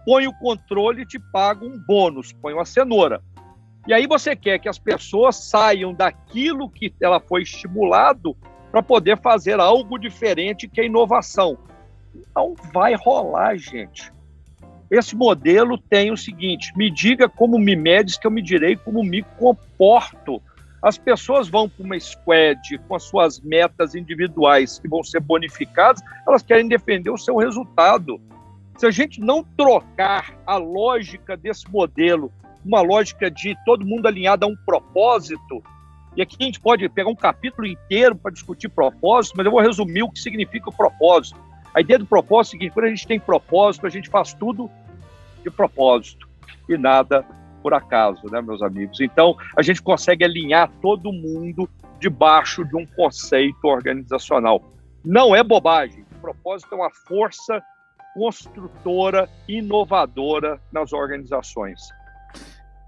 põe 0.08 0.26
o 0.26 0.34
controle 0.34 1.02
e 1.02 1.06
te 1.06 1.20
paga 1.20 1.66
um 1.66 1.78
bônus, 1.78 2.32
põe 2.32 2.54
uma 2.54 2.64
cenoura. 2.64 3.22
E 3.86 3.94
aí 3.94 4.08
você 4.08 4.38
quer 4.38 4.58
que 4.58 4.70
as 4.70 4.80
pessoas 4.80 5.36
saiam 5.36 5.94
daquilo 5.94 6.70
que 6.70 6.94
ela 7.02 7.20
foi 7.20 7.42
estimulado 7.42 8.34
para 8.72 8.82
poder 8.82 9.18
fazer 9.18 9.60
algo 9.60 9.98
diferente 9.98 10.66
que 10.66 10.80
é 10.80 10.86
inovação. 10.86 11.58
Não 12.34 12.56
vai 12.74 12.96
rolar, 12.96 13.58
gente. 13.58 14.10
Esse 14.90 15.14
modelo 15.14 15.78
tem 15.78 16.10
o 16.10 16.16
seguinte: 16.16 16.72
me 16.78 16.90
diga 16.90 17.28
como 17.28 17.60
me 17.60 17.76
medes, 17.76 18.18
que 18.18 18.26
eu 18.26 18.32
me 18.32 18.42
direi 18.42 18.78
como 18.78 19.04
me 19.04 19.22
comporto. 19.22 20.42
As 20.82 20.98
pessoas 20.98 21.50
vão 21.50 21.68
para 21.68 21.84
uma 21.84 22.00
squad 22.00 22.78
com 22.88 22.96
as 22.96 23.04
suas 23.04 23.42
metas 23.42 23.94
individuais 23.94 24.80
que 24.80 24.88
vão 24.88 25.04
ser 25.04 25.20
bonificadas, 25.20 26.02
elas 26.26 26.44
querem 26.44 26.70
defender 26.70 27.10
o 27.10 27.18
seu 27.18 27.36
resultado. 27.36 28.22
Se 28.78 28.86
a 28.86 28.92
gente 28.92 29.20
não 29.20 29.44
trocar 29.44 30.38
a 30.46 30.58
lógica 30.58 31.36
desse 31.36 31.70
modelo, 31.70 32.32
uma 32.64 32.82
lógica 32.82 33.30
de 33.30 33.58
todo 33.66 33.86
mundo 33.86 34.08
alinhado 34.08 34.46
a 34.46 34.48
um 34.48 34.56
propósito, 34.56 35.64
e 36.16 36.22
aqui 36.22 36.38
a 36.40 36.46
gente 36.46 36.60
pode 36.60 36.88
pegar 36.90 37.10
um 37.10 37.16
capítulo 37.16 37.66
inteiro 37.66 38.16
para 38.16 38.32
discutir 38.32 38.70
propósito, 38.70 39.36
mas 39.36 39.46
eu 39.48 39.52
vou 39.52 39.62
resumir 39.62 40.04
o 40.04 40.12
que 40.12 40.20
significa 40.20 40.70
o 40.70 40.74
propósito. 40.74 41.40
A 41.74 41.82
ideia 41.82 41.98
do 41.98 42.06
propósito 42.06 42.56
é 42.56 42.58
seguinte: 42.58 42.74
quando 42.74 42.86
a 42.86 42.90
gente 42.90 43.08
tem 43.08 43.20
propósito, 43.20 43.88
a 43.88 43.90
gente 43.90 44.10
faz 44.10 44.34
tudo 44.34 44.70
de 45.44 45.50
propósito 45.50 46.28
e 46.70 46.78
nada 46.78 47.26
por 47.64 47.74
acaso, 47.74 48.30
né, 48.32 48.42
meus 48.42 48.62
amigos? 48.62 49.02
Então, 49.02 49.36
a 49.56 49.64
gente 49.64 49.82
consegue 49.82 50.24
alinhar 50.24 50.72
todo 50.82 51.12
mundo 51.12 51.68
debaixo 52.00 52.64
de 52.64 52.76
um 52.76 52.86
conceito 52.86 53.66
organizacional. 53.66 54.64
Não 55.04 55.36
é 55.36 55.44
bobagem. 55.44 56.06
O 56.18 56.22
propósito 56.22 56.74
é 56.74 56.76
uma 56.76 56.92
força 56.92 57.62
construtora, 58.18 59.30
inovadora 59.48 60.60
nas 60.74 60.92
organizações. 60.92 61.80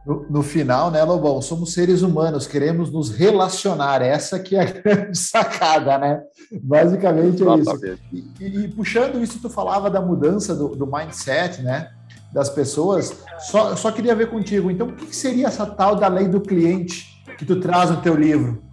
No, 0.04 0.26
no, 0.28 0.42
final, 0.42 0.90
né, 0.90 1.04
Lobão, 1.04 1.40
somos 1.40 1.72
seres 1.72 2.02
humanos, 2.02 2.48
queremos 2.48 2.92
nos 2.92 3.12
relacionar. 3.12 4.02
Essa 4.02 4.40
que 4.40 4.56
é 4.56 4.62
a 4.62 4.66
grande 4.82 5.16
sacada, 5.16 6.00
né? 6.00 6.22
Basicamente 6.64 7.44
é 7.44 7.58
isso. 7.58 7.98
E, 8.12 8.28
e, 8.40 8.64
e, 8.64 8.68
puxando 8.70 9.22
isso, 9.22 9.40
tu 9.40 9.50
falava 9.50 9.88
da 9.88 10.02
mudança 10.02 10.56
do, 10.56 10.76
do 10.76 10.88
mindset, 10.88 11.62
né? 11.62 11.92
Das 12.34 12.50
pessoas. 12.50 13.24
Só, 13.38 13.76
só 13.76 13.92
queria 13.92 14.16
ver 14.16 14.32
contigo. 14.32 14.72
Então, 14.72 14.88
o 14.88 14.96
que 14.96 15.16
seria 15.16 15.48
essa 15.48 15.66
tal 15.66 15.96
da 15.96 16.08
lei 16.08 16.28
do 16.28 16.42
cliente 16.42 17.06
que 17.38 17.46
tu 17.46 17.60
traz 17.60 17.92
no 17.92 18.02
teu 18.02 18.16
livro? 18.16 18.69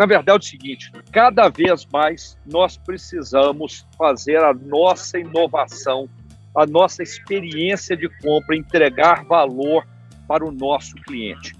Na 0.00 0.06
verdade, 0.06 0.30
é 0.30 0.34
o 0.34 0.42
seguinte: 0.42 0.90
cada 1.12 1.50
vez 1.50 1.86
mais 1.92 2.38
nós 2.46 2.78
precisamos 2.78 3.86
fazer 3.98 4.42
a 4.42 4.54
nossa 4.54 5.18
inovação, 5.18 6.08
a 6.56 6.64
nossa 6.64 7.02
experiência 7.02 7.94
de 7.94 8.08
compra, 8.22 8.56
entregar 8.56 9.26
valor 9.26 9.86
para 10.26 10.42
o 10.42 10.50
nosso 10.50 10.94
cliente. 11.02 11.54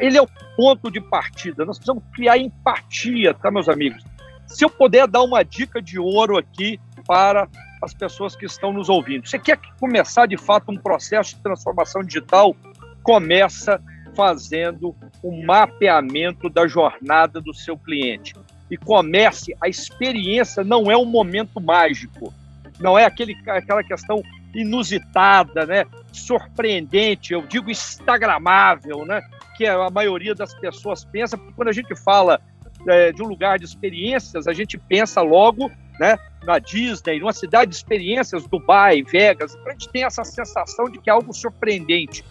Ele 0.00 0.18
é 0.18 0.20
o 0.20 0.28
ponto 0.54 0.90
de 0.90 1.00
partida. 1.00 1.64
Nós 1.64 1.78
precisamos 1.78 2.04
criar 2.12 2.36
empatia, 2.36 3.32
tá, 3.32 3.50
meus 3.50 3.70
amigos? 3.70 4.04
Se 4.46 4.66
eu 4.66 4.68
puder 4.68 5.08
dar 5.08 5.22
uma 5.22 5.42
dica 5.42 5.80
de 5.80 5.98
ouro 5.98 6.36
aqui 6.36 6.78
para 7.06 7.48
as 7.80 7.94
pessoas 7.94 8.36
que 8.36 8.44
estão 8.44 8.70
nos 8.70 8.90
ouvindo. 8.90 9.26
Você 9.26 9.38
quer 9.38 9.58
começar 9.80 10.26
de 10.26 10.36
fato 10.36 10.70
um 10.70 10.76
processo 10.76 11.36
de 11.36 11.42
transformação 11.42 12.02
digital? 12.02 12.54
Começa 13.02 13.80
fazendo 14.18 14.96
um 15.22 15.46
mapeamento 15.46 16.50
da 16.50 16.66
jornada 16.66 17.40
do 17.40 17.54
seu 17.54 17.78
cliente. 17.78 18.34
E 18.68 18.76
comece, 18.76 19.54
a 19.62 19.68
experiência 19.68 20.64
não 20.64 20.90
é 20.90 20.96
um 20.96 21.04
momento 21.04 21.60
mágico, 21.60 22.34
não 22.80 22.98
é 22.98 23.04
aquele, 23.04 23.36
aquela 23.46 23.84
questão 23.84 24.20
inusitada, 24.52 25.64
né? 25.64 25.84
surpreendente, 26.10 27.32
eu 27.32 27.42
digo 27.42 27.70
instagramável, 27.70 29.04
né? 29.06 29.22
que 29.56 29.64
a 29.64 29.88
maioria 29.88 30.34
das 30.34 30.52
pessoas 30.52 31.04
pensa, 31.04 31.38
porque 31.38 31.52
quando 31.52 31.68
a 31.68 31.72
gente 31.72 31.94
fala 31.94 32.40
é, 32.88 33.12
de 33.12 33.22
um 33.22 33.26
lugar 33.26 33.56
de 33.56 33.66
experiências, 33.66 34.48
a 34.48 34.52
gente 34.52 34.76
pensa 34.76 35.22
logo 35.22 35.70
né, 36.00 36.18
na 36.44 36.58
Disney, 36.58 37.20
numa 37.20 37.32
cidade 37.32 37.70
de 37.70 37.76
experiências, 37.76 38.44
Dubai, 38.48 39.00
Vegas, 39.02 39.54
então 39.54 39.68
a 39.68 39.72
gente 39.72 39.88
tem 39.90 40.02
essa 40.02 40.24
sensação 40.24 40.90
de 40.90 40.98
que 40.98 41.08
é 41.08 41.12
algo 41.12 41.32
surpreendente 41.32 42.24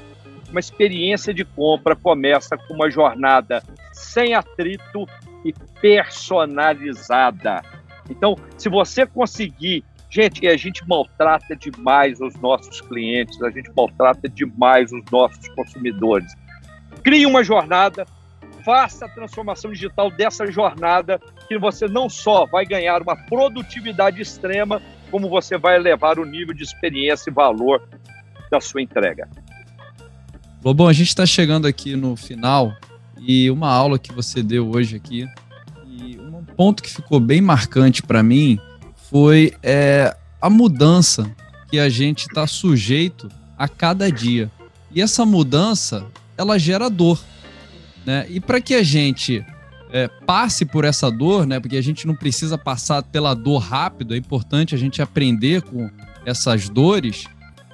uma 0.49 0.59
experiência 0.59 1.33
de 1.33 1.43
compra 1.43 1.95
começa 1.95 2.57
com 2.57 2.73
uma 2.73 2.89
jornada 2.89 3.63
sem 3.91 4.33
atrito, 4.33 5.07
e 5.47 5.53
personalizada. 5.81 7.61
Então, 8.09 8.35
se 8.57 8.69
você 8.69 9.05
conseguir. 9.05 9.83
Gente, 10.09 10.47
a 10.47 10.55
gente 10.55 10.87
maltrata 10.87 11.53
demais 11.53 12.21
os 12.21 12.33
nossos 12.37 12.79
clientes, 12.79 13.41
a 13.43 13.49
gente 13.49 13.69
maltrata 13.75 14.29
demais 14.29 14.89
os 14.93 15.03
nossos 15.11 15.49
consumidores. 15.49 16.33
Crie 17.03 17.25
uma 17.25 17.43
jornada, 17.43 18.07
faça 18.63 19.05
a 19.05 19.09
transformação 19.09 19.69
digital 19.69 20.09
dessa 20.09 20.49
jornada, 20.49 21.19
que 21.49 21.57
você 21.57 21.89
não 21.89 22.07
só 22.07 22.45
vai 22.45 22.65
ganhar 22.65 23.01
uma 23.01 23.17
produtividade 23.17 24.21
extrema, 24.21 24.81
como 25.11 25.27
você 25.27 25.57
vai 25.57 25.75
elevar 25.75 26.17
o 26.19 26.25
nível 26.25 26.53
de 26.53 26.63
experiência 26.63 27.29
e 27.29 27.33
valor 27.33 27.85
da 28.49 28.61
sua 28.61 28.81
entrega. 28.81 29.27
Bom, 30.61 30.87
a 30.87 30.93
gente 30.93 31.07
está 31.07 31.25
chegando 31.25 31.65
aqui 31.65 31.95
no 31.95 32.15
final 32.15 32.75
e 33.19 33.49
uma 33.49 33.69
aula 33.69 33.97
que 33.97 34.11
você 34.11 34.43
deu 34.43 34.69
hoje 34.69 34.95
aqui 34.95 35.25
e 35.87 36.17
um 36.19 36.43
ponto 36.43 36.83
que 36.83 36.89
ficou 36.89 37.19
bem 37.19 37.41
marcante 37.41 38.01
para 38.01 38.21
mim 38.21 38.59
foi 39.09 39.53
é, 39.63 40.15
a 40.41 40.49
mudança 40.49 41.29
que 41.69 41.79
a 41.79 41.87
gente 41.89 42.27
está 42.27 42.45
sujeito 42.47 43.29
a 43.57 43.67
cada 43.67 44.11
dia. 44.11 44.51
E 44.93 45.01
essa 45.01 45.25
mudança, 45.25 46.05
ela 46.37 46.57
gera 46.57 46.89
dor. 46.89 47.19
Né? 48.05 48.25
E 48.29 48.39
para 48.39 48.59
que 48.59 48.73
a 48.73 48.83
gente 48.83 49.45
é, 49.91 50.07
passe 50.07 50.65
por 50.65 50.83
essa 50.83 51.09
dor, 51.09 51.45
né? 51.45 51.59
porque 51.59 51.77
a 51.77 51.83
gente 51.83 52.05
não 52.05 52.15
precisa 52.15 52.57
passar 52.57 53.03
pela 53.03 53.33
dor 53.33 53.59
rápido, 53.59 54.13
é 54.13 54.17
importante 54.17 54.75
a 54.75 54.77
gente 54.77 55.01
aprender 55.01 55.61
com 55.61 55.89
essas 56.25 56.67
dores, 56.67 57.25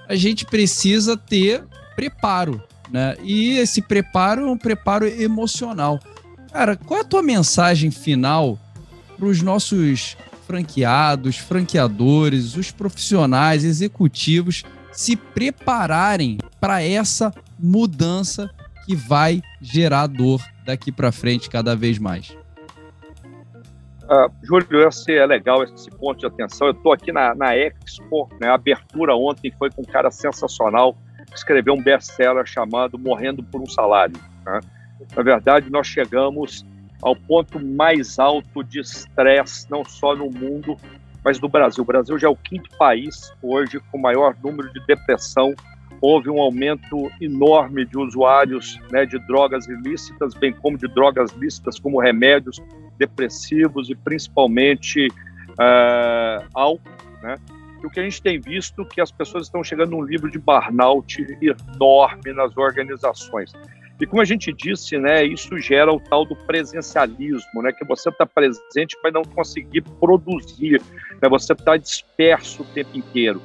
a 0.07 0.15
gente 0.15 0.45
precisa 0.45 1.17
ter 1.17 1.63
preparo. 1.95 2.61
Né? 2.93 3.17
E 3.23 3.57
esse 3.57 3.81
preparo 3.81 4.47
é 4.47 4.51
um 4.51 4.57
preparo 4.57 5.07
emocional. 5.07 5.99
Cara, 6.51 6.77
qual 6.77 6.99
é 6.99 7.01
a 7.01 7.07
tua 7.07 7.23
mensagem 7.23 7.89
final 7.89 8.59
para 9.17 9.25
os 9.25 9.41
nossos 9.41 10.15
franqueados, 10.45 11.37
franqueadores, 11.37 12.55
os 12.55 12.69
profissionais, 12.69 13.63
executivos 13.63 14.63
se 14.91 15.15
prepararem 15.15 16.37
para 16.61 16.83
essa 16.83 17.33
mudança 17.57 18.51
que 18.85 18.95
vai 18.95 19.41
gerar 19.59 20.05
dor 20.05 20.39
daqui 20.63 20.91
para 20.91 21.11
frente 21.11 21.49
cada 21.49 21.75
vez 21.75 21.97
mais? 21.97 22.37
Uh, 24.03 24.29
Júlio, 24.43 24.87
esse 24.87 25.11
é 25.13 25.25
legal 25.25 25.63
esse 25.63 25.89
ponto 25.89 26.19
de 26.19 26.27
atenção. 26.27 26.67
Eu 26.67 26.73
estou 26.73 26.93
aqui 26.93 27.11
na, 27.11 27.33
na 27.33 27.55
Expo, 27.55 28.29
né? 28.39 28.49
a 28.49 28.53
abertura 28.53 29.15
ontem 29.15 29.51
foi 29.57 29.71
com 29.71 29.81
um 29.81 29.85
cara 29.85 30.11
sensacional 30.11 30.95
escreveu 31.34 31.73
um 31.73 31.81
best-seller 31.81 32.45
chamado 32.45 32.97
Morrendo 32.97 33.43
por 33.43 33.61
um 33.61 33.65
Salário. 33.65 34.15
Né? 34.45 34.59
Na 35.15 35.23
verdade, 35.23 35.69
nós 35.69 35.88
chegamos 35.88 36.65
ao 37.01 37.15
ponto 37.15 37.59
mais 37.59 38.17
alto 38.17 38.63
de 38.63 38.79
estresse, 38.79 39.69
não 39.69 39.84
só 39.84 40.15
no 40.15 40.29
mundo, 40.29 40.77
mas 41.23 41.39
no 41.39 41.49
Brasil. 41.49 41.84
O 41.84 41.86
Brasil 41.86 42.17
já 42.17 42.27
é 42.27 42.31
o 42.31 42.36
quinto 42.36 42.69
país 42.77 43.31
hoje 43.41 43.79
com 43.91 43.97
maior 43.97 44.36
número 44.43 44.71
de 44.71 44.86
depressão. 44.86 45.53
Houve 46.01 46.29
um 46.29 46.41
aumento 46.41 47.09
enorme 47.21 47.86
de 47.86 47.97
usuários 47.97 48.79
né, 48.91 49.05
de 49.05 49.17
drogas 49.27 49.67
ilícitas, 49.67 50.34
bem 50.34 50.53
como 50.53 50.77
de 50.77 50.88
drogas 50.88 51.31
lícitas, 51.34 51.79
como 51.79 52.01
remédios 52.01 52.61
depressivos 52.97 53.89
e 53.89 53.95
principalmente 53.95 55.07
uh, 55.07 56.45
álcool. 56.53 56.91
Né? 57.21 57.36
O 57.84 57.89
que 57.89 57.99
a 57.99 58.03
gente 58.03 58.21
tem 58.21 58.39
visto 58.39 58.81
é 58.81 58.86
que 58.86 59.01
as 59.01 59.11
pessoas 59.11 59.45
estão 59.45 59.63
chegando 59.63 59.91
num 59.91 60.03
livro 60.03 60.31
de 60.31 60.39
burnout 60.39 61.25
enorme 61.41 62.34
nas 62.34 62.55
organizações. 62.55 63.51
E 63.99 64.05
como 64.05 64.21
a 64.21 64.25
gente 64.25 64.51
disse, 64.51 64.97
né, 64.97 65.23
isso 65.23 65.57
gera 65.59 65.91
o 65.93 65.99
tal 65.99 66.25
do 66.25 66.36
presencialismo, 66.36 67.61
né, 67.61 67.71
que 67.71 67.86
você 67.86 68.09
está 68.09 68.25
presente, 68.25 68.97
mas 69.03 69.13
não 69.13 69.23
conseguir 69.23 69.81
produzir, 69.99 70.81
né, 71.21 71.29
você 71.29 71.53
está 71.53 71.77
disperso 71.77 72.63
o 72.63 72.65
tempo 72.65 72.97
inteiro. 72.97 73.41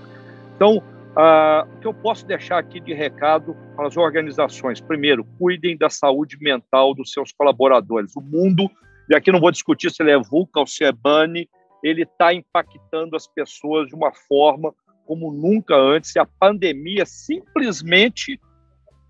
Então, 0.56 0.78
uh, 0.78 1.68
o 1.74 1.80
que 1.80 1.86
eu 1.86 1.94
posso 1.94 2.26
deixar 2.26 2.58
aqui 2.58 2.80
de 2.80 2.94
recado 2.94 3.56
as 3.78 3.96
organizações? 3.96 4.80
Primeiro, 4.80 5.24
cuidem 5.38 5.76
da 5.76 5.90
saúde 5.90 6.38
mental 6.40 6.94
dos 6.94 7.12
seus 7.12 7.30
colaboradores. 7.30 8.16
O 8.16 8.20
mundo, 8.20 8.68
e 9.08 9.14
aqui 9.14 9.30
não 9.30 9.40
vou 9.40 9.50
discutir 9.50 9.90
se 9.90 10.02
ele 10.02 10.12
é 10.12 10.18
VUCA 10.18 10.60
ou 10.60 10.66
se 10.66 10.82
é 10.82 10.90
BANI, 10.90 11.48
ele 11.82 12.02
está 12.02 12.32
impactando 12.32 13.16
as 13.16 13.26
pessoas 13.26 13.88
de 13.88 13.94
uma 13.94 14.12
forma 14.12 14.74
como 15.06 15.32
nunca 15.32 15.74
antes. 15.74 16.14
E 16.14 16.18
a 16.18 16.26
pandemia 16.26 17.06
simplesmente 17.06 18.40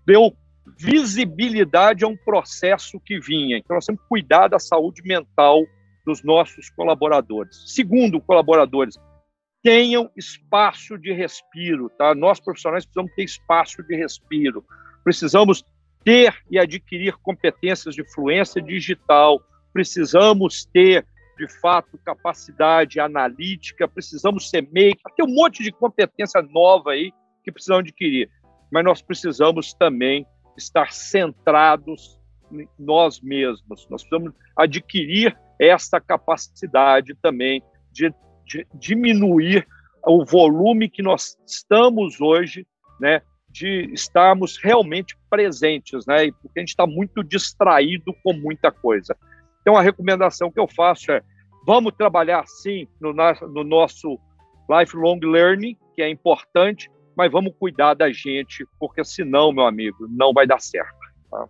deu 0.05 0.33
visibilidade 0.77 2.05
a 2.05 2.07
um 2.07 2.15
processo 2.15 2.99
que 2.99 3.19
vinha. 3.19 3.57
Então, 3.57 3.75
nós 3.75 3.85
temos 3.85 4.01
que 4.01 4.07
cuidar 4.07 4.47
da 4.47 4.59
saúde 4.59 5.01
mental 5.03 5.65
dos 6.05 6.23
nossos 6.23 6.69
colaboradores. 6.69 7.63
Segundo, 7.73 8.21
colaboradores, 8.21 8.95
tenham 9.61 10.09
espaço 10.15 10.97
de 10.97 11.11
respiro, 11.11 11.89
tá? 11.97 12.15
Nós 12.15 12.39
profissionais 12.39 12.85
precisamos 12.85 13.13
ter 13.13 13.23
espaço 13.23 13.83
de 13.83 13.95
respiro. 13.95 14.63
Precisamos 15.03 15.65
ter 16.03 16.33
e 16.49 16.57
adquirir 16.57 17.17
competências 17.17 17.93
de 17.93 18.03
fluência 18.13 18.61
digital. 18.61 19.41
Precisamos 19.73 20.65
ter, 20.65 21.05
de 21.39 21.47
fato, 21.47 21.97
capacidade 22.03 22.99
analítica. 22.99 23.87
Precisamos 23.87 24.49
ser 24.49 24.67
make. 24.73 24.99
Tem 25.15 25.25
um 25.25 25.33
monte 25.33 25.63
de 25.63 25.71
competência 25.71 26.41
nova 26.41 26.91
aí 26.91 27.13
que 27.43 27.51
precisamos 27.51 27.83
adquirir. 27.83 28.29
Mas 28.69 28.83
nós 28.83 29.01
precisamos 29.01 29.73
também 29.73 30.27
estar 30.57 30.91
centrados 30.91 32.19
em 32.51 32.67
nós 32.77 33.21
mesmos. 33.21 33.87
Nós 33.89 34.03
precisamos 34.03 34.33
adquirir 34.53 35.37
essa 35.57 36.01
capacidade 36.01 37.15
também 37.21 37.63
de, 37.89 38.13
de 38.45 38.67
diminuir 38.73 39.65
o 40.05 40.25
volume 40.25 40.89
que 40.89 41.01
nós 41.01 41.37
estamos 41.47 42.19
hoje, 42.19 42.67
né, 42.99 43.21
de 43.49 43.89
estarmos 43.93 44.57
realmente 44.57 45.17
presentes, 45.29 46.05
né, 46.05 46.31
porque 46.41 46.59
a 46.59 46.61
gente 46.61 46.69
está 46.69 46.85
muito 46.85 47.23
distraído 47.23 48.13
com 48.23 48.33
muita 48.33 48.71
coisa. 48.71 49.15
Então, 49.61 49.75
a 49.75 49.81
recomendação 49.81 50.51
que 50.51 50.59
eu 50.59 50.67
faço 50.67 51.11
é: 51.11 51.21
vamos 51.65 51.93
trabalhar 51.97 52.43
sim 52.47 52.87
no, 52.99 53.13
no 53.13 53.63
nosso 53.63 54.19
lifelong 54.69 55.19
learning, 55.21 55.75
que 55.95 56.01
é 56.01 56.09
importante, 56.09 56.89
mas 57.15 57.31
vamos 57.31 57.53
cuidar 57.59 57.93
da 57.93 58.11
gente, 58.11 58.65
porque 58.79 59.03
senão, 59.03 59.51
meu 59.51 59.65
amigo, 59.65 60.07
não 60.09 60.31
vai 60.31 60.45
dar 60.45 60.59
certo. 60.59 60.95
Tá? 61.29 61.47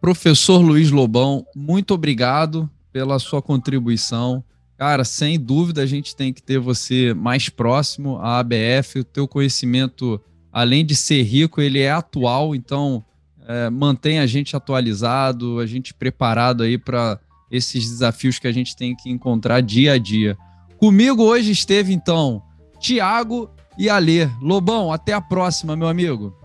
Professor 0.00 0.58
Luiz 0.58 0.90
Lobão, 0.90 1.46
muito 1.54 1.94
obrigado 1.94 2.68
pela 2.92 3.18
sua 3.18 3.40
contribuição. 3.40 4.44
Cara, 4.76 5.04
sem 5.04 5.38
dúvida 5.40 5.82
a 5.82 5.86
gente 5.86 6.14
tem 6.14 6.32
que 6.32 6.42
ter 6.42 6.58
você 6.58 7.12
mais 7.14 7.48
próximo 7.48 8.18
à 8.18 8.38
ABF. 8.38 9.00
O 9.00 9.04
teu 9.04 9.26
conhecimento, 9.26 10.20
além 10.52 10.84
de 10.84 10.94
ser 10.94 11.22
rico, 11.22 11.60
ele 11.60 11.80
é 11.80 11.90
atual, 11.90 12.54
então 12.54 13.04
é, 13.48 13.70
mantém 13.70 14.18
a 14.20 14.26
gente 14.26 14.54
atualizado, 14.54 15.58
a 15.58 15.66
gente 15.66 15.94
preparado 15.94 16.62
aí 16.62 16.76
para 16.76 17.18
esses 17.50 17.88
desafios 17.88 18.38
que 18.38 18.46
a 18.46 18.52
gente 18.52 18.76
tem 18.76 18.94
que 18.94 19.10
encontrar 19.10 19.62
dia 19.62 19.94
a 19.94 19.98
dia. 19.98 20.36
Comigo 20.76 21.24
hoje 21.24 21.50
esteve 21.50 21.92
então 21.94 22.42
Tiago 22.78 23.50
e 23.78 23.88
Alê. 23.88 24.28
Lobão, 24.42 24.92
até 24.92 25.14
a 25.14 25.20
próxima, 25.20 25.74
meu 25.74 25.88
amigo. 25.88 26.36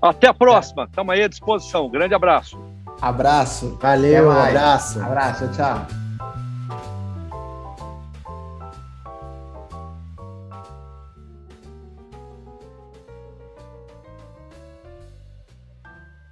Até 0.00 0.28
a 0.28 0.34
próxima. 0.34 0.84
Estamos 0.84 1.12
aí 1.12 1.24
à 1.24 1.28
disposição. 1.28 1.90
Grande 1.90 2.14
abraço. 2.14 2.56
Abraço. 3.00 3.76
Valeu, 3.82 4.30
abraço. 4.30 5.02
Abraço, 5.02 5.48
tchau. 5.56 6.05